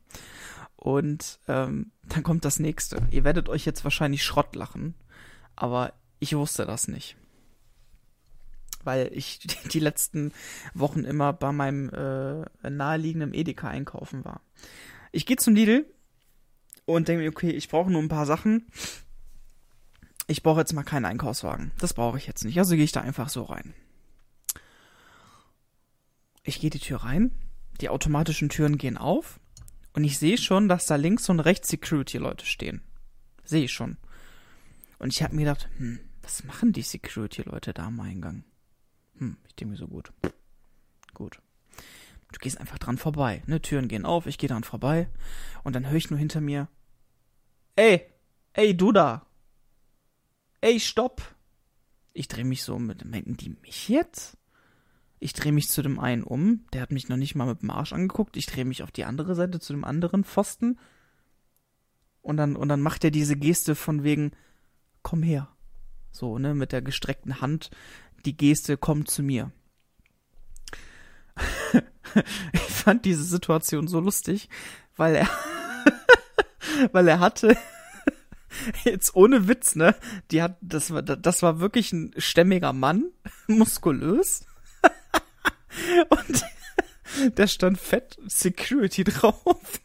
Und 0.76 1.40
ähm, 1.48 1.92
dann 2.04 2.22
kommt 2.22 2.44
das 2.44 2.58
nächste. 2.58 3.06
Ihr 3.10 3.24
werdet 3.24 3.48
euch 3.48 3.66
jetzt 3.66 3.84
wahrscheinlich 3.84 4.24
Schrott 4.24 4.54
lachen, 4.56 4.94
aber 5.56 5.92
ich 6.20 6.34
wusste 6.36 6.64
das 6.64 6.88
nicht 6.88 7.16
weil 8.88 9.10
ich 9.12 9.40
die 9.72 9.80
letzten 9.80 10.32
Wochen 10.72 11.04
immer 11.04 11.34
bei 11.34 11.52
meinem 11.52 11.90
äh, 11.90 12.70
naheliegenden 12.70 13.34
Edeka 13.34 13.68
einkaufen 13.68 14.24
war. 14.24 14.40
Ich 15.12 15.26
gehe 15.26 15.36
zum 15.36 15.54
Lidl 15.54 15.84
und 16.86 17.06
denke 17.06 17.22
mir, 17.22 17.28
okay, 17.28 17.50
ich 17.50 17.68
brauche 17.68 17.90
nur 17.90 18.00
ein 18.00 18.08
paar 18.08 18.24
Sachen. 18.24 18.66
Ich 20.26 20.42
brauche 20.42 20.60
jetzt 20.60 20.72
mal 20.72 20.84
keinen 20.84 21.04
Einkaufswagen. 21.04 21.70
Das 21.78 21.92
brauche 21.92 22.16
ich 22.16 22.26
jetzt 22.26 22.46
nicht. 22.46 22.58
Also 22.58 22.76
gehe 22.76 22.84
ich 22.84 22.92
da 22.92 23.02
einfach 23.02 23.28
so 23.28 23.42
rein. 23.42 23.74
Ich 26.44 26.58
gehe 26.58 26.70
die 26.70 26.78
Tür 26.78 27.04
rein, 27.04 27.30
die 27.82 27.90
automatischen 27.90 28.48
Türen 28.48 28.78
gehen 28.78 28.96
auf 28.96 29.38
und 29.92 30.04
ich 30.04 30.18
sehe 30.18 30.38
schon, 30.38 30.66
dass 30.66 30.86
da 30.86 30.96
links 30.96 31.28
und 31.28 31.40
rechts 31.40 31.68
Security-Leute 31.68 32.46
stehen. 32.46 32.80
Sehe 33.44 33.64
ich 33.64 33.72
schon. 33.72 33.98
Und 34.98 35.12
ich 35.12 35.22
habe 35.22 35.34
mir 35.34 35.42
gedacht, 35.42 35.68
hm, 35.76 36.00
was 36.22 36.44
machen 36.44 36.72
die 36.72 36.80
Security-Leute 36.80 37.74
da 37.74 37.88
am 37.88 38.00
Eingang? 38.00 38.44
Hm, 39.18 39.36
ich 39.46 39.54
denke 39.54 39.72
mir 39.72 39.78
so 39.78 39.88
gut. 39.88 40.12
Gut. 41.14 41.40
Du 42.32 42.38
gehst 42.38 42.58
einfach 42.58 42.78
dran 42.78 42.98
vorbei. 42.98 43.42
Ne, 43.46 43.60
Türen 43.60 43.88
gehen 43.88 44.04
auf, 44.04 44.26
ich 44.26 44.38
gehe 44.38 44.48
dran 44.48 44.64
vorbei. 44.64 45.08
Und 45.64 45.74
dann 45.74 45.86
höre 45.86 45.96
ich 45.96 46.10
nur 46.10 46.18
hinter 46.18 46.40
mir. 46.40 46.68
Ey, 47.76 48.02
ey, 48.52 48.76
du 48.76 48.92
da. 48.92 49.26
Ey, 50.60 50.80
stopp. 50.80 51.22
Ich 52.12 52.28
drehe 52.28 52.44
mich 52.44 52.64
so 52.64 52.78
mit. 52.78 53.04
Meinten 53.04 53.36
die 53.36 53.50
mich 53.50 53.88
jetzt? 53.88 54.36
Ich 55.20 55.32
drehe 55.32 55.52
mich 55.52 55.68
zu 55.68 55.82
dem 55.82 55.98
einen 55.98 56.22
um, 56.22 56.64
der 56.72 56.82
hat 56.82 56.92
mich 56.92 57.08
noch 57.08 57.16
nicht 57.16 57.34
mal 57.34 57.46
mit 57.46 57.62
dem 57.62 57.70
Arsch 57.70 57.92
angeguckt. 57.92 58.36
Ich 58.36 58.46
drehe 58.46 58.64
mich 58.64 58.82
auf 58.82 58.92
die 58.92 59.04
andere 59.04 59.34
Seite 59.34 59.58
zu 59.58 59.72
dem 59.72 59.84
anderen 59.84 60.24
Pfosten. 60.24 60.78
Und 62.22 62.36
dann, 62.36 62.56
und 62.56 62.68
dann 62.68 62.80
macht 62.80 63.04
er 63.04 63.10
diese 63.10 63.36
Geste 63.36 63.74
von 63.74 64.04
wegen, 64.04 64.32
komm 65.02 65.22
her. 65.22 65.48
So, 66.10 66.38
ne, 66.38 66.54
mit 66.54 66.72
der 66.72 66.82
gestreckten 66.82 67.40
Hand. 67.40 67.70
Die 68.28 68.36
Geste, 68.36 68.76
komm 68.76 69.06
zu 69.06 69.22
mir. 69.22 69.52
ich 72.52 72.60
fand 72.60 73.06
diese 73.06 73.24
Situation 73.24 73.88
so 73.88 74.00
lustig, 74.00 74.50
weil 74.96 75.14
er, 75.14 75.30
weil 76.92 77.08
er 77.08 77.20
hatte, 77.20 77.56
jetzt 78.84 79.16
ohne 79.16 79.48
Witz, 79.48 79.76
ne, 79.76 79.94
die 80.30 80.42
hat, 80.42 80.58
das 80.60 80.90
war, 80.90 81.00
das 81.00 81.42
war 81.42 81.58
wirklich 81.58 81.90
ein 81.94 82.12
stämmiger 82.18 82.74
Mann, 82.74 83.06
muskulös. 83.46 84.44
Und 86.10 86.44
da 87.34 87.46
stand 87.46 87.78
fett 87.78 88.18
Security 88.26 89.04
drauf. 89.04 89.80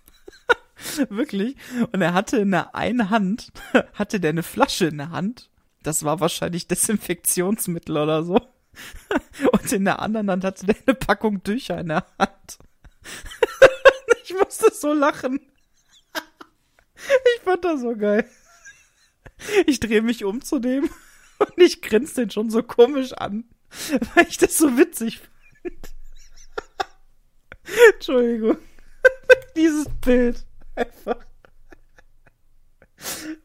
Wirklich. 1.08 1.56
Und 1.94 2.02
er 2.02 2.14
hatte 2.14 2.40
in 2.40 2.52
der 2.52 2.76
einen 2.76 3.10
Hand, 3.10 3.54
hatte 3.94 4.20
der 4.20 4.32
eine 4.32 4.44
Flasche 4.44 4.88
in 4.88 4.98
der 4.98 5.12
Hand. 5.12 5.50
Das 5.84 6.04
war 6.04 6.20
wahrscheinlich 6.20 6.68
Desinfektionsmittel 6.68 7.98
oder 7.98 8.24
so. 8.24 8.36
Und 9.52 9.72
in 9.72 9.86
der 9.86 10.00
anderen 10.00 10.32
Hand 10.32 10.44
hatte 10.44 10.66
der 10.66 10.76
eine 10.86 10.96
Packung 10.96 11.44
Tücher 11.44 11.80
in 11.80 11.90
der 11.90 12.06
Hand. 12.18 12.58
Ich 14.26 14.34
musste 14.34 14.74
so 14.74 14.94
lachen. 14.94 15.42
Ich 17.36 17.42
fand 17.44 17.66
das 17.66 17.82
so 17.82 17.96
geil. 17.96 18.26
Ich 19.66 19.82
drehe 19.82 20.02
mich 20.02 20.24
um 20.24 20.42
zu 20.42 20.60
dem 20.60 20.90
und 21.40 21.58
ich 21.58 21.82
grinse 21.82 22.16
den 22.16 22.32
schon 22.32 22.50
so 22.50 22.64
komisch 22.64 23.12
an, 23.12 23.44
weil 24.16 24.26
ich 24.30 24.38
das 24.38 24.58
so 24.58 24.78
witzig 24.78 25.20
fand. 25.20 25.94
Entschuldigung. 27.94 28.58
Dieses 29.58 29.88
Bild. 30.02 30.46
Einfach. 30.76 31.18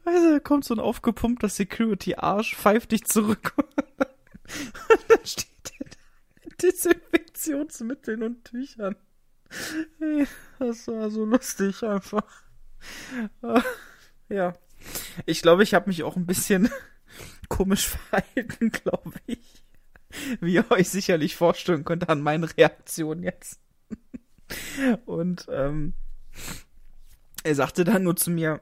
Also, 0.05 0.31
da 0.31 0.39
kommt 0.39 0.65
so 0.65 0.73
ein 0.73 0.79
aufgepumpter 0.79 1.49
Security-Arsch, 1.49 2.55
pfeift 2.55 2.91
dich 2.91 3.05
zurück. 3.05 3.53
Und 3.57 5.09
dann 5.09 5.25
steht 5.25 5.47
der 5.65 5.87
mit 6.43 6.63
Desinfektionsmitteln 6.63 8.23
und 8.23 8.45
Tüchern. 8.45 8.95
Das 10.57 10.87
war 10.87 11.11
so 11.11 11.23
lustig 11.25 11.83
einfach. 11.83 12.43
Ja. 14.29 14.55
Ich 15.25 15.41
glaube, 15.41 15.63
ich 15.63 15.73
habe 15.73 15.89
mich 15.89 16.03
auch 16.03 16.15
ein 16.15 16.25
bisschen 16.25 16.69
komisch 17.49 17.87
verhalten, 17.87 18.71
glaube 18.71 19.13
ich. 19.25 19.63
Wie 20.41 20.53
ihr 20.53 20.71
euch 20.71 20.89
sicherlich 20.89 21.35
vorstellen 21.35 21.85
könnt 21.85 22.09
an 22.09 22.21
meinen 22.21 22.43
Reaktionen 22.43 23.23
jetzt. 23.23 23.59
Und 25.05 25.45
ähm, 25.51 25.93
er 27.43 27.53
sagte 27.53 27.83
dann 27.83 28.03
nur 28.03 28.15
zu 28.15 28.31
mir, 28.31 28.61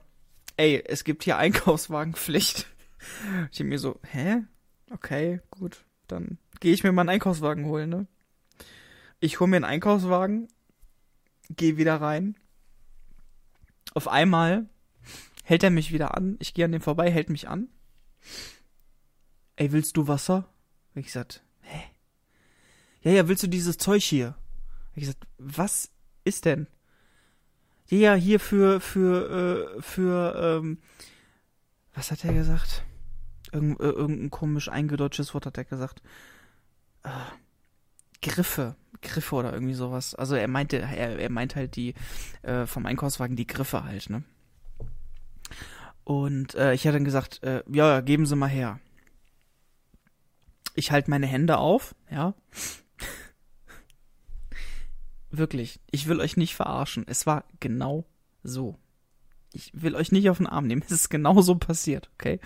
ey, 0.58 0.84
es 0.86 1.04
gibt 1.04 1.24
hier 1.24 1.38
Einkaufswagenpflicht. 1.38 2.68
Ich 3.52 3.60
mir 3.64 3.80
so, 3.80 4.00
hä? 4.04 4.44
Okay, 4.92 5.42
gut, 5.52 5.86
dann 6.08 6.38
gehe 6.60 6.74
ich 6.74 6.84
mir 6.84 6.92
mal 6.92 7.02
einen 7.02 7.10
Einkaufswagen 7.10 7.66
holen, 7.66 7.90
ne? 7.90 8.08
Ich 9.20 9.40
hole 9.40 9.50
mir 9.50 9.58
einen 9.58 9.66
Einkaufswagen, 9.66 10.48
gehe 11.50 11.78
wieder 11.78 12.02
rein. 12.02 12.36
Auf 13.94 14.08
einmal 14.08 14.70
hält 15.44 15.64
er 15.64 15.70
mich 15.70 15.92
wieder 15.92 16.16
an. 16.16 16.38
Ich 16.40 16.54
gehe 16.54 16.66
an 16.66 16.72
dem 16.72 16.82
vorbei, 16.82 17.12
hält 17.12 17.30
mich 17.30 17.48
an. 17.48 17.70
Ey, 19.56 19.72
willst 19.72 19.98
du 19.98 20.08
Wasser? 20.08 20.50
Hab 20.90 20.98
ich 20.98 21.08
gesagt, 21.08 21.44
hä? 21.62 21.82
Ja, 23.02 23.12
ja, 23.12 23.28
willst 23.28 23.44
du 23.44 23.48
dieses 23.48 23.78
Zeug 23.78 24.04
hier? 24.04 24.36
Hab 24.90 24.98
ich 24.98 25.02
gesagt, 25.02 25.28
was 25.38 25.92
ist 26.26 26.46
denn? 26.46 26.68
Ja, 27.90 27.98
ja, 27.98 28.14
hier 28.16 28.40
für, 28.40 28.82
für, 28.82 29.78
äh, 29.78 29.82
für, 29.82 30.36
ähm, 30.60 30.80
was 31.94 32.12
hat 32.12 32.24
er 32.26 32.34
gesagt? 32.34 32.84
Irgend, 33.52 33.80
äh, 33.80 33.84
irgendein 33.84 34.30
komisch 34.30 34.70
eingedeutschtes 34.70 35.34
Wort 35.34 35.46
hat 35.46 35.58
er 35.58 35.64
gesagt. 35.64 36.02
Äh, 37.04 37.10
Griffe. 38.22 38.76
Griffe 39.02 39.36
oder 39.36 39.54
irgendwie 39.54 39.74
sowas. 39.74 40.16
Also 40.16 40.36
er 40.36 40.48
meinte, 40.48 40.78
er, 40.80 41.20
er 41.20 41.30
meint 41.30 41.56
halt 41.56 41.76
die, 41.76 41.94
äh, 42.42 42.66
vom 42.66 42.86
Einkaufswagen 42.86 43.36
die 43.36 43.48
Griffe 43.48 43.84
halt, 43.84 44.10
ne? 44.10 44.24
Und 46.04 46.56
äh, 46.56 46.74
ich 46.74 46.86
hatte 46.86 46.98
dann 46.98 47.06
gesagt, 47.06 47.44
äh, 47.44 47.64
ja, 47.70 48.02
geben 48.02 48.26
Sie 48.26 48.36
mal 48.36 48.48
her. 48.48 48.80
Ich 50.74 50.92
halte 50.92 51.10
meine 51.10 51.28
Hände 51.28 51.58
auf, 51.58 51.96
ja. 52.10 52.34
Wirklich, 55.30 55.80
ich 55.92 56.08
will 56.08 56.20
euch 56.20 56.38
nicht 56.38 56.56
verarschen. 56.56 57.06
Es 57.08 57.26
war 57.26 57.46
genau 57.60 58.06
so. 58.44 58.78
Ich 59.54 59.72
will 59.74 59.96
euch 59.96 60.12
nicht 60.12 60.30
auf 60.30 60.38
den 60.38 60.48
Arm 60.48 60.68
nehmen. 60.68 60.84
Es 60.86 60.92
ist 60.92 61.10
genau 61.10 61.42
so 61.42 61.56
passiert, 61.56 62.10
okay? 62.14 62.40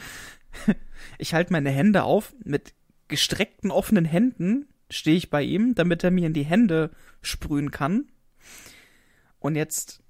Ich 1.18 1.34
halte 1.34 1.52
meine 1.52 1.72
Hände 1.72 2.04
auf, 2.04 2.36
mit 2.44 2.76
gestreckten 3.08 3.72
offenen 3.72 4.06
Händen 4.06 4.68
stehe 4.92 5.18
ich 5.18 5.30
bei 5.30 5.44
ihm, 5.44 5.74
damit 5.76 6.04
er 6.04 6.12
mir 6.12 6.28
in 6.28 6.34
die 6.34 6.46
Hände 6.46 6.92
sprühen 7.22 7.72
kann. 7.72 8.12
Und 9.40 9.56
jetzt 9.56 10.04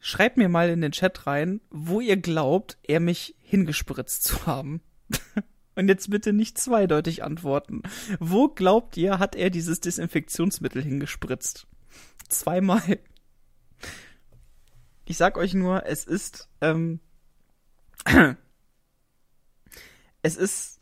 schreibt 0.00 0.36
mir 0.36 0.48
mal 0.48 0.70
in 0.70 0.80
den 0.80 0.92
Chat 0.92 1.26
rein, 1.26 1.60
wo 1.70 2.00
ihr 2.00 2.16
glaubt, 2.16 2.78
er 2.82 3.00
mich 3.00 3.34
hingespritzt 3.42 4.24
zu 4.24 4.46
haben. 4.46 4.80
Und 5.74 5.88
jetzt 5.88 6.08
bitte 6.08 6.32
nicht 6.32 6.56
zweideutig 6.56 7.22
antworten. 7.22 7.82
Wo 8.18 8.48
glaubt 8.48 8.96
ihr, 8.96 9.18
hat 9.18 9.36
er 9.36 9.50
dieses 9.50 9.80
Desinfektionsmittel 9.80 10.82
hingespritzt? 10.82 11.66
Zweimal. 12.28 12.98
Ich 15.04 15.16
sag 15.16 15.36
euch 15.36 15.54
nur, 15.54 15.86
es 15.86 16.04
ist, 16.04 16.48
ähm, 16.60 17.00
es 20.22 20.36
ist, 20.36 20.80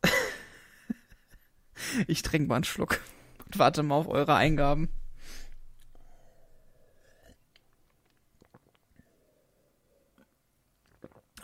ich 2.07 2.23
trinke 2.23 2.49
mal 2.49 2.57
einen 2.57 2.65
Schluck 2.65 3.01
und 3.45 3.59
warte 3.59 3.83
mal 3.83 3.97
auf 3.97 4.09
eure 4.09 4.35
Eingaben. 4.35 4.89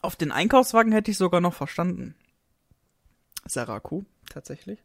Auf 0.02 0.16
den 0.16 0.32
Einkaufswagen 0.32 0.92
hätte 0.92 1.10
ich 1.10 1.18
sogar 1.18 1.42
noch 1.42 1.52
verstanden. 1.52 2.14
Saraku, 3.44 4.04
tatsächlich. 4.30 4.82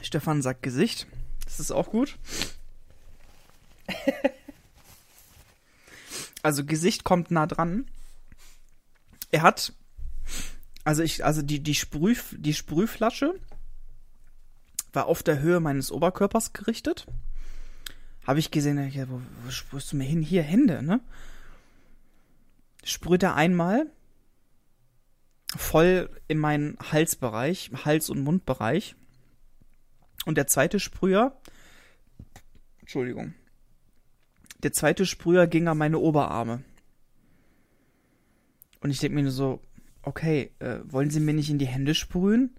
Stefan 0.00 0.40
sagt 0.40 0.62
Gesicht. 0.62 1.06
Das 1.56 1.60
ist 1.60 1.70
auch 1.70 1.90
gut. 1.90 2.18
also 6.42 6.64
Gesicht 6.64 7.04
kommt 7.04 7.30
nah 7.30 7.46
dran. 7.46 7.86
Er 9.30 9.42
hat, 9.42 9.72
also 10.82 11.04
ich, 11.04 11.24
also 11.24 11.42
die, 11.42 11.60
die, 11.60 11.76
Sprüh, 11.76 12.16
die 12.32 12.54
Sprühflasche 12.54 13.38
war 14.92 15.06
auf 15.06 15.22
der 15.22 15.38
Höhe 15.38 15.60
meines 15.60 15.92
Oberkörpers 15.92 16.52
gerichtet. 16.52 17.06
Habe 18.26 18.40
ich 18.40 18.50
gesehen, 18.50 18.90
ja, 18.90 19.08
wo, 19.08 19.20
wo 19.44 19.50
sprühst 19.50 19.92
du 19.92 19.96
mir 19.96 20.04
hin? 20.04 20.22
Hier, 20.22 20.42
Hände, 20.42 20.82
ne? 20.82 21.00
Sprüht 22.82 23.22
er 23.22 23.36
einmal 23.36 23.86
voll 25.56 26.10
in 26.26 26.38
meinen 26.38 26.76
Halsbereich, 26.90 27.70
Hals- 27.84 28.10
und 28.10 28.24
Mundbereich. 28.24 28.96
Und 30.24 30.36
der 30.36 30.46
zweite 30.46 30.80
Sprüher, 30.80 31.36
Entschuldigung, 32.80 33.34
der 34.62 34.72
zweite 34.72 35.04
Sprüher 35.06 35.46
ging 35.46 35.68
an 35.68 35.78
meine 35.78 35.98
Oberarme. 35.98 36.64
Und 38.80 38.90
ich 38.90 38.98
denke 38.98 39.16
mir 39.16 39.22
nur 39.22 39.32
so, 39.32 39.60
okay, 40.02 40.52
äh, 40.58 40.80
wollen 40.84 41.10
Sie 41.10 41.20
mir 41.20 41.34
nicht 41.34 41.50
in 41.50 41.58
die 41.58 41.66
Hände 41.66 41.94
sprühen? 41.94 42.54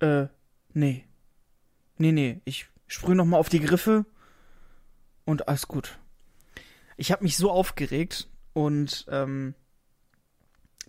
Äh, 0.00 0.26
nee. 0.72 1.04
Nee, 1.96 2.12
nee, 2.12 2.40
ich 2.44 2.68
sprühe 2.86 3.16
nochmal 3.16 3.40
auf 3.40 3.48
die 3.48 3.60
Griffe 3.60 4.06
und 5.24 5.48
alles 5.48 5.66
gut. 5.66 5.98
Ich 6.96 7.12
habe 7.12 7.24
mich 7.24 7.36
so 7.36 7.50
aufgeregt 7.50 8.28
und 8.52 9.06
ähm, 9.10 9.54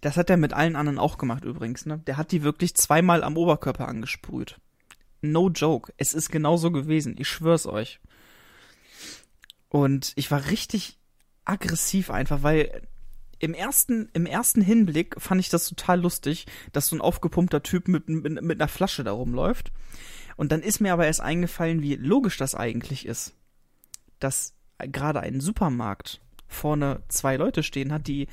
das 0.01 0.17
hat 0.17 0.29
er 0.29 0.37
mit 0.37 0.53
allen 0.53 0.75
anderen 0.75 0.99
auch 0.99 1.17
gemacht 1.17 1.43
übrigens, 1.43 1.85
ne? 1.85 1.99
Der 2.07 2.17
hat 2.17 2.31
die 2.31 2.43
wirklich 2.43 2.75
zweimal 2.75 3.23
am 3.23 3.37
Oberkörper 3.37 3.87
angesprüht. 3.87 4.59
No 5.21 5.49
joke. 5.49 5.93
Es 5.97 6.13
ist 6.13 6.31
genauso 6.31 6.71
gewesen. 6.71 7.15
Ich 7.17 7.27
schwör's 7.27 7.65
euch. 7.65 7.99
Und 9.67 10.13
ich 10.15 10.31
war 10.31 10.49
richtig 10.49 10.97
aggressiv 11.45 12.09
einfach, 12.09 12.43
weil 12.43 12.87
im 13.39 13.53
ersten, 13.53 14.09
im 14.13 14.25
ersten 14.25 14.61
Hinblick 14.61 15.15
fand 15.19 15.41
ich 15.41 15.49
das 15.49 15.67
total 15.67 16.01
lustig, 16.01 16.45
dass 16.71 16.87
so 16.87 16.95
ein 16.95 17.01
aufgepumpter 17.01 17.63
Typ 17.63 17.87
mit, 17.87 18.07
mit, 18.09 18.41
mit 18.41 18.61
einer 18.61 18.67
Flasche 18.67 19.03
da 19.03 19.11
rumläuft. 19.11 19.71
Und 20.35 20.51
dann 20.51 20.61
ist 20.61 20.79
mir 20.79 20.93
aber 20.93 21.05
erst 21.05 21.21
eingefallen, 21.21 21.81
wie 21.81 21.95
logisch 21.95 22.37
das 22.37 22.55
eigentlich 22.55 23.05
ist. 23.05 23.33
Dass 24.19 24.53
gerade 24.79 25.19
ein 25.21 25.41
Supermarkt 25.41 26.21
vorne 26.47 27.03
zwei 27.09 27.35
Leute 27.35 27.63
stehen 27.63 27.91
hat, 27.91 28.07
die 28.07 28.27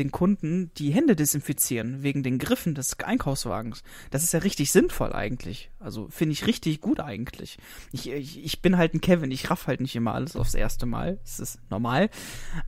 den 0.00 0.10
Kunden 0.10 0.72
die 0.78 0.90
Hände 0.90 1.14
desinfizieren 1.14 2.02
wegen 2.02 2.22
den 2.22 2.38
Griffen 2.38 2.74
des 2.74 2.98
Einkaufswagens. 2.98 3.82
Das 4.10 4.24
ist 4.24 4.32
ja 4.32 4.40
richtig 4.40 4.72
sinnvoll 4.72 5.12
eigentlich. 5.12 5.70
Also 5.78 6.08
finde 6.08 6.32
ich 6.32 6.46
richtig 6.46 6.80
gut 6.80 7.00
eigentlich. 7.00 7.58
Ich, 7.92 8.08
ich, 8.10 8.42
ich 8.42 8.62
bin 8.62 8.76
halt 8.76 8.94
ein 8.94 9.00
Kevin, 9.00 9.30
ich 9.30 9.50
raff 9.50 9.66
halt 9.66 9.80
nicht 9.80 9.94
immer 9.94 10.14
alles 10.14 10.36
aufs 10.36 10.54
erste 10.54 10.86
Mal. 10.86 11.18
Das 11.22 11.38
ist 11.38 11.58
normal. 11.70 12.08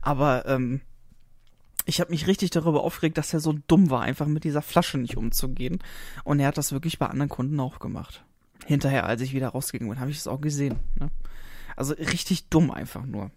Aber 0.01 0.45
ähm, 0.45 0.81
ich 1.85 1.99
habe 1.99 2.11
mich 2.11 2.27
richtig 2.27 2.51
darüber 2.51 2.83
aufgeregt, 2.83 3.17
dass 3.17 3.33
er 3.33 3.39
so 3.39 3.57
dumm 3.67 3.89
war, 3.89 4.01
einfach 4.01 4.27
mit 4.27 4.43
dieser 4.43 4.61
Flasche 4.61 4.97
nicht 4.97 5.17
umzugehen. 5.17 5.79
Und 6.23 6.39
er 6.39 6.47
hat 6.47 6.57
das 6.57 6.71
wirklich 6.71 6.99
bei 6.99 7.07
anderen 7.07 7.29
Kunden 7.29 7.59
auch 7.59 7.79
gemacht. 7.79 8.23
Hinterher, 8.65 9.05
als 9.05 9.21
ich 9.21 9.33
wieder 9.33 9.49
rausgegangen 9.49 9.91
bin, 9.91 9.99
habe 9.99 10.11
ich 10.11 10.17
es 10.17 10.27
auch 10.27 10.39
gesehen. 10.39 10.79
Ne? 10.99 11.09
Also 11.75 11.95
richtig 11.95 12.47
dumm 12.49 12.71
einfach 12.71 13.05
nur. 13.05 13.31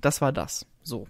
Das 0.00 0.20
war 0.20 0.32
das. 0.32 0.66
So. 0.82 1.06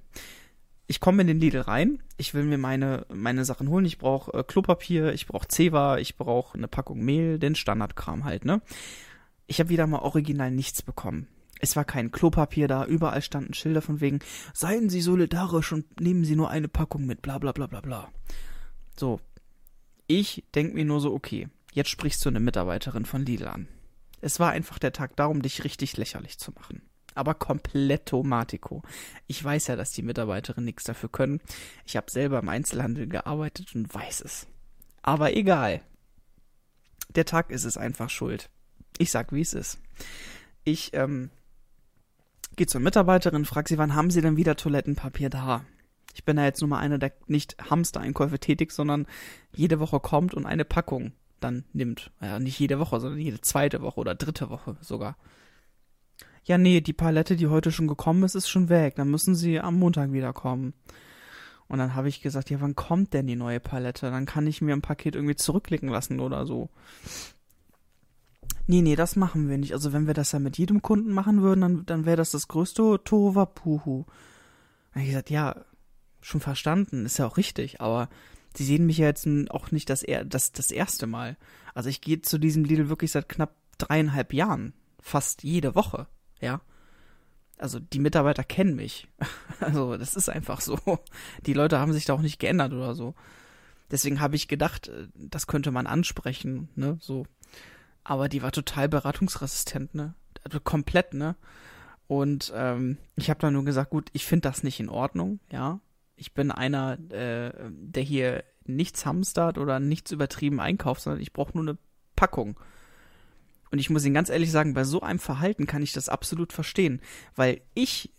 Ich 0.92 1.00
komme 1.00 1.22
in 1.22 1.26
den 1.26 1.40
Lidl 1.40 1.60
rein. 1.60 2.02
Ich 2.18 2.34
will 2.34 2.44
mir 2.44 2.58
meine, 2.58 3.06
meine 3.08 3.46
Sachen 3.46 3.70
holen. 3.70 3.86
Ich 3.86 3.96
brauche 3.96 4.30
äh, 4.34 4.44
Klopapier, 4.44 5.14
ich 5.14 5.26
brauche 5.26 5.48
Zewa, 5.48 5.96
ich 5.96 6.18
brauche 6.18 6.58
eine 6.58 6.68
Packung 6.68 7.02
Mehl, 7.02 7.38
den 7.38 7.54
Standardkram 7.54 8.26
halt, 8.26 8.44
ne? 8.44 8.60
Ich 9.46 9.58
habe 9.58 9.70
wieder 9.70 9.86
mal 9.86 10.00
original 10.00 10.50
nichts 10.50 10.82
bekommen. 10.82 11.28
Es 11.60 11.76
war 11.76 11.86
kein 11.86 12.12
Klopapier 12.12 12.68
da, 12.68 12.84
überall 12.84 13.22
standen 13.22 13.54
Schilder 13.54 13.80
von 13.80 14.02
wegen, 14.02 14.18
seien 14.52 14.90
Sie 14.90 15.00
solidarisch 15.00 15.72
und 15.72 15.98
nehmen 15.98 16.26
Sie 16.26 16.36
nur 16.36 16.50
eine 16.50 16.68
Packung 16.68 17.06
mit, 17.06 17.22
bla 17.22 17.38
bla 17.38 17.52
bla 17.52 17.68
bla 17.68 17.80
bla. 17.80 18.12
So. 18.94 19.18
Ich 20.08 20.44
denk 20.54 20.74
mir 20.74 20.84
nur 20.84 21.00
so, 21.00 21.14
okay, 21.14 21.48
jetzt 21.72 21.88
sprichst 21.88 22.22
du 22.22 22.28
eine 22.28 22.40
Mitarbeiterin 22.40 23.06
von 23.06 23.24
Lidl 23.24 23.48
an. 23.48 23.66
Es 24.20 24.40
war 24.40 24.50
einfach 24.50 24.78
der 24.78 24.92
Tag 24.92 25.16
darum, 25.16 25.40
dich 25.40 25.64
richtig 25.64 25.96
lächerlich 25.96 26.38
zu 26.38 26.52
machen. 26.52 26.82
Aber 27.14 27.34
komplett 27.34 28.06
tomatico. 28.06 28.82
Ich 29.26 29.42
weiß 29.42 29.68
ja, 29.68 29.76
dass 29.76 29.92
die 29.92 30.02
Mitarbeiterin 30.02 30.64
nichts 30.64 30.84
dafür 30.84 31.10
können. 31.10 31.40
Ich 31.84 31.96
habe 31.96 32.10
selber 32.10 32.38
im 32.38 32.48
Einzelhandel 32.48 33.06
gearbeitet 33.06 33.74
und 33.74 33.92
weiß 33.92 34.22
es. 34.22 34.46
Aber 35.02 35.36
egal. 35.36 35.82
Der 37.14 37.24
Tag 37.24 37.50
ist 37.50 37.64
es 37.64 37.76
einfach 37.76 38.08
schuld. 38.08 38.48
Ich 38.98 39.10
sag, 39.10 39.32
wie 39.32 39.40
es 39.40 39.52
ist. 39.52 39.78
Ich 40.64 40.94
ähm, 40.94 41.30
Geh 42.56 42.66
zur 42.66 42.82
Mitarbeiterin, 42.82 43.46
frag 43.46 43.68
sie, 43.68 43.78
wann 43.78 43.94
haben 43.94 44.10
sie 44.10 44.20
denn 44.20 44.36
wieder 44.36 44.56
Toilettenpapier 44.56 45.30
da? 45.30 45.64
Ich 46.14 46.24
bin 46.24 46.36
da 46.36 46.44
jetzt 46.44 46.60
nur 46.60 46.68
mal 46.68 46.80
einer, 46.80 46.98
der 46.98 47.12
nicht 47.26 47.56
Hamster-Einkäufe 47.70 48.38
tätigt, 48.38 48.72
sondern 48.72 49.06
jede 49.54 49.80
Woche 49.80 50.00
kommt 50.00 50.34
und 50.34 50.44
eine 50.44 50.66
Packung 50.66 51.12
dann 51.40 51.64
nimmt. 51.72 52.12
Ja, 52.20 52.38
nicht 52.38 52.58
jede 52.58 52.78
Woche, 52.78 53.00
sondern 53.00 53.20
jede 53.20 53.40
zweite 53.40 53.80
Woche 53.80 54.00
oder 54.00 54.14
dritte 54.14 54.50
Woche 54.50 54.76
sogar. 54.82 55.16
Ja, 56.44 56.58
nee, 56.58 56.80
die 56.80 56.92
Palette, 56.92 57.36
die 57.36 57.46
heute 57.46 57.70
schon 57.70 57.86
gekommen 57.86 58.24
ist, 58.24 58.34
ist 58.34 58.48
schon 58.48 58.68
weg. 58.68 58.96
Dann 58.96 59.10
müssen 59.10 59.34
sie 59.34 59.60
am 59.60 59.78
Montag 59.78 60.12
wiederkommen. 60.12 60.74
Und 61.68 61.78
dann 61.78 61.94
habe 61.94 62.08
ich 62.08 62.20
gesagt, 62.20 62.50
ja, 62.50 62.60
wann 62.60 62.74
kommt 62.74 63.14
denn 63.14 63.26
die 63.26 63.36
neue 63.36 63.60
Palette? 63.60 64.10
Dann 64.10 64.26
kann 64.26 64.46
ich 64.46 64.60
mir 64.60 64.74
ein 64.74 64.82
Paket 64.82 65.14
irgendwie 65.14 65.36
zurückklicken 65.36 65.88
lassen 65.88 66.20
oder 66.20 66.44
so. 66.44 66.68
Nee, 68.66 68.82
nee, 68.82 68.96
das 68.96 69.16
machen 69.16 69.48
wir 69.48 69.58
nicht. 69.58 69.72
Also 69.72 69.92
wenn 69.92 70.06
wir 70.06 70.14
das 70.14 70.32
ja 70.32 70.38
mit 70.38 70.58
jedem 70.58 70.82
Kunden 70.82 71.12
machen 71.12 71.42
würden, 71.42 71.60
dann, 71.60 71.86
dann 71.86 72.04
wäre 72.04 72.16
das 72.16 72.30
das 72.30 72.48
größte 72.48 73.00
Tohuwapuhu. 73.04 74.04
Dann 74.04 74.94
habe 74.94 75.02
ich 75.02 75.08
gesagt, 75.08 75.30
ja, 75.30 75.56
schon 76.20 76.40
verstanden, 76.40 77.04
ist 77.04 77.18
ja 77.18 77.26
auch 77.26 77.36
richtig, 77.36 77.80
aber 77.80 78.08
sie 78.56 78.64
sehen 78.64 78.86
mich 78.86 78.98
ja 78.98 79.06
jetzt 79.06 79.26
auch 79.50 79.70
nicht 79.70 79.90
das, 79.90 80.04
das, 80.26 80.52
das 80.52 80.70
erste 80.70 81.06
Mal. 81.06 81.36
Also 81.74 81.88
ich 81.88 82.00
gehe 82.00 82.22
zu 82.22 82.38
diesem 82.38 82.64
Lidl 82.64 82.88
wirklich 82.88 83.12
seit 83.12 83.28
knapp 83.28 83.54
dreieinhalb 83.78 84.32
Jahren. 84.32 84.74
Fast 85.00 85.42
jede 85.42 85.74
Woche, 85.74 86.06
ja. 86.42 86.60
Also 87.56 87.78
die 87.78 88.00
Mitarbeiter 88.00 88.44
kennen 88.44 88.76
mich. 88.76 89.08
Also 89.60 89.96
das 89.96 90.16
ist 90.16 90.28
einfach 90.28 90.60
so. 90.60 90.76
Die 91.46 91.52
Leute 91.52 91.78
haben 91.78 91.92
sich 91.92 92.04
da 92.04 92.14
auch 92.14 92.20
nicht 92.20 92.40
geändert 92.40 92.72
oder 92.72 92.96
so. 92.96 93.14
Deswegen 93.92 94.20
habe 94.20 94.34
ich 94.34 94.48
gedacht, 94.48 94.88
äh, 94.88 95.06
das 95.14 95.46
könnte 95.46 95.70
man 95.70 95.86
ansprechen, 95.86 96.68
ne, 96.74 96.96
so. 97.00 97.26
Aber 98.02 98.28
die 98.28 98.42
war 98.42 98.50
total 98.50 98.88
beratungsresistent, 98.88 99.94
ne? 99.94 100.14
Also 100.42 100.58
komplett, 100.58 101.14
ne? 101.14 101.36
Und 102.08 102.52
ähm, 102.56 102.98
ich 103.14 103.30
habe 103.30 103.38
dann 103.38 103.52
nur 103.52 103.64
gesagt, 103.64 103.90
gut, 103.90 104.10
ich 104.12 104.26
finde 104.26 104.48
das 104.48 104.64
nicht 104.64 104.80
in 104.80 104.88
Ordnung, 104.88 105.38
ja. 105.52 105.78
Ich 106.16 106.34
bin 106.34 106.50
einer, 106.50 106.98
äh, 107.12 107.52
der 107.70 108.02
hier 108.02 108.42
nichts 108.64 109.06
hamstert 109.06 109.58
oder 109.58 109.78
nichts 109.78 110.10
übertrieben 110.10 110.58
einkauft, 110.58 111.02
sondern 111.02 111.22
ich 111.22 111.32
brauche 111.32 111.56
nur 111.56 111.68
eine 111.68 111.78
Packung. 112.16 112.58
Und 113.72 113.78
ich 113.78 113.90
muss 113.90 114.04
Ihnen 114.04 114.14
ganz 114.14 114.28
ehrlich 114.28 114.50
sagen, 114.50 114.74
bei 114.74 114.84
so 114.84 115.00
einem 115.00 115.18
Verhalten 115.18 115.66
kann 115.66 115.82
ich 115.82 115.92
das 115.92 116.10
absolut 116.10 116.52
verstehen, 116.52 117.00
weil 117.34 117.62
ich 117.74 118.12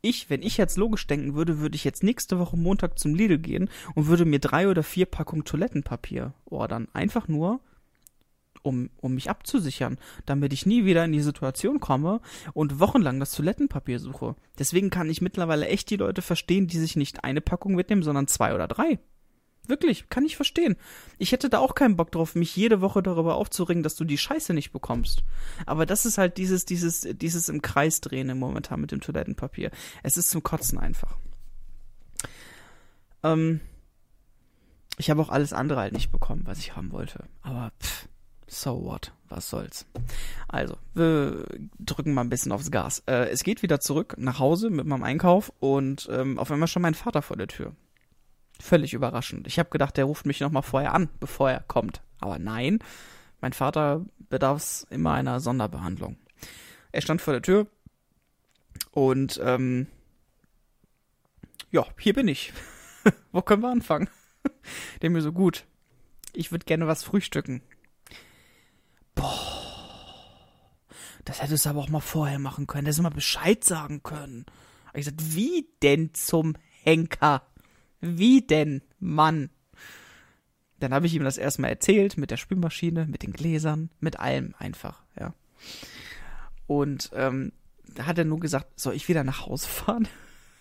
ich, 0.00 0.30
wenn 0.30 0.42
ich 0.42 0.56
jetzt 0.56 0.76
logisch 0.76 1.08
denken 1.08 1.34
würde, 1.34 1.58
würde 1.58 1.74
ich 1.74 1.82
jetzt 1.82 2.04
nächste 2.04 2.38
Woche 2.38 2.56
Montag 2.56 3.00
zum 3.00 3.16
Lidl 3.16 3.38
gehen 3.38 3.68
und 3.96 4.06
würde 4.06 4.24
mir 4.24 4.38
drei 4.38 4.68
oder 4.68 4.84
vier 4.84 5.06
Packungen 5.06 5.44
Toilettenpapier 5.44 6.34
ordern. 6.44 6.86
Einfach 6.92 7.26
nur, 7.26 7.58
um, 8.62 8.90
um 8.98 9.14
mich 9.14 9.28
abzusichern, 9.28 9.98
damit 10.24 10.52
ich 10.52 10.66
nie 10.66 10.84
wieder 10.84 11.04
in 11.04 11.12
die 11.12 11.20
Situation 11.20 11.80
komme 11.80 12.20
und 12.52 12.78
wochenlang 12.78 13.18
das 13.18 13.32
Toilettenpapier 13.32 13.98
suche. 13.98 14.36
Deswegen 14.58 14.90
kann 14.90 15.10
ich 15.10 15.20
mittlerweile 15.20 15.66
echt 15.66 15.90
die 15.90 15.96
Leute 15.96 16.22
verstehen, 16.22 16.68
die 16.68 16.78
sich 16.78 16.94
nicht 16.94 17.24
eine 17.24 17.40
Packung 17.40 17.74
mitnehmen, 17.74 18.02
sondern 18.02 18.28
zwei 18.28 18.54
oder 18.54 18.68
drei. 18.68 19.00
Wirklich, 19.68 20.08
kann 20.08 20.24
ich 20.24 20.36
verstehen. 20.36 20.76
Ich 21.18 21.32
hätte 21.32 21.50
da 21.50 21.58
auch 21.58 21.74
keinen 21.74 21.96
Bock 21.96 22.10
drauf, 22.10 22.34
mich 22.34 22.56
jede 22.56 22.80
Woche 22.80 23.02
darüber 23.02 23.36
aufzuringen, 23.36 23.82
dass 23.82 23.96
du 23.96 24.04
die 24.04 24.18
Scheiße 24.18 24.54
nicht 24.54 24.72
bekommst. 24.72 25.22
Aber 25.66 25.86
das 25.86 26.06
ist 26.06 26.18
halt 26.18 26.38
dieses, 26.38 26.64
dieses, 26.64 27.06
dieses 27.12 27.48
im 27.48 27.62
Kreis 27.62 28.00
drehen 28.00 28.36
momentan 28.38 28.80
mit 28.80 28.92
dem 28.92 29.00
Toilettenpapier. 29.00 29.70
Es 30.02 30.16
ist 30.16 30.30
zum 30.30 30.42
Kotzen 30.42 30.78
einfach. 30.78 31.16
Ähm, 33.22 33.60
ich 34.96 35.10
habe 35.10 35.22
auch 35.22 35.28
alles 35.28 35.52
andere 35.52 35.80
halt 35.80 35.92
nicht 35.92 36.10
bekommen, 36.10 36.42
was 36.44 36.58
ich 36.58 36.74
haben 36.74 36.90
wollte. 36.92 37.24
Aber 37.42 37.72
pff, 37.80 38.08
So 38.46 38.82
what? 38.82 39.12
Was 39.28 39.50
soll's? 39.50 39.84
Also, 40.48 40.78
wir 40.94 41.44
drücken 41.78 42.14
mal 42.14 42.22
ein 42.22 42.30
bisschen 42.30 42.50
aufs 42.50 42.70
Gas. 42.70 43.02
Äh, 43.06 43.28
es 43.28 43.44
geht 43.44 43.62
wieder 43.62 43.78
zurück 43.78 44.14
nach 44.16 44.38
Hause 44.38 44.70
mit 44.70 44.86
meinem 44.86 45.02
Einkauf 45.02 45.52
und 45.60 46.08
ähm, 46.10 46.38
auf 46.38 46.50
einmal 46.50 46.68
schon 46.68 46.80
mein 46.80 46.94
Vater 46.94 47.20
vor 47.20 47.36
der 47.36 47.48
Tür. 47.48 47.74
Völlig 48.60 48.92
überraschend. 48.94 49.46
Ich 49.46 49.58
habe 49.58 49.70
gedacht, 49.70 49.96
der 49.96 50.04
ruft 50.04 50.26
mich 50.26 50.40
nochmal 50.40 50.62
vorher 50.62 50.94
an, 50.94 51.08
bevor 51.20 51.50
er 51.50 51.60
kommt. 51.60 52.02
Aber 52.20 52.38
nein, 52.38 52.80
mein 53.40 53.52
Vater 53.52 54.04
bedarf 54.28 54.86
immer 54.90 55.12
einer 55.12 55.40
Sonderbehandlung. 55.40 56.16
Er 56.90 57.02
stand 57.02 57.20
vor 57.20 57.32
der 57.32 57.42
Tür 57.42 57.66
und 58.90 59.40
ähm, 59.42 59.86
ja, 61.70 61.86
hier 61.98 62.14
bin 62.14 62.28
ich. 62.28 62.52
Wo 63.32 63.42
können 63.42 63.62
wir 63.62 63.70
anfangen? 63.70 64.08
Der 65.02 65.10
mir 65.10 65.20
so 65.20 65.32
gut. 65.32 65.64
Ich 66.32 66.50
würde 66.50 66.64
gerne 66.64 66.86
was 66.86 67.02
frühstücken. 67.02 67.62
Boah. 69.14 69.58
Das 71.24 71.42
hättest 71.42 71.66
du 71.66 71.70
aber 71.70 71.80
auch 71.80 71.88
mal 71.90 72.00
vorher 72.00 72.38
machen 72.38 72.66
können. 72.66 72.86
Hättest 72.86 73.00
du 73.00 73.02
mal 73.02 73.10
Bescheid 73.10 73.62
sagen 73.62 74.02
können. 74.02 74.46
Ich 74.94 75.04
gesagt, 75.04 75.36
wie 75.36 75.68
denn 75.82 76.14
zum 76.14 76.56
Henker? 76.82 77.42
Wie 78.00 78.42
denn, 78.42 78.82
Mann? 78.98 79.50
Dann 80.80 80.94
habe 80.94 81.06
ich 81.06 81.14
ihm 81.14 81.24
das 81.24 81.38
erstmal 81.38 81.70
erzählt 81.70 82.16
mit 82.16 82.30
der 82.30 82.36
Spülmaschine, 82.36 83.06
mit 83.06 83.22
den 83.22 83.32
Gläsern, 83.32 83.90
mit 84.00 84.20
allem 84.20 84.54
einfach, 84.58 85.02
ja. 85.18 85.34
Und 86.66 87.10
ähm, 87.14 87.52
da 87.94 88.06
hat 88.06 88.18
er 88.18 88.24
nur 88.24 88.38
gesagt, 88.38 88.78
soll 88.78 88.94
ich 88.94 89.08
wieder 89.08 89.24
nach 89.24 89.46
Hause 89.46 89.66
fahren? 89.66 90.08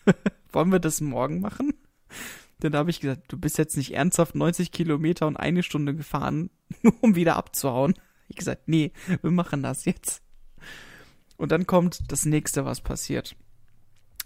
Wollen 0.51 0.71
wir 0.71 0.79
das 0.79 1.01
morgen 1.01 1.39
machen? 1.39 1.73
Dann 2.59 2.75
habe 2.75 2.89
ich 2.89 2.99
gesagt, 2.99 3.31
du 3.31 3.37
bist 3.37 3.57
jetzt 3.57 3.77
nicht 3.77 3.93
ernsthaft 3.93 4.33
90 4.33 4.71
Kilometer 4.71 5.27
und 5.27 5.37
eine 5.37 5.61
Stunde 5.61 5.93
gefahren, 5.93 6.49
nur 6.81 6.93
um 7.01 7.15
wieder 7.15 7.35
abzuhauen. 7.35 7.93
Ich 8.29 8.37
gesagt, 8.37 8.67
nee, 8.67 8.91
wir 9.21 9.31
machen 9.31 9.61
das 9.61 9.85
jetzt. 9.85 10.23
Und 11.37 11.51
dann 11.51 11.67
kommt 11.67 12.11
das 12.11 12.25
nächste, 12.25 12.65
was 12.65 12.81
passiert. 12.81 13.35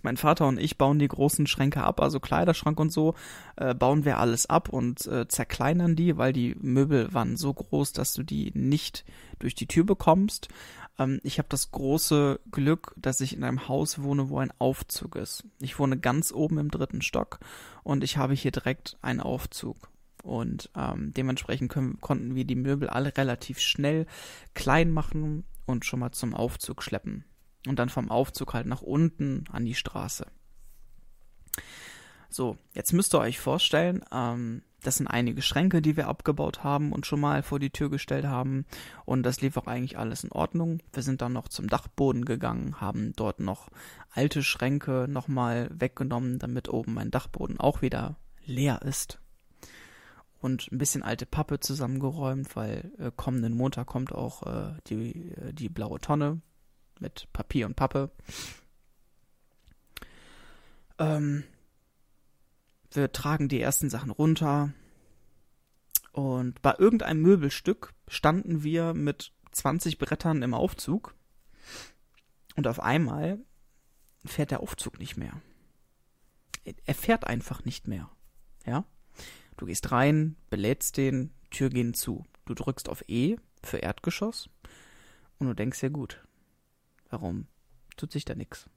Mein 0.01 0.17
Vater 0.17 0.47
und 0.47 0.59
ich 0.59 0.77
bauen 0.77 0.99
die 0.99 1.07
großen 1.07 1.47
Schränke 1.47 1.83
ab, 1.83 2.01
also 2.01 2.19
Kleiderschrank 2.19 2.79
und 2.79 2.91
so, 2.91 3.15
äh, 3.55 3.73
bauen 3.73 4.05
wir 4.05 4.17
alles 4.17 4.47
ab 4.47 4.69
und 4.69 5.05
äh, 5.07 5.27
zerkleinern 5.27 5.95
die, 5.95 6.17
weil 6.17 6.33
die 6.33 6.55
Möbel 6.59 7.13
waren 7.13 7.37
so 7.37 7.53
groß, 7.53 7.93
dass 7.93 8.13
du 8.13 8.23
die 8.23 8.51
nicht 8.55 9.05
durch 9.39 9.55
die 9.55 9.67
Tür 9.67 9.83
bekommst. 9.83 10.49
Ähm, 10.97 11.19
ich 11.23 11.37
habe 11.37 11.49
das 11.49 11.71
große 11.71 12.39
Glück, 12.51 12.93
dass 12.97 13.21
ich 13.21 13.35
in 13.35 13.43
einem 13.43 13.67
Haus 13.67 14.01
wohne, 14.01 14.29
wo 14.29 14.39
ein 14.39 14.53
Aufzug 14.59 15.15
ist. 15.15 15.43
Ich 15.59 15.79
wohne 15.79 15.97
ganz 15.97 16.31
oben 16.31 16.57
im 16.57 16.71
dritten 16.71 17.01
Stock 17.01 17.39
und 17.83 18.03
ich 18.03 18.17
habe 18.17 18.33
hier 18.33 18.51
direkt 18.51 18.97
einen 19.01 19.19
Aufzug. 19.19 19.89
Und 20.23 20.69
ähm, 20.75 21.13
dementsprechend 21.15 21.71
können, 21.71 21.99
konnten 21.99 22.35
wir 22.35 22.45
die 22.45 22.55
Möbel 22.55 22.89
alle 22.89 23.17
relativ 23.17 23.59
schnell 23.59 24.05
klein 24.53 24.91
machen 24.91 25.45
und 25.65 25.83
schon 25.85 25.99
mal 25.99 26.11
zum 26.11 26.35
Aufzug 26.35 26.83
schleppen. 26.83 27.25
Und 27.68 27.78
dann 27.78 27.89
vom 27.89 28.09
Aufzug 28.09 28.53
halt 28.53 28.66
nach 28.66 28.82
unten 28.82 29.45
an 29.51 29.66
die 29.66 29.76
Straße. 29.76 30.26
So, 32.30 32.57
jetzt 32.74 32.93
müsst 32.93 33.14
ihr 33.14 33.20
euch 33.20 33.39
vorstellen, 33.39 34.03
ähm, 34.12 34.64
das 34.84 34.97
sind 34.97 35.07
einige 35.07 35.41
Schränke, 35.41 35.82
die 35.82 35.95
wir 35.95 36.07
abgebaut 36.07 36.64
haben 36.64 36.91
und 36.91 37.05
schon 37.05 37.20
mal 37.20 37.43
vor 37.43 37.59
die 37.59 37.70
Tür 37.70 37.89
gestellt 37.89 38.26
haben. 38.26 38.66
Und 39.05 39.24
das 39.24 39.41
lief 39.41 39.57
auch 39.57 39.68
eigentlich 39.68 39.97
alles 39.97 40.24
in 40.24 40.32
Ordnung. 40.32 40.80
Wir 40.93 41.03
sind 41.03 41.22
dann 41.22 41.34
noch 41.34 41.49
zum 41.49 41.68
Dachboden 41.68 42.26
gegangen, 42.26 42.82
haben 42.82 43.14
dort 43.16 43.39
noch 43.39 43.70
alte 44.12 44.43
Schränke 44.43 45.07
nochmal 45.09 45.70
weggenommen, 45.72 46.39
damit 46.39 46.70
oben 46.70 46.93
mein 46.93 47.12
Dachboden 47.12 47.59
auch 47.59 47.82
wieder 47.82 48.16
leer 48.45 48.82
ist. 48.82 49.20
Und 50.39 50.72
ein 50.72 50.80
bisschen 50.80 51.03
alte 51.03 51.28
Pappe 51.28 51.59
zusammengeräumt, 51.59 52.55
weil 52.55 52.91
äh, 52.97 53.12
kommenden 53.16 53.55
Montag 53.55 53.86
kommt 53.86 54.12
auch 54.12 54.47
äh, 54.47 54.74
die, 54.88 55.34
äh, 55.34 55.53
die 55.53 55.70
blaue 55.70 55.99
Tonne 55.99 56.41
mit 57.01 57.27
Papier 57.33 57.65
und 57.65 57.75
Pappe. 57.75 58.11
Ähm, 60.99 61.43
wir 62.91 63.11
tragen 63.11 63.49
die 63.49 63.61
ersten 63.61 63.89
Sachen 63.89 64.11
runter. 64.11 64.73
Und 66.11 66.61
bei 66.61 66.75
irgendeinem 66.77 67.21
Möbelstück 67.21 67.93
standen 68.07 68.63
wir 68.63 68.93
mit 68.93 69.31
20 69.51 69.97
Brettern 69.97 70.41
im 70.41 70.53
Aufzug. 70.53 71.15
Und 72.55 72.67
auf 72.67 72.79
einmal 72.79 73.39
fährt 74.25 74.51
der 74.51 74.61
Aufzug 74.61 74.99
nicht 74.99 75.17
mehr. 75.17 75.41
Er 76.85 76.95
fährt 76.95 77.25
einfach 77.25 77.65
nicht 77.65 77.87
mehr. 77.87 78.09
Ja? 78.65 78.85
Du 79.57 79.65
gehst 79.65 79.91
rein, 79.91 80.35
belädst 80.49 80.97
den, 80.97 81.33
Tür 81.49 81.69
gehen 81.69 81.93
zu. 81.93 82.25
Du 82.45 82.53
drückst 82.53 82.89
auf 82.89 83.03
E 83.07 83.37
für 83.63 83.77
Erdgeschoss 83.77 84.49
und 85.37 85.47
du 85.47 85.53
denkst 85.53 85.81
ja 85.81 85.89
gut. 85.89 86.23
Warum 87.12 87.47
tut 87.97 88.14
sich 88.14 88.24
da 88.24 88.36
nichts? 88.36 88.70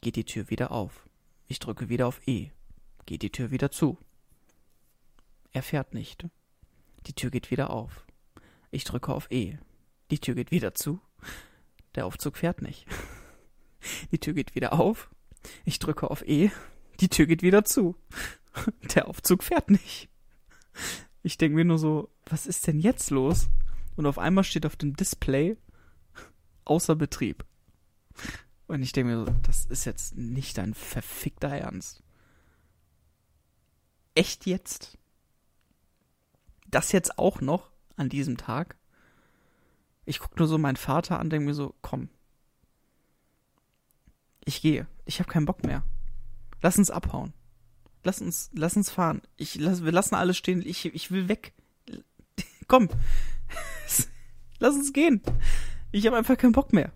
Geht 0.00 0.14
die 0.14 0.24
Tür 0.24 0.48
wieder 0.48 0.70
auf. 0.70 1.08
Ich 1.48 1.58
drücke 1.58 1.88
wieder 1.88 2.06
auf 2.06 2.26
E. 2.26 2.50
Geht 3.04 3.22
die 3.22 3.32
Tür 3.32 3.50
wieder 3.50 3.72
zu. 3.72 3.98
Er 5.50 5.64
fährt 5.64 5.92
nicht. 5.92 6.26
Die 7.06 7.14
Tür 7.14 7.30
geht 7.30 7.50
wieder 7.50 7.70
auf. 7.70 8.06
Ich 8.70 8.84
drücke 8.84 9.12
auf 9.12 9.30
E. 9.32 9.58
Die 10.12 10.20
Tür 10.20 10.36
geht 10.36 10.52
wieder 10.52 10.72
zu. 10.74 11.00
Der 11.96 12.06
Aufzug 12.06 12.36
fährt 12.36 12.62
nicht. 12.62 12.86
Die 14.12 14.18
Tür 14.18 14.34
geht 14.34 14.54
wieder 14.54 14.74
auf. 14.74 15.10
Ich 15.64 15.80
drücke 15.80 16.10
auf 16.10 16.22
E. 16.28 16.50
Die 17.00 17.08
Tür 17.08 17.26
geht 17.26 17.42
wieder 17.42 17.64
zu. 17.64 17.96
Der 18.94 19.08
Aufzug 19.08 19.42
fährt 19.42 19.68
nicht. 19.70 20.08
Ich 21.24 21.38
denke 21.38 21.56
mir 21.56 21.64
nur 21.64 21.78
so, 21.78 22.08
was 22.26 22.46
ist 22.46 22.68
denn 22.68 22.78
jetzt 22.78 23.10
los? 23.10 23.48
Und 23.96 24.06
auf 24.06 24.18
einmal 24.18 24.44
steht 24.44 24.64
auf 24.64 24.76
dem 24.76 24.94
Display 24.94 25.56
außer 26.68 26.96
Betrieb. 26.96 27.44
Und 28.66 28.82
ich 28.82 28.92
denke 28.92 29.12
mir 29.12 29.24
so, 29.24 29.32
das 29.42 29.64
ist 29.64 29.84
jetzt 29.84 30.16
nicht 30.16 30.58
dein 30.58 30.74
verfickter 30.74 31.48
Ernst. 31.48 32.02
Echt 34.14 34.46
jetzt? 34.46 34.98
Das 36.66 36.92
jetzt 36.92 37.18
auch 37.18 37.40
noch 37.40 37.70
an 37.96 38.08
diesem 38.08 38.36
Tag? 38.36 38.76
Ich 40.04 40.18
gucke 40.18 40.38
nur 40.38 40.48
so 40.48 40.58
meinen 40.58 40.76
Vater 40.76 41.18
an, 41.18 41.30
denke 41.30 41.46
mir 41.46 41.54
so, 41.54 41.74
komm. 41.82 42.08
Ich 44.44 44.60
gehe. 44.60 44.86
Ich 45.04 45.18
habe 45.20 45.30
keinen 45.30 45.46
Bock 45.46 45.64
mehr. 45.64 45.82
Lass 46.62 46.78
uns 46.78 46.90
abhauen. 46.90 47.32
Lass 48.04 48.20
uns, 48.20 48.50
lass 48.54 48.76
uns 48.76 48.90
fahren. 48.90 49.22
Ich, 49.36 49.56
lass, 49.56 49.84
wir 49.84 49.92
lassen 49.92 50.14
alles 50.14 50.36
stehen. 50.36 50.62
Ich, 50.64 50.84
ich 50.86 51.10
will 51.10 51.28
weg. 51.28 51.52
Komm. 52.66 52.88
lass 54.58 54.74
uns 54.74 54.92
gehen. 54.92 55.22
Ich 55.90 56.06
habe 56.06 56.16
einfach 56.16 56.36
keinen 56.36 56.52
Bock 56.52 56.72
mehr. 56.72 56.92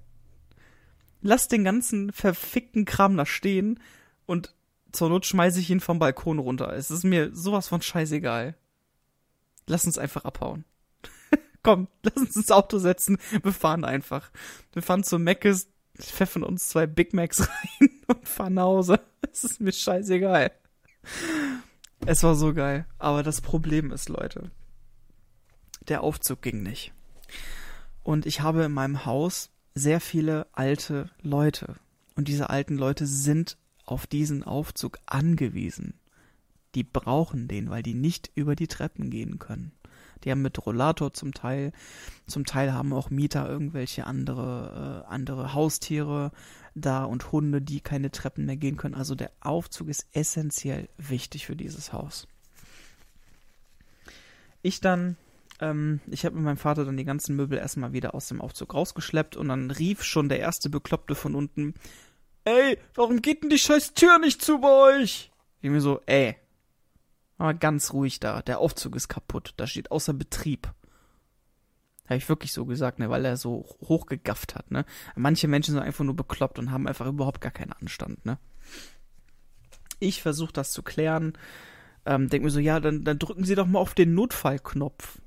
Lass 1.20 1.48
den 1.48 1.64
ganzen 1.64 2.12
verfickten 2.12 2.84
Kram 2.84 3.16
da 3.16 3.24
stehen 3.26 3.80
und 4.26 4.54
zur 4.92 5.08
Not 5.08 5.24
schmeiße 5.24 5.60
ich 5.60 5.70
ihn 5.70 5.80
vom 5.80 5.98
Balkon 5.98 6.38
runter. 6.38 6.72
Es 6.74 6.90
ist 6.90 7.04
mir 7.04 7.34
sowas 7.34 7.68
von 7.68 7.80
scheißegal. 7.80 8.54
Lass 9.66 9.86
uns 9.86 9.98
einfach 9.98 10.24
abhauen. 10.24 10.64
Komm, 11.62 11.88
lass 12.02 12.16
uns 12.16 12.36
ins 12.36 12.50
Auto 12.50 12.78
setzen. 12.78 13.18
Wir 13.42 13.52
fahren 13.52 13.84
einfach. 13.84 14.30
Wir 14.72 14.82
fahren 14.82 15.04
zu 15.04 15.18
Meckes, 15.18 15.68
pfeffern 15.96 16.42
uns 16.42 16.68
zwei 16.68 16.86
Big 16.86 17.14
Macs 17.14 17.48
rein 17.80 17.90
und 18.08 18.28
fahren 18.28 18.54
nach 18.54 18.64
Hause. 18.64 19.00
Es 19.32 19.44
ist 19.44 19.60
mir 19.60 19.72
scheißegal. 19.72 20.50
Es 22.04 22.22
war 22.22 22.34
so 22.34 22.52
geil. 22.52 22.86
Aber 22.98 23.22
das 23.22 23.40
Problem 23.40 23.92
ist, 23.92 24.08
Leute, 24.08 24.50
der 25.88 26.02
Aufzug 26.02 26.42
ging 26.42 26.62
nicht. 26.62 26.92
Und 28.02 28.26
ich 28.26 28.40
habe 28.40 28.64
in 28.64 28.72
meinem 28.72 29.04
Haus 29.06 29.50
sehr 29.74 30.00
viele 30.00 30.46
alte 30.52 31.10
Leute. 31.20 31.76
Und 32.14 32.28
diese 32.28 32.50
alten 32.50 32.76
Leute 32.76 33.06
sind 33.06 33.56
auf 33.84 34.06
diesen 34.06 34.42
Aufzug 34.42 34.98
angewiesen. 35.06 35.94
Die 36.74 36.84
brauchen 36.84 37.48
den, 37.48 37.70
weil 37.70 37.82
die 37.82 37.94
nicht 37.94 38.30
über 38.34 38.56
die 38.56 38.68
Treppen 38.68 39.10
gehen 39.10 39.38
können. 39.38 39.72
Die 40.24 40.30
haben 40.30 40.42
mit 40.42 40.64
Rollator 40.64 41.12
zum 41.12 41.34
Teil, 41.34 41.72
zum 42.26 42.44
Teil 42.44 42.72
haben 42.72 42.92
auch 42.92 43.10
Mieter 43.10 43.48
irgendwelche 43.48 44.06
andere, 44.06 45.04
äh, 45.04 45.12
andere 45.12 45.52
Haustiere 45.52 46.30
da 46.74 47.04
und 47.04 47.32
Hunde, 47.32 47.60
die 47.60 47.80
keine 47.80 48.10
Treppen 48.10 48.46
mehr 48.46 48.56
gehen 48.56 48.76
können. 48.76 48.94
Also 48.94 49.14
der 49.14 49.32
Aufzug 49.40 49.88
ist 49.88 50.06
essentiell 50.12 50.88
wichtig 50.96 51.46
für 51.46 51.56
dieses 51.56 51.92
Haus. 51.92 52.28
Ich 54.62 54.80
dann 54.80 55.16
ähm, 55.62 56.00
ich 56.10 56.26
habe 56.26 56.34
mit 56.34 56.44
meinem 56.44 56.56
Vater 56.56 56.84
dann 56.84 56.96
die 56.96 57.04
ganzen 57.04 57.36
Möbel 57.36 57.56
erstmal 57.56 57.92
wieder 57.92 58.14
aus 58.14 58.26
dem 58.26 58.40
Aufzug 58.40 58.74
rausgeschleppt 58.74 59.36
und 59.36 59.48
dann 59.48 59.70
rief 59.70 60.02
schon 60.02 60.28
der 60.28 60.40
erste 60.40 60.68
Bekloppte 60.68 61.14
von 61.14 61.34
unten, 61.34 61.74
ey, 62.44 62.78
warum 62.94 63.22
geht 63.22 63.42
denn 63.42 63.50
die 63.50 63.58
scheiß 63.58 63.94
Tür 63.94 64.18
nicht 64.18 64.42
zu 64.42 64.60
bei 64.60 65.00
euch? 65.00 65.30
Ich 65.60 65.70
mir 65.70 65.80
so, 65.80 66.00
ey, 66.06 66.36
aber 67.38 67.54
ganz 67.54 67.92
ruhig 67.92 68.18
da, 68.18 68.42
der 68.42 68.58
Aufzug 68.58 68.96
ist 68.96 69.08
kaputt, 69.08 69.54
da 69.56 69.66
steht 69.66 69.92
außer 69.92 70.12
Betrieb. 70.12 70.72
Habe 72.06 72.16
ich 72.16 72.28
wirklich 72.28 72.52
so 72.52 72.66
gesagt, 72.66 72.98
ne, 72.98 73.08
weil 73.08 73.24
er 73.24 73.36
so 73.36 73.64
hochgegafft 73.80 74.56
hat, 74.56 74.72
ne. 74.72 74.84
Manche 75.14 75.46
Menschen 75.46 75.74
sind 75.74 75.82
einfach 75.82 76.04
nur 76.04 76.16
bekloppt 76.16 76.58
und 76.58 76.72
haben 76.72 76.88
einfach 76.88 77.06
überhaupt 77.06 77.40
gar 77.40 77.52
keinen 77.52 77.72
Anstand, 77.72 78.26
ne. 78.26 78.38
Ich 80.00 80.22
versuche 80.22 80.52
das 80.52 80.72
zu 80.72 80.82
klären, 80.82 81.38
ähm, 82.04 82.28
denk 82.28 82.42
mir 82.42 82.50
so, 82.50 82.58
ja, 82.58 82.80
dann, 82.80 83.04
dann 83.04 83.20
drücken 83.20 83.44
Sie 83.44 83.54
doch 83.54 83.66
mal 83.66 83.78
auf 83.78 83.94
den 83.94 84.14
Notfallknopf. 84.14 85.20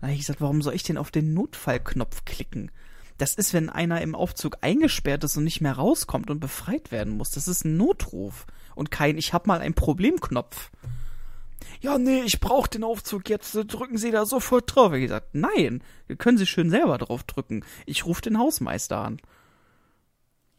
Da 0.00 0.06
habe 0.06 0.14
ich 0.14 0.20
gesagt, 0.20 0.40
warum 0.40 0.62
soll 0.62 0.74
ich 0.74 0.82
denn 0.82 0.96
auf 0.96 1.10
den 1.10 1.34
Notfallknopf 1.34 2.24
klicken? 2.24 2.70
Das 3.18 3.34
ist, 3.34 3.52
wenn 3.52 3.68
einer 3.68 4.00
im 4.00 4.14
Aufzug 4.14 4.58
eingesperrt 4.62 5.24
ist 5.24 5.36
und 5.36 5.44
nicht 5.44 5.60
mehr 5.60 5.74
rauskommt 5.74 6.30
und 6.30 6.40
befreit 6.40 6.90
werden 6.90 7.18
muss. 7.18 7.30
Das 7.30 7.48
ist 7.48 7.64
ein 7.64 7.76
Notruf 7.76 8.46
und 8.74 8.90
kein 8.90 9.18
Ich 9.18 9.34
hab 9.34 9.46
mal 9.46 9.60
ein 9.60 9.74
Problemknopf. 9.74 10.70
Ja, 11.82 11.98
nee, 11.98 12.22
ich 12.22 12.40
brauch 12.40 12.66
den 12.66 12.82
Aufzug 12.82 13.28
jetzt, 13.28 13.54
drücken 13.54 13.98
Sie 13.98 14.10
da 14.10 14.24
sofort 14.24 14.74
drauf. 14.74 14.92
Ich 14.94 15.02
gesagt, 15.02 15.34
nein, 15.34 15.82
können 16.16 16.38
Sie 16.38 16.46
schön 16.46 16.70
selber 16.70 16.96
drauf 16.96 17.22
drücken. 17.24 17.64
Ich 17.84 18.06
rufe 18.06 18.22
den 18.22 18.38
Hausmeister 18.38 18.98
an. 18.98 19.20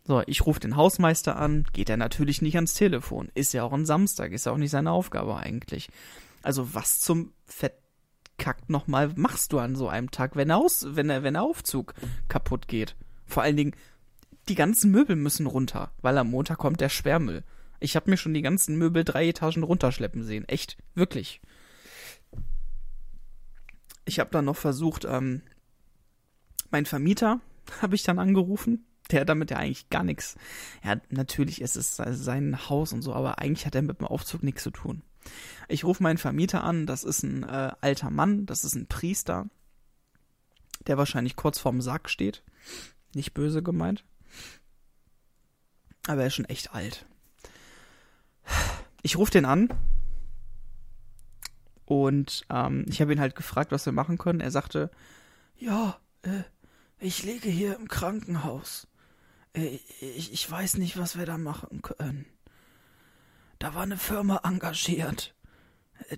So, 0.04 0.24
ich 0.26 0.46
rufe 0.46 0.60
den 0.60 0.76
Hausmeister 0.76 1.38
an, 1.38 1.66
geht 1.74 1.90
er 1.90 1.98
natürlich 1.98 2.42
nicht 2.42 2.56
ans 2.56 2.74
Telefon. 2.74 3.30
Ist 3.34 3.54
ja 3.54 3.64
auch 3.64 3.74
ein 3.74 3.86
Samstag, 3.86 4.32
ist 4.32 4.46
ja 4.46 4.52
auch 4.52 4.58
nicht 4.58 4.72
seine 4.72 4.92
Aufgabe 4.92 5.38
eigentlich. 5.38 5.90
Also 6.44 6.74
was 6.74 7.00
zum 7.00 7.34
Fett 7.46 7.81
verkackt 8.42 8.72
nochmal 8.72 9.14
machst 9.16 9.54
du 9.54 9.60
an 9.60 9.76
so 9.76 9.88
einem 9.88 10.10
Tag, 10.10 10.36
wenn, 10.36 10.50
aus, 10.50 10.84
wenn, 10.90 11.10
der, 11.10 11.22
wenn 11.22 11.36
der 11.36 11.44
Aufzug 11.44 11.94
kaputt 12.28 12.68
geht? 12.68 12.96
Vor 13.28 13.44
allen 13.44 13.56
Dingen, 13.56 13.76
die 14.50 14.56
ganzen 14.56 14.90
Möbel 14.90 15.16
müssen 15.16 15.46
runter, 15.46 15.92
weil 16.02 16.18
am 16.18 16.32
Montag 16.32 16.58
kommt 16.58 16.82
der 16.82 16.90
Sperrmüll. 16.90 17.44
Ich 17.80 17.96
habe 17.96 18.10
mir 18.10 18.18
schon 18.18 18.34
die 18.34 18.42
ganzen 18.42 18.78
Möbel 18.78 19.04
drei 19.04 19.28
Etagen 19.28 19.62
runterschleppen 19.62 20.24
sehen. 20.24 20.48
Echt, 20.48 20.78
wirklich. 20.96 21.40
Ich 24.06 24.20
habe 24.20 24.32
dann 24.32 24.46
noch 24.46 24.58
versucht, 24.58 25.06
ähm, 25.06 25.44
mein 26.72 26.88
Vermieter 26.88 27.42
habe 27.82 27.94
ich 27.94 28.02
dann 28.02 28.18
angerufen. 28.18 28.88
Der 29.12 29.26
damit 29.26 29.52
ja 29.52 29.58
eigentlich 29.58 29.90
gar 29.90 30.04
nichts. 30.04 30.36
Ja, 30.84 30.96
natürlich 31.10 31.60
ist 31.62 31.76
es 31.76 31.98
sein 31.98 32.70
Haus 32.70 32.94
und 32.94 33.02
so, 33.02 33.14
aber 33.14 33.40
eigentlich 33.40 33.66
hat 33.66 33.76
er 33.76 33.82
mit 33.82 34.00
dem 34.00 34.08
Aufzug 34.08 34.42
nichts 34.42 34.64
zu 34.64 34.72
tun. 34.72 35.02
Ich 35.68 35.84
rufe 35.84 36.04
meinen 36.04 36.18
Vermieter 36.18 36.64
an, 36.64 36.86
das 36.86 37.04
ist 37.04 37.24
ein 37.24 37.44
äh, 37.44 37.72
alter 37.82 38.10
Mann, 38.10 38.46
das 38.46 38.64
ist 38.64 38.76
ein 38.76 38.88
Priester, 38.88 39.48
der 40.88 40.98
wahrscheinlich 40.98 41.36
kurz 41.36 41.60
vorm 41.60 41.82
Sack 41.82 42.10
steht. 42.10 42.44
Nicht 43.14 43.34
böse 43.34 43.62
gemeint. 43.64 44.04
Aber 46.08 46.22
er 46.22 46.28
ist 46.28 46.36
schon 46.36 46.46
echt 46.46 46.74
alt. 46.74 47.06
Ich 49.02 49.18
rufe 49.18 49.32
den 49.32 49.46
an 49.46 49.70
und 51.86 52.46
ähm, 52.50 52.86
ich 52.88 53.02
habe 53.02 53.14
ihn 53.14 53.20
halt 53.20 53.36
gefragt, 53.36 53.72
was 53.72 53.86
wir 53.86 53.94
machen 53.94 54.18
können. 54.18 54.40
Er 54.40 54.52
sagte, 54.52 54.92
ja, 55.58 56.00
äh, 56.22 56.44
ich 57.00 57.24
liege 57.24 57.50
hier 57.50 57.76
im 57.76 57.88
Krankenhaus. 57.88 58.88
Äh, 59.54 59.80
ich, 60.00 60.32
ich 60.34 60.50
weiß 60.50 60.78
nicht, 60.78 60.98
was 60.98 61.18
wir 61.18 61.26
da 61.26 61.38
machen 61.38 61.82
können. 61.82 62.26
Da 63.62 63.76
war 63.76 63.84
eine 63.84 63.98
Firma 63.98 64.42
engagiert. 64.44 65.36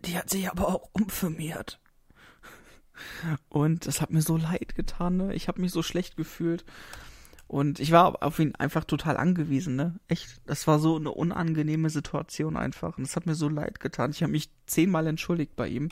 Die 0.05 0.17
hat 0.17 0.29
sich 0.29 0.49
aber 0.49 0.69
auch 0.69 0.87
umfirmiert. 0.93 1.81
Und 3.49 3.85
das 3.85 3.99
hat 3.99 4.11
mir 4.11 4.21
so 4.21 4.37
leid 4.37 4.75
getan, 4.75 5.17
ne? 5.17 5.33
Ich 5.33 5.49
habe 5.49 5.59
mich 5.59 5.73
so 5.73 5.83
schlecht 5.83 6.15
gefühlt. 6.15 6.63
Und 7.47 7.81
ich 7.81 7.91
war 7.91 8.23
auf 8.23 8.39
ihn 8.39 8.55
einfach 8.55 8.85
total 8.85 9.17
angewiesen, 9.17 9.75
ne? 9.75 9.99
Echt, 10.07 10.39
das 10.45 10.67
war 10.67 10.79
so 10.79 10.95
eine 10.95 11.11
unangenehme 11.11 11.89
Situation 11.89 12.55
einfach. 12.55 12.97
Und 12.97 13.03
es 13.03 13.17
hat 13.17 13.25
mir 13.25 13.35
so 13.35 13.49
leid 13.49 13.81
getan. 13.81 14.11
Ich 14.11 14.23
habe 14.23 14.31
mich 14.31 14.49
zehnmal 14.65 15.05
entschuldigt 15.05 15.57
bei 15.57 15.67
ihm. 15.67 15.89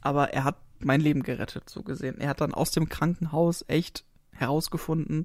Aber 0.00 0.32
er 0.32 0.42
hat 0.42 0.56
mein 0.80 1.00
Leben 1.00 1.22
gerettet, 1.22 1.70
so 1.70 1.84
gesehen. 1.84 2.18
Er 2.18 2.30
hat 2.30 2.40
dann 2.40 2.54
aus 2.54 2.72
dem 2.72 2.88
Krankenhaus 2.88 3.64
echt 3.68 4.04
herausgefunden, 4.36 5.24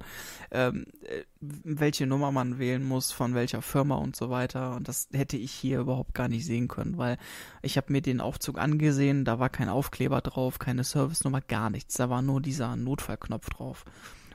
ähm, 0.52 0.86
äh, 1.04 1.24
welche 1.40 2.08
Nummer 2.08 2.32
man 2.32 2.60
wählen 2.60 2.84
muss, 2.84 3.12
von 3.12 3.34
welcher 3.34 3.62
Firma 3.62 3.96
und 3.96 4.16
so 4.16 4.30
weiter. 4.30 4.76
Und 4.76 4.88
das 4.88 5.10
hätte 5.14 5.38
ich 5.38 5.52
hier 5.52 5.80
überhaupt 5.80 6.14
gar 6.14 6.28
nicht 6.28 6.46
sehen 6.46 6.68
können, 6.68 6.98
weil 6.98 7.18
ich 7.62 7.78
habe 7.78 7.92
mir 7.92 8.02
den 8.02 8.22
Aufzug 8.22 8.60
angesehen, 8.60 9.26
da 9.26 9.40
war 9.40 9.50
kein 9.50 9.70
Aufkleber 9.70 10.22
drauf, 10.22 10.60
keine 10.60 10.84
Servicenummer, 10.84 11.42
gar 11.42 11.70
nichts. 11.70 11.96
Da 11.96 12.10
war 12.10 12.22
nur 12.22 12.42
dieser 12.42 12.76
Notfallknopf 12.76 13.50
drauf. 13.50 13.86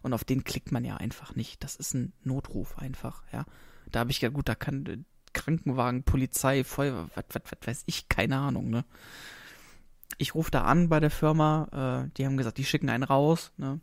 Und 0.02 0.12
auf 0.12 0.22
den 0.24 0.44
klickt 0.44 0.70
man 0.70 0.84
ja 0.84 0.96
einfach 0.96 1.34
nicht. 1.34 1.64
Das 1.64 1.74
ist 1.74 1.94
ein 1.94 2.12
Notruf 2.22 2.78
einfach, 2.78 3.24
ja. 3.32 3.44
Da 3.90 4.00
habe 4.00 4.10
ich 4.10 4.20
ja 4.20 4.28
gut, 4.28 4.48
da 4.48 4.54
kann 4.54 4.86
äh, 4.86 4.98
Krankenwagen, 5.32 6.02
Polizei, 6.02 6.64
Feuerwehr, 6.64 7.08
was, 7.14 7.24
was, 7.32 7.42
was 7.44 7.66
weiß 7.66 7.82
ich, 7.86 8.08
keine 8.08 8.38
Ahnung, 8.38 8.70
ne. 8.70 8.84
Ich 10.18 10.34
rufe 10.34 10.50
da 10.50 10.62
an 10.62 10.88
bei 10.88 11.00
der 11.00 11.10
Firma, 11.10 12.06
äh, 12.06 12.10
die 12.16 12.24
haben 12.24 12.36
gesagt, 12.36 12.58
die 12.58 12.64
schicken 12.64 12.88
einen 12.88 13.02
raus, 13.02 13.52
ne. 13.56 13.80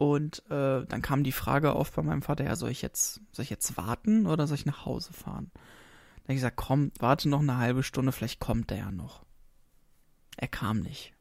Und 0.00 0.42
äh, 0.50 0.86
dann 0.86 1.02
kam 1.02 1.24
die 1.24 1.30
Frage 1.30 1.74
auf 1.74 1.92
bei 1.92 2.00
meinem 2.00 2.22
Vater, 2.22 2.44
ja, 2.44 2.56
soll 2.56 2.70
ich 2.70 2.80
jetzt, 2.80 3.20
soll 3.32 3.42
ich 3.42 3.50
jetzt 3.50 3.76
warten 3.76 4.26
oder 4.26 4.46
soll 4.46 4.54
ich 4.54 4.64
nach 4.64 4.86
Hause 4.86 5.12
fahren? 5.12 5.50
Dann 5.52 6.22
habe 6.22 6.32
ich 6.32 6.36
gesagt, 6.36 6.56
komm, 6.56 6.90
warte 6.98 7.28
noch 7.28 7.40
eine 7.40 7.58
halbe 7.58 7.82
Stunde, 7.82 8.10
vielleicht 8.10 8.40
kommt 8.40 8.70
er 8.70 8.78
ja 8.78 8.90
noch. 8.90 9.26
Er 10.38 10.48
kam 10.48 10.80
nicht. 10.80 11.12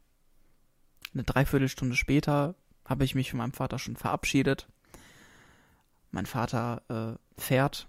Eine 1.14 1.24
Dreiviertelstunde 1.24 1.98
später 1.98 2.56
habe 2.86 3.04
ich 3.04 3.16
mich 3.16 3.32
von 3.32 3.40
meinem 3.40 3.52
Vater 3.52 3.80
schon 3.80 3.98
verabschiedet. 3.98 4.70
Mein 6.12 6.26
Vater 6.26 6.82
äh, 6.88 7.42
fährt. 7.42 7.86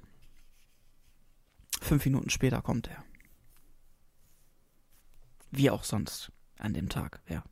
Fünf 1.80 2.04
Minuten 2.04 2.30
später 2.30 2.62
kommt 2.62 2.88
er. 2.88 3.04
Wie 5.52 5.70
auch 5.70 5.84
sonst 5.84 6.32
an 6.58 6.74
dem 6.74 6.88
Tag, 6.88 7.20
ja. 7.28 7.44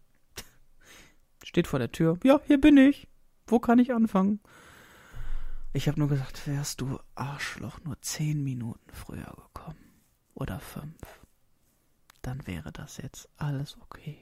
Steht 1.44 1.68
vor 1.68 1.78
der 1.78 1.92
Tür. 1.92 2.18
Ja, 2.24 2.40
hier 2.44 2.60
bin 2.60 2.76
ich. 2.76 3.06
Wo 3.48 3.58
kann 3.58 3.78
ich 3.78 3.92
anfangen? 3.92 4.40
Ich 5.72 5.88
habe 5.88 5.98
nur 5.98 6.08
gesagt, 6.08 6.46
wärst 6.46 6.82
du 6.82 6.98
Arschloch 7.14 7.80
nur 7.82 8.00
zehn 8.02 8.44
Minuten 8.44 8.90
früher 8.92 9.34
gekommen. 9.36 10.02
Oder 10.34 10.60
fünf. 10.60 10.96
Dann 12.20 12.46
wäre 12.46 12.72
das 12.72 12.98
jetzt 12.98 13.28
alles 13.38 13.78
okay. 13.80 14.18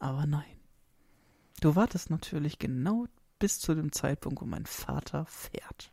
Aber 0.00 0.26
nein. 0.26 0.58
Du 1.60 1.76
wartest 1.76 2.10
natürlich 2.10 2.58
genau 2.58 3.06
bis 3.38 3.60
zu 3.60 3.74
dem 3.74 3.92
Zeitpunkt, 3.92 4.40
wo 4.40 4.44
mein 4.44 4.66
Vater 4.66 5.24
fährt. 5.26 5.92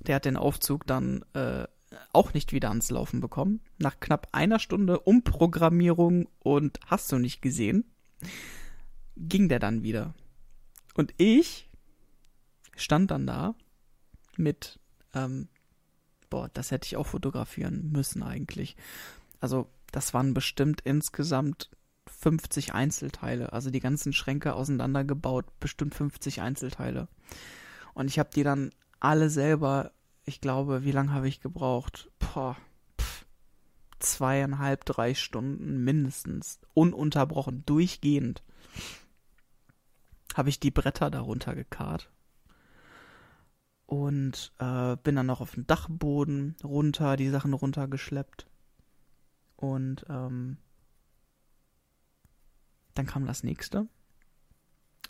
Der 0.00 0.16
hat 0.16 0.26
den 0.26 0.36
Aufzug 0.36 0.86
dann 0.86 1.24
äh, 1.32 1.66
auch 2.12 2.34
nicht 2.34 2.52
wieder 2.52 2.68
ans 2.68 2.90
Laufen 2.90 3.20
bekommen. 3.20 3.60
Nach 3.78 3.98
knapp 4.00 4.28
einer 4.32 4.58
Stunde 4.58 5.00
Umprogrammierung 5.00 6.28
und 6.40 6.78
hast 6.86 7.10
du 7.12 7.18
nicht 7.18 7.42
gesehen, 7.42 7.84
ging 9.16 9.48
der 9.48 9.58
dann 9.58 9.82
wieder. 9.82 10.14
Und 10.94 11.14
ich 11.16 11.70
stand 12.76 13.10
dann 13.10 13.26
da 13.26 13.54
mit, 14.36 14.78
ähm, 15.14 15.48
boah, 16.30 16.48
das 16.52 16.70
hätte 16.70 16.86
ich 16.86 16.96
auch 16.96 17.06
fotografieren 17.06 17.90
müssen 17.92 18.22
eigentlich. 18.22 18.76
Also 19.40 19.68
das 19.90 20.14
waren 20.14 20.34
bestimmt 20.34 20.80
insgesamt 20.82 21.70
50 22.08 22.74
Einzelteile, 22.74 23.52
also 23.52 23.70
die 23.70 23.80
ganzen 23.80 24.12
Schränke 24.12 24.54
auseinandergebaut, 24.54 25.46
bestimmt 25.60 25.94
50 25.94 26.40
Einzelteile. 26.40 27.08
Und 27.94 28.08
ich 28.08 28.18
habe 28.18 28.30
die 28.34 28.42
dann 28.42 28.70
alle 29.00 29.30
selber, 29.30 29.92
ich 30.24 30.40
glaube, 30.40 30.84
wie 30.84 30.92
lange 30.92 31.12
habe 31.12 31.28
ich 31.28 31.40
gebraucht? 31.40 32.10
Boah, 32.18 32.56
pff, 33.00 33.26
zweieinhalb, 33.98 34.84
drei 34.84 35.14
Stunden 35.14 35.84
mindestens, 35.84 36.60
ununterbrochen, 36.74 37.64
durchgehend, 37.66 38.42
habe 40.34 40.48
ich 40.48 40.60
die 40.60 40.70
Bretter 40.70 41.10
darunter 41.10 41.54
gekarrt. 41.54 42.10
Und 43.86 44.52
äh, 44.58 44.96
bin 44.96 45.16
dann 45.16 45.26
noch 45.26 45.42
auf 45.42 45.54
den 45.54 45.66
Dachboden 45.66 46.56
runter, 46.64 47.16
die 47.16 47.28
Sachen 47.28 47.52
runtergeschleppt. 47.52 48.46
Und 49.56 50.06
ähm, 50.08 50.56
dann 52.94 53.06
kam 53.06 53.26
das 53.26 53.42
nächste. 53.42 53.86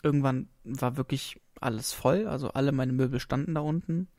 Irgendwann 0.01 0.49
war 0.65 0.97
wirklich 0.97 1.39
alles 1.61 1.93
voll, 1.93 2.27
also 2.27 2.49
alle 2.49 2.73
meine 2.73 2.91
Möbel 2.91 3.21
standen 3.21 3.55
da 3.55 3.61
unten. 3.61 4.09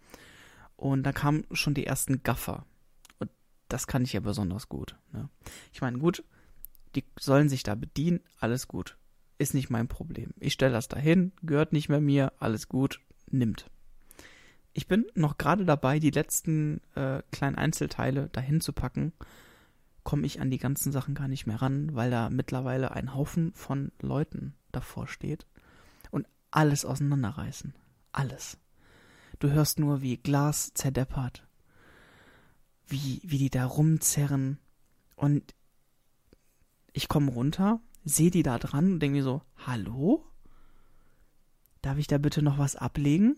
Und 0.76 1.04
dann 1.04 1.14
kamen 1.14 1.44
schon 1.52 1.74
die 1.74 1.86
ersten 1.86 2.22
Gaffer. 2.22 2.66
Und 3.18 3.30
das 3.68 3.86
kann 3.86 4.02
ich 4.02 4.12
ja 4.12 4.20
besonders 4.20 4.68
gut. 4.68 4.96
Ne? 5.12 5.28
Ich 5.72 5.80
meine, 5.80 5.98
gut, 5.98 6.24
die 6.94 7.04
sollen 7.18 7.48
sich 7.48 7.62
da 7.62 7.74
bedienen, 7.74 8.20
alles 8.40 8.68
gut. 8.68 8.96
Ist 9.38 9.54
nicht 9.54 9.70
mein 9.70 9.88
Problem. 9.88 10.32
Ich 10.38 10.52
stelle 10.52 10.72
das 10.72 10.88
dahin, 10.88 11.32
gehört 11.42 11.72
nicht 11.72 11.88
mehr 11.88 12.00
mir, 12.00 12.32
alles 12.38 12.68
gut, 12.68 13.00
nimmt. 13.30 13.70
Ich 14.72 14.86
bin 14.88 15.06
noch 15.14 15.38
gerade 15.38 15.64
dabei, 15.64 15.98
die 15.98 16.10
letzten 16.10 16.80
äh, 16.94 17.22
kleinen 17.30 17.56
Einzelteile 17.56 18.28
dahin 18.30 18.60
zu 18.60 18.72
packen 18.72 19.12
komme 20.04 20.26
ich 20.26 20.40
an 20.40 20.50
die 20.50 20.58
ganzen 20.58 20.92
Sachen 20.92 21.14
gar 21.14 21.28
nicht 21.28 21.46
mehr 21.46 21.60
ran, 21.60 21.94
weil 21.94 22.10
da 22.10 22.30
mittlerweile 22.30 22.92
ein 22.92 23.14
Haufen 23.14 23.52
von 23.54 23.90
Leuten 24.00 24.54
davor 24.70 25.08
steht 25.08 25.46
und 26.10 26.28
alles 26.50 26.84
auseinanderreißen. 26.84 27.74
Alles. 28.12 28.58
Du 29.38 29.50
hörst 29.50 29.78
nur, 29.78 30.00
wie 30.02 30.16
Glas 30.16 30.72
zerdeppert, 30.74 31.46
wie, 32.86 33.20
wie 33.24 33.38
die 33.38 33.50
da 33.50 33.66
rumzerren 33.66 34.58
und 35.16 35.54
ich 36.92 37.08
komme 37.08 37.30
runter, 37.30 37.80
sehe 38.04 38.30
die 38.30 38.42
da 38.42 38.58
dran 38.58 38.92
und 38.92 39.00
denke 39.00 39.16
mir 39.16 39.24
so, 39.24 39.42
hallo? 39.66 40.24
Darf 41.82 41.98
ich 41.98 42.06
da 42.06 42.18
bitte 42.18 42.42
noch 42.42 42.58
was 42.58 42.76
ablegen? 42.76 43.36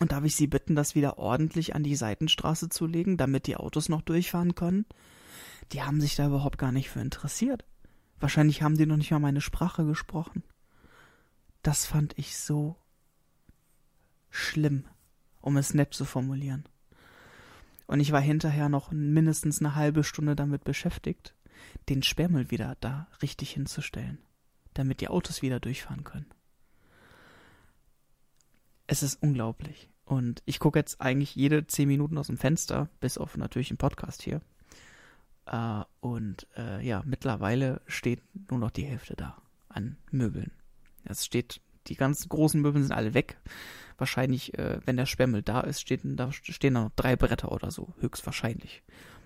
Und 0.00 0.12
darf 0.12 0.24
ich 0.24 0.34
Sie 0.34 0.46
bitten, 0.46 0.74
das 0.74 0.94
wieder 0.94 1.18
ordentlich 1.18 1.74
an 1.74 1.82
die 1.82 1.96
Seitenstraße 1.96 2.68
zu 2.68 2.86
legen, 2.86 3.16
damit 3.16 3.46
die 3.46 3.56
Autos 3.56 3.88
noch 3.88 4.02
durchfahren 4.02 4.54
können? 4.54 4.86
die 5.72 5.82
haben 5.82 6.00
sich 6.00 6.16
da 6.16 6.26
überhaupt 6.26 6.58
gar 6.58 6.72
nicht 6.72 6.90
für 6.90 7.00
interessiert. 7.00 7.64
Wahrscheinlich 8.18 8.62
haben 8.62 8.76
die 8.76 8.86
noch 8.86 8.96
nicht 8.96 9.10
mal 9.10 9.18
meine 9.18 9.40
Sprache 9.40 9.84
gesprochen. 9.84 10.42
Das 11.62 11.86
fand 11.86 12.18
ich 12.18 12.36
so 12.36 12.76
schlimm, 14.30 14.84
um 15.40 15.56
es 15.56 15.74
nett 15.74 15.94
zu 15.94 16.04
formulieren. 16.04 16.64
Und 17.86 18.00
ich 18.00 18.12
war 18.12 18.20
hinterher 18.20 18.68
noch 18.68 18.92
mindestens 18.92 19.60
eine 19.60 19.74
halbe 19.74 20.04
Stunde 20.04 20.36
damit 20.36 20.64
beschäftigt, 20.64 21.34
den 21.88 22.02
Sperrmüll 22.02 22.50
wieder 22.50 22.76
da 22.80 23.08
richtig 23.22 23.50
hinzustellen, 23.50 24.18
damit 24.74 25.00
die 25.00 25.08
Autos 25.08 25.42
wieder 25.42 25.60
durchfahren 25.60 26.04
können. 26.04 26.30
Es 28.86 29.02
ist 29.02 29.22
unglaublich. 29.22 29.88
Und 30.04 30.42
ich 30.44 30.58
gucke 30.58 30.78
jetzt 30.78 31.00
eigentlich 31.00 31.36
jede 31.36 31.66
zehn 31.68 31.86
Minuten 31.86 32.18
aus 32.18 32.26
dem 32.26 32.38
Fenster, 32.38 32.88
bis 32.98 33.18
auf 33.18 33.36
natürlich 33.36 33.70
einen 33.70 33.78
Podcast 33.78 34.22
hier. 34.22 34.40
Äh, 35.46 35.82
und 36.00 36.48
äh, 36.56 36.84
ja, 36.84 37.02
mittlerweile 37.04 37.80
steht 37.86 38.22
nur 38.50 38.58
noch 38.58 38.72
die 38.72 38.84
Hälfte 38.84 39.14
da 39.14 39.40
an 39.68 39.96
Möbeln. 40.10 40.50
Es 41.04 41.24
steht, 41.24 41.60
die 41.86 41.96
ganz 41.96 42.28
großen 42.28 42.60
Möbel 42.60 42.82
sind 42.82 42.92
alle 42.92 43.14
weg. 43.14 43.38
Wahrscheinlich, 43.98 44.56
äh, 44.58 44.80
wenn 44.84 44.96
der 44.96 45.06
Sperrmüll 45.06 45.42
da 45.42 45.60
ist, 45.60 45.80
steht, 45.80 46.00
da 46.04 46.32
stehen 46.32 46.74
da 46.74 46.84
noch 46.84 46.90
drei 46.96 47.16
Bretter 47.16 47.52
oder 47.52 47.70
so, 47.70 47.94
höchstwahrscheinlich. 48.00 48.82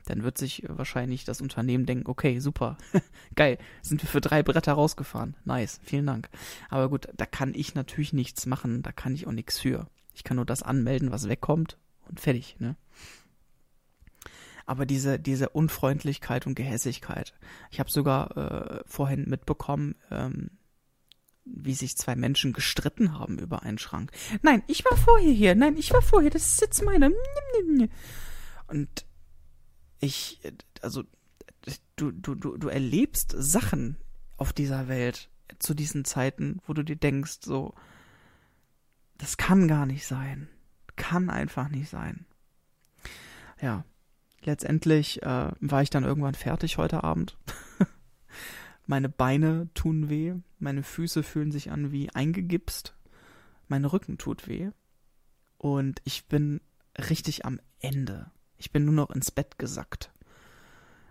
Dann 0.06 0.22
wird 0.22 0.36
sich 0.36 0.64
wahrscheinlich 0.68 1.24
das 1.24 1.40
Unternehmen 1.40 1.86
denken, 1.86 2.10
okay, 2.10 2.38
super, 2.38 2.76
geil, 3.36 3.58
sind 3.82 4.02
wir 4.02 4.08
für 4.08 4.20
drei 4.20 4.42
Bretter 4.42 4.74
rausgefahren. 4.74 5.36
Nice, 5.44 5.80
vielen 5.82 6.06
Dank. 6.06 6.28
Aber 6.68 6.90
gut, 6.90 7.08
da 7.16 7.24
kann 7.24 7.54
ich 7.54 7.74
natürlich 7.74 8.12
nichts 8.12 8.46
machen, 8.46 8.82
da 8.82 8.92
kann 8.92 9.14
ich 9.14 9.26
auch 9.26 9.32
nichts 9.32 9.58
für. 9.58 9.88
Ich 10.12 10.24
kann 10.24 10.36
nur 10.36 10.46
das 10.46 10.62
anmelden, 10.62 11.10
was 11.10 11.28
wegkommt 11.28 11.78
und 12.08 12.20
fertig, 12.20 12.56
ne? 12.58 12.76
aber 14.66 14.86
diese, 14.86 15.18
diese 15.18 15.50
Unfreundlichkeit 15.50 16.46
und 16.46 16.54
Gehässigkeit. 16.54 17.34
Ich 17.70 17.80
habe 17.80 17.90
sogar 17.90 18.36
äh, 18.36 18.82
vorhin 18.86 19.28
mitbekommen, 19.28 19.96
ähm, 20.10 20.50
wie 21.44 21.74
sich 21.74 21.96
zwei 21.96 22.16
Menschen 22.16 22.52
gestritten 22.52 23.18
haben 23.18 23.38
über 23.38 23.62
einen 23.62 23.78
Schrank. 23.78 24.10
Nein, 24.42 24.62
ich 24.66 24.84
war 24.84 24.96
vorher 24.96 25.32
hier. 25.32 25.54
Nein, 25.54 25.76
ich 25.76 25.92
war 25.92 26.02
vorher. 26.02 26.30
Das 26.30 26.46
ist 26.46 26.60
jetzt 26.60 26.82
meine. 26.82 27.12
Und 28.66 29.04
ich, 30.00 30.40
also, 30.80 31.04
du, 31.96 32.10
du, 32.12 32.34
du, 32.34 32.56
du 32.56 32.68
erlebst 32.68 33.34
Sachen 33.36 33.96
auf 34.36 34.52
dieser 34.52 34.88
Welt 34.88 35.28
zu 35.58 35.74
diesen 35.74 36.04
Zeiten, 36.04 36.60
wo 36.66 36.72
du 36.72 36.82
dir 36.82 36.96
denkst, 36.96 37.38
so, 37.42 37.74
das 39.18 39.36
kann 39.36 39.68
gar 39.68 39.86
nicht 39.86 40.06
sein. 40.06 40.48
Kann 40.96 41.30
einfach 41.30 41.68
nicht 41.68 41.88
sein. 41.88 42.26
Ja, 43.60 43.84
letztendlich 44.42 45.22
äh, 45.22 45.52
war 45.60 45.82
ich 45.82 45.90
dann 45.90 46.04
irgendwann 46.04 46.34
fertig 46.34 46.78
heute 46.78 47.04
Abend. 47.04 47.36
meine 48.86 49.08
Beine 49.08 49.68
tun 49.74 50.08
weh, 50.08 50.34
meine 50.58 50.82
Füße 50.82 51.22
fühlen 51.22 51.52
sich 51.52 51.70
an 51.70 51.92
wie 51.92 52.10
eingegipst, 52.10 52.94
mein 53.68 53.84
Rücken 53.84 54.18
tut 54.18 54.48
weh 54.48 54.70
und 55.58 56.00
ich 56.04 56.26
bin 56.26 56.60
richtig 56.98 57.44
am 57.44 57.60
Ende. 57.80 58.30
Ich 58.58 58.70
bin 58.70 58.84
nur 58.84 58.94
noch 58.94 59.10
ins 59.10 59.30
Bett 59.30 59.58
gesackt. 59.58 60.10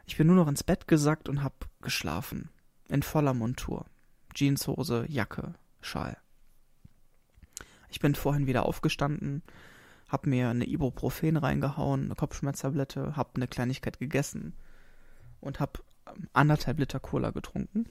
Ich 0.06 0.18
bin 0.18 0.28
nur 0.28 0.36
noch 0.36 0.48
ins 0.48 0.64
Bett 0.64 0.88
gesackt 0.88 1.30
und 1.30 1.44
hab 1.44 1.68
geschlafen. 1.82 2.50
In 2.90 3.04
voller 3.04 3.34
Montur. 3.34 3.86
Jeanshose, 4.34 5.06
Jacke, 5.08 5.54
Schal. 5.82 6.18
Ich 7.90 8.00
bin 8.00 8.16
vorhin 8.16 8.48
wieder 8.48 8.66
aufgestanden, 8.66 9.44
hab 10.08 10.26
mir 10.26 10.50
eine 10.50 10.68
Ibuprofen 10.68 11.38
reingehauen, 11.38 12.06
eine 12.06 12.16
Kopfschmerztablette, 12.16 13.16
hab 13.16 13.36
eine 13.36 13.48
Kleinigkeit 13.48 14.00
gegessen 14.00 14.54
und 15.40 15.60
hab 15.60 15.84
anderthalb 16.34 16.80
Liter 16.80 17.00
Cola 17.00 17.32
getrunken. 17.32 17.88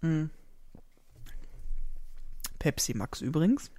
Hm. 0.00 0.30
Pepsi 2.58 2.94
Max 2.94 3.20
übrigens. 3.20 3.70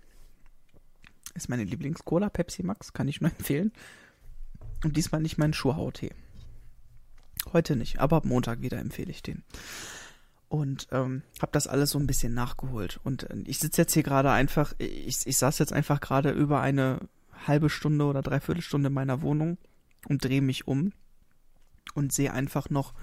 Ist 1.33 1.49
meine 1.49 1.63
Lieblings-Cola, 1.63 2.29
Pepsi 2.29 2.63
Max, 2.63 2.93
kann 2.93 3.07
ich 3.07 3.21
nur 3.21 3.31
empfehlen. 3.37 3.71
Und 4.83 4.97
diesmal 4.97 5.21
nicht 5.21 5.37
mein 5.37 5.53
Schuhhautee. 5.53 6.13
Heute 7.53 7.75
nicht, 7.75 7.99
aber 7.99 8.17
ab 8.17 8.25
Montag 8.25 8.61
wieder 8.61 8.79
empfehle 8.79 9.11
ich 9.11 9.23
den. 9.23 9.43
Und 10.49 10.87
ähm, 10.91 11.23
habe 11.41 11.53
das 11.53 11.67
alles 11.67 11.91
so 11.91 11.99
ein 11.99 12.07
bisschen 12.07 12.33
nachgeholt. 12.33 12.99
Und 13.03 13.29
äh, 13.29 13.37
ich 13.45 13.59
sitze 13.59 13.81
jetzt 13.81 13.93
hier 13.93 14.03
gerade 14.03 14.31
einfach, 14.31 14.73
ich, 14.79 15.25
ich 15.25 15.37
saß 15.37 15.59
jetzt 15.59 15.73
einfach 15.73 16.01
gerade 16.01 16.31
über 16.31 16.61
eine 16.61 16.99
halbe 17.47 17.69
Stunde 17.69 18.05
oder 18.05 18.21
dreiviertel 18.21 18.61
Stunde 18.61 18.87
in 18.87 18.93
meiner 18.93 19.21
Wohnung 19.21 19.57
und 20.07 20.23
drehe 20.23 20.41
mich 20.41 20.67
um 20.67 20.93
und 21.93 22.13
sehe 22.13 22.33
einfach 22.33 22.69
noch, 22.69 22.93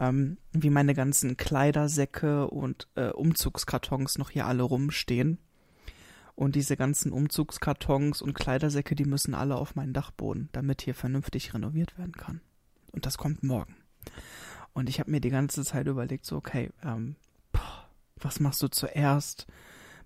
ähm, 0.00 0.38
wie 0.52 0.70
meine 0.70 0.94
ganzen 0.94 1.36
Kleidersäcke 1.36 2.48
und 2.48 2.88
äh, 2.96 3.10
Umzugskartons 3.10 4.18
noch 4.18 4.30
hier 4.30 4.46
alle 4.46 4.62
rumstehen. 4.62 5.38
Und 6.36 6.56
diese 6.56 6.76
ganzen 6.76 7.12
Umzugskartons 7.12 8.20
und 8.20 8.34
Kleidersäcke, 8.34 8.96
die 8.96 9.04
müssen 9.04 9.34
alle 9.34 9.54
auf 9.54 9.76
meinen 9.76 9.92
Dachboden, 9.92 10.48
damit 10.50 10.82
hier 10.82 10.94
vernünftig 10.94 11.54
renoviert 11.54 11.96
werden 11.96 12.12
kann. 12.12 12.40
Und 12.90 13.06
das 13.06 13.18
kommt 13.18 13.44
morgen. 13.44 13.76
Und 14.72 14.88
ich 14.88 14.98
habe 14.98 15.12
mir 15.12 15.20
die 15.20 15.30
ganze 15.30 15.64
Zeit 15.64 15.86
überlegt, 15.86 16.26
so, 16.26 16.36
okay, 16.36 16.70
ähm, 16.82 17.14
was 18.16 18.40
machst 18.40 18.62
du 18.62 18.68
zuerst? 18.68 19.46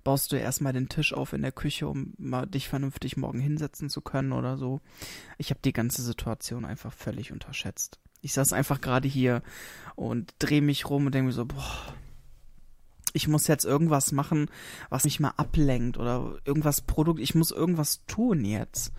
Baust 0.09 0.33
du 0.33 0.37
erstmal 0.37 0.73
den 0.73 0.89
Tisch 0.89 1.13
auf 1.13 1.35
in 1.35 1.43
der 1.43 1.53
Küche, 1.53 1.87
um 1.87 2.15
mal 2.17 2.47
dich 2.47 2.67
vernünftig 2.67 3.19
morgen 3.19 3.41
hinsetzen 3.41 3.91
zu 3.91 4.01
können 4.01 4.33
oder 4.33 4.57
so? 4.57 4.81
Ich 5.37 5.51
habe 5.51 5.61
die 5.63 5.75
ganze 5.75 6.01
Situation 6.01 6.65
einfach 6.65 6.95
völlig 6.95 7.31
unterschätzt. 7.31 8.01
Ich 8.23 8.33
saß 8.33 8.55
einfach 8.55 8.81
gerade 8.81 9.07
hier 9.07 9.43
und 9.97 10.35
drehe 10.39 10.63
mich 10.63 10.89
rum 10.89 11.05
und 11.05 11.15
denke 11.15 11.27
mir 11.27 11.33
so, 11.35 11.45
boah, 11.45 11.95
ich 13.13 13.29
muss 13.29 13.49
jetzt 13.49 13.67
irgendwas 13.67 14.11
machen, 14.13 14.51
was 14.89 15.05
mich 15.05 15.21
mal 15.21 15.35
ablenkt 15.37 15.99
oder 15.99 16.39
irgendwas 16.47 16.81
Produkt, 16.81 17.21
ich 17.21 17.35
muss 17.35 17.51
irgendwas 17.51 18.07
tun 18.07 18.47
jetzt. 18.47 18.95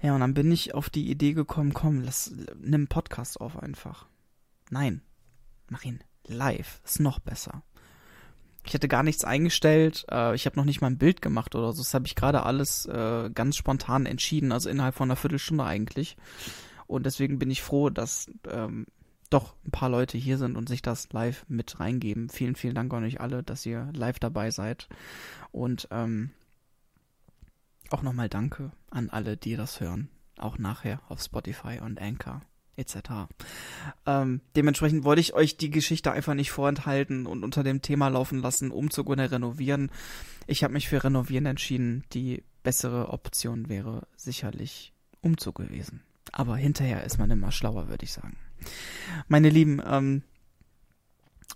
Ja, 0.00 0.14
und 0.14 0.20
dann 0.20 0.32
bin 0.32 0.50
ich 0.50 0.72
auf 0.72 0.88
die 0.88 1.10
Idee 1.10 1.34
gekommen, 1.34 1.74
komm, 1.74 2.00
lass, 2.00 2.32
nimm 2.58 2.86
Podcast 2.86 3.42
auf 3.42 3.62
einfach. 3.62 4.06
Nein, 4.70 5.02
mach 5.68 5.84
ihn 5.84 6.02
live, 6.26 6.80
ist 6.82 6.98
noch 6.98 7.18
besser. 7.18 7.62
Ich 8.70 8.74
hätte 8.74 8.86
gar 8.86 9.02
nichts 9.02 9.24
eingestellt, 9.24 10.06
äh, 10.12 10.32
ich 10.36 10.46
habe 10.46 10.54
noch 10.54 10.64
nicht 10.64 10.80
mal 10.80 10.86
ein 10.86 10.96
Bild 10.96 11.20
gemacht 11.20 11.56
oder 11.56 11.72
so, 11.72 11.82
das 11.82 11.92
habe 11.92 12.06
ich 12.06 12.14
gerade 12.14 12.44
alles 12.44 12.86
äh, 12.86 13.28
ganz 13.34 13.56
spontan 13.56 14.06
entschieden, 14.06 14.52
also 14.52 14.70
innerhalb 14.70 14.94
von 14.94 15.10
einer 15.10 15.16
Viertelstunde 15.16 15.64
eigentlich. 15.64 16.16
Und 16.86 17.04
deswegen 17.04 17.40
bin 17.40 17.50
ich 17.50 17.62
froh, 17.62 17.90
dass 17.90 18.30
ähm, 18.48 18.86
doch 19.28 19.56
ein 19.66 19.72
paar 19.72 19.88
Leute 19.88 20.18
hier 20.18 20.38
sind 20.38 20.56
und 20.56 20.68
sich 20.68 20.82
das 20.82 21.12
live 21.12 21.44
mit 21.48 21.80
reingeben. 21.80 22.28
Vielen, 22.28 22.54
vielen 22.54 22.76
Dank 22.76 22.94
an 22.94 23.02
euch 23.02 23.20
alle, 23.20 23.42
dass 23.42 23.66
ihr 23.66 23.90
live 23.92 24.20
dabei 24.20 24.52
seid. 24.52 24.88
Und 25.50 25.88
ähm, 25.90 26.30
auch 27.90 28.02
nochmal 28.02 28.28
Danke 28.28 28.70
an 28.88 29.10
alle, 29.10 29.36
die 29.36 29.56
das 29.56 29.80
hören. 29.80 30.10
Auch 30.38 30.58
nachher 30.58 31.00
auf 31.08 31.20
Spotify 31.20 31.80
und 31.80 32.00
Anchor 32.00 32.40
etc. 32.76 32.96
Ähm, 34.06 34.40
dementsprechend 34.56 35.04
wollte 35.04 35.20
ich 35.20 35.34
euch 35.34 35.56
die 35.56 35.70
Geschichte 35.70 36.12
einfach 36.12 36.34
nicht 36.34 36.50
vorenthalten 36.50 37.26
und 37.26 37.44
unter 37.44 37.62
dem 37.62 37.82
Thema 37.82 38.08
laufen 38.08 38.40
lassen, 38.40 38.70
Umzug 38.70 39.08
oder 39.08 39.30
renovieren. 39.30 39.90
Ich 40.46 40.64
habe 40.64 40.72
mich 40.72 40.88
für 40.88 41.02
renovieren 41.02 41.46
entschieden. 41.46 42.04
Die 42.12 42.42
bessere 42.62 43.08
Option 43.10 43.68
wäre 43.68 44.06
sicherlich 44.16 44.92
Umzug 45.20 45.56
gewesen. 45.56 46.02
Aber 46.32 46.56
hinterher 46.56 47.04
ist 47.04 47.18
man 47.18 47.30
immer 47.30 47.52
schlauer, 47.52 47.88
würde 47.88 48.04
ich 48.04 48.12
sagen. 48.12 48.36
Meine 49.28 49.48
Lieben, 49.48 49.82
ähm, 49.84 50.22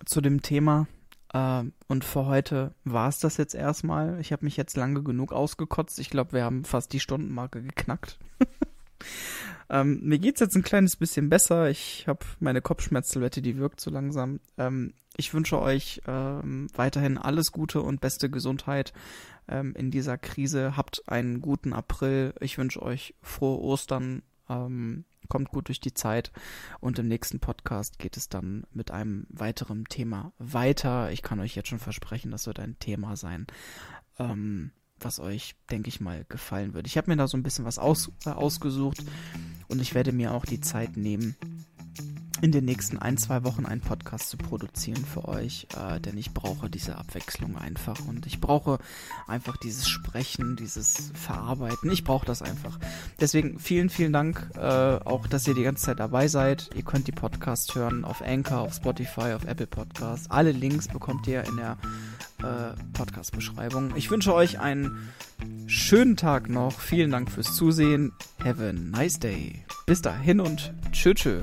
zu 0.05 0.21
dem 0.21 0.43
Thema 0.43 0.87
äh, 1.33 1.65
und 1.89 2.05
für 2.05 2.27
heute 2.27 2.75
war 2.85 3.09
es 3.09 3.19
das 3.19 3.37
jetzt 3.37 3.55
erstmal. 3.55 4.21
Ich 4.21 4.33
habe 4.33 4.45
mich 4.45 4.57
jetzt 4.57 4.77
lange 4.77 5.03
genug 5.03 5.33
ausgekotzt. 5.33 5.99
Ich 5.99 6.09
glaube, 6.11 6.33
wir 6.33 6.45
haben 6.45 6.65
fast 6.65 6.93
die 6.93 7.01
Stundenmarke 7.01 7.63
geknackt. 7.63 8.19
ähm, 9.71 10.01
mir 10.03 10.19
geht's 10.19 10.41
jetzt 10.41 10.57
ein 10.57 10.63
kleines 10.63 10.97
bisschen 10.97 11.29
besser. 11.29 11.71
Ich 11.71 12.07
habe 12.07 12.25
meine 12.41 12.61
Kopfschmerztablette, 12.61 13.43
die 13.43 13.59
wirkt 13.59 13.81
so 13.81 13.91
langsam. 13.91 14.41
Ähm, 14.59 14.95
ich 15.17 15.33
wünsche 15.33 15.61
euch 15.61 16.03
ähm, 16.07 16.69
weiterhin 16.75 17.19
alles 17.19 17.53
Gute 17.53 17.81
und 17.83 18.01
beste 18.01 18.31
Gesundheit 18.31 18.93
ähm, 19.49 19.75
in 19.77 19.91
dieser 19.91 20.19
Krise. 20.19 20.77
Habt 20.77 21.09
einen 21.09 21.41
guten 21.41 21.73
April. 21.73 22.35
Ich 22.41 22.59
wünsche 22.59 22.83
euch 22.83 23.15
frohe 23.23 23.61
Ostern 23.61 24.23
ähm, 24.49 25.05
kommt 25.29 25.49
gut 25.49 25.69
durch 25.69 25.81
die 25.81 25.95
Zeit 25.95 26.33
und 26.81 26.99
im 26.99 27.09
nächsten 27.09 27.41
Podcast 27.41 27.99
geht 27.99 28.17
es 28.17 28.29
dann 28.29 28.65
mit 28.73 28.91
einem 28.91 29.27
weiteren 29.31 29.85
Thema 29.87 30.33
weiter. 30.39 31.11
Ich 31.13 31.23
kann 31.23 31.41
euch 31.41 31.55
jetzt 31.55 31.69
schon 31.69 31.79
versprechen, 31.79 32.31
das 32.31 32.47
wird 32.47 32.61
ein 32.61 32.79
Thema 32.79 33.17
sein, 33.17 33.47
ähm, 34.19 34.73
was 35.01 35.21
euch, 35.21 35.55
denke 35.71 35.89
ich 35.89 36.01
mal, 36.01 36.25
gefallen 36.29 36.75
wird. 36.75 36.87
Ich 36.87 36.97
habe 36.97 37.11
mir 37.11 37.17
da 37.17 37.29
so 37.29 37.37
ein 37.37 37.43
bisschen 37.43 37.65
was 37.65 37.79
aus, 37.79 38.11
äh, 38.25 38.31
ausgesucht 38.31 39.05
und 39.69 39.81
ich 39.81 39.95
werde 39.95 40.13
mir 40.13 40.33
auch 40.33 40.45
die 40.45 40.61
Zeit 40.61 40.97
nehmen, 40.97 41.37
in 42.45 42.53
den 42.53 42.67
nächsten 42.67 42.99
ein, 42.99 43.17
zwei 43.17 43.43
Wochen 43.43 43.65
einen 43.65 43.81
Podcast 43.81 44.29
zu 44.29 44.37
produzieren 44.37 45.03
für 45.03 45.27
euch, 45.27 45.67
äh, 45.79 45.99
denn 45.99 46.19
ich 46.19 46.35
brauche 46.35 46.69
diese 46.69 46.99
Abwechslung 46.99 47.57
einfach 47.57 47.99
und 48.07 48.27
ich 48.27 48.39
brauche 48.39 48.81
einfach 49.27 49.57
dieses 49.57 49.89
Sprechen, 49.89 50.55
dieses 50.55 51.11
Verarbeiten. 51.15 51.91
Ich 51.91 52.05
brauche 52.05 52.27
das 52.27 52.43
einfach. 52.43 52.79
Deswegen 53.19 53.59
vielen, 53.59 53.89
vielen 53.89 54.13
Dank 54.13 54.51
äh, 54.57 54.61
auch, 54.61 55.27
dass 55.27 55.49
ihr 55.49 55.55
die 55.55 55.63
ganze 55.63 55.87
Zeit 55.87 56.01
dabei 56.01 56.29
seid. 56.29 56.69
Ihr 56.77 56.83
könnt 56.83 57.07
die 57.07 57.13
Podcasts 57.13 57.75
hören 57.75 58.05
auf 58.05 58.21
Anchor, 58.21 58.59
auf 58.59 58.75
Spotify, 58.75 59.33
auf 59.33 59.47
Apple 59.47 59.67
Podcasts. 59.67 60.31
Alle 60.31 60.53
Links 60.53 60.89
bekommt 60.89 61.27
ihr 61.27 61.45
in 61.45 61.57
der 61.57 61.79
äh, 62.43 62.75
Podcast-Beschreibung. 62.93 63.97
Ich 63.97 64.11
wünsche 64.11 64.35
euch 64.35 64.61
einen 64.61 65.09
schönen 65.67 66.19
Tag 66.19 66.51
noch. 66.51 66.79
Vielen 66.79 67.11
Dank 67.11 67.31
fürs 67.31 67.55
Zusehen. 67.55 68.13
Have 68.45 68.63
a 68.63 68.75
nice 68.75 69.19
day. 69.19 69.65
Bis 69.87 70.03
dahin 70.03 70.41
und 70.41 70.75
tschö 70.93 71.15
tschö. 71.15 71.41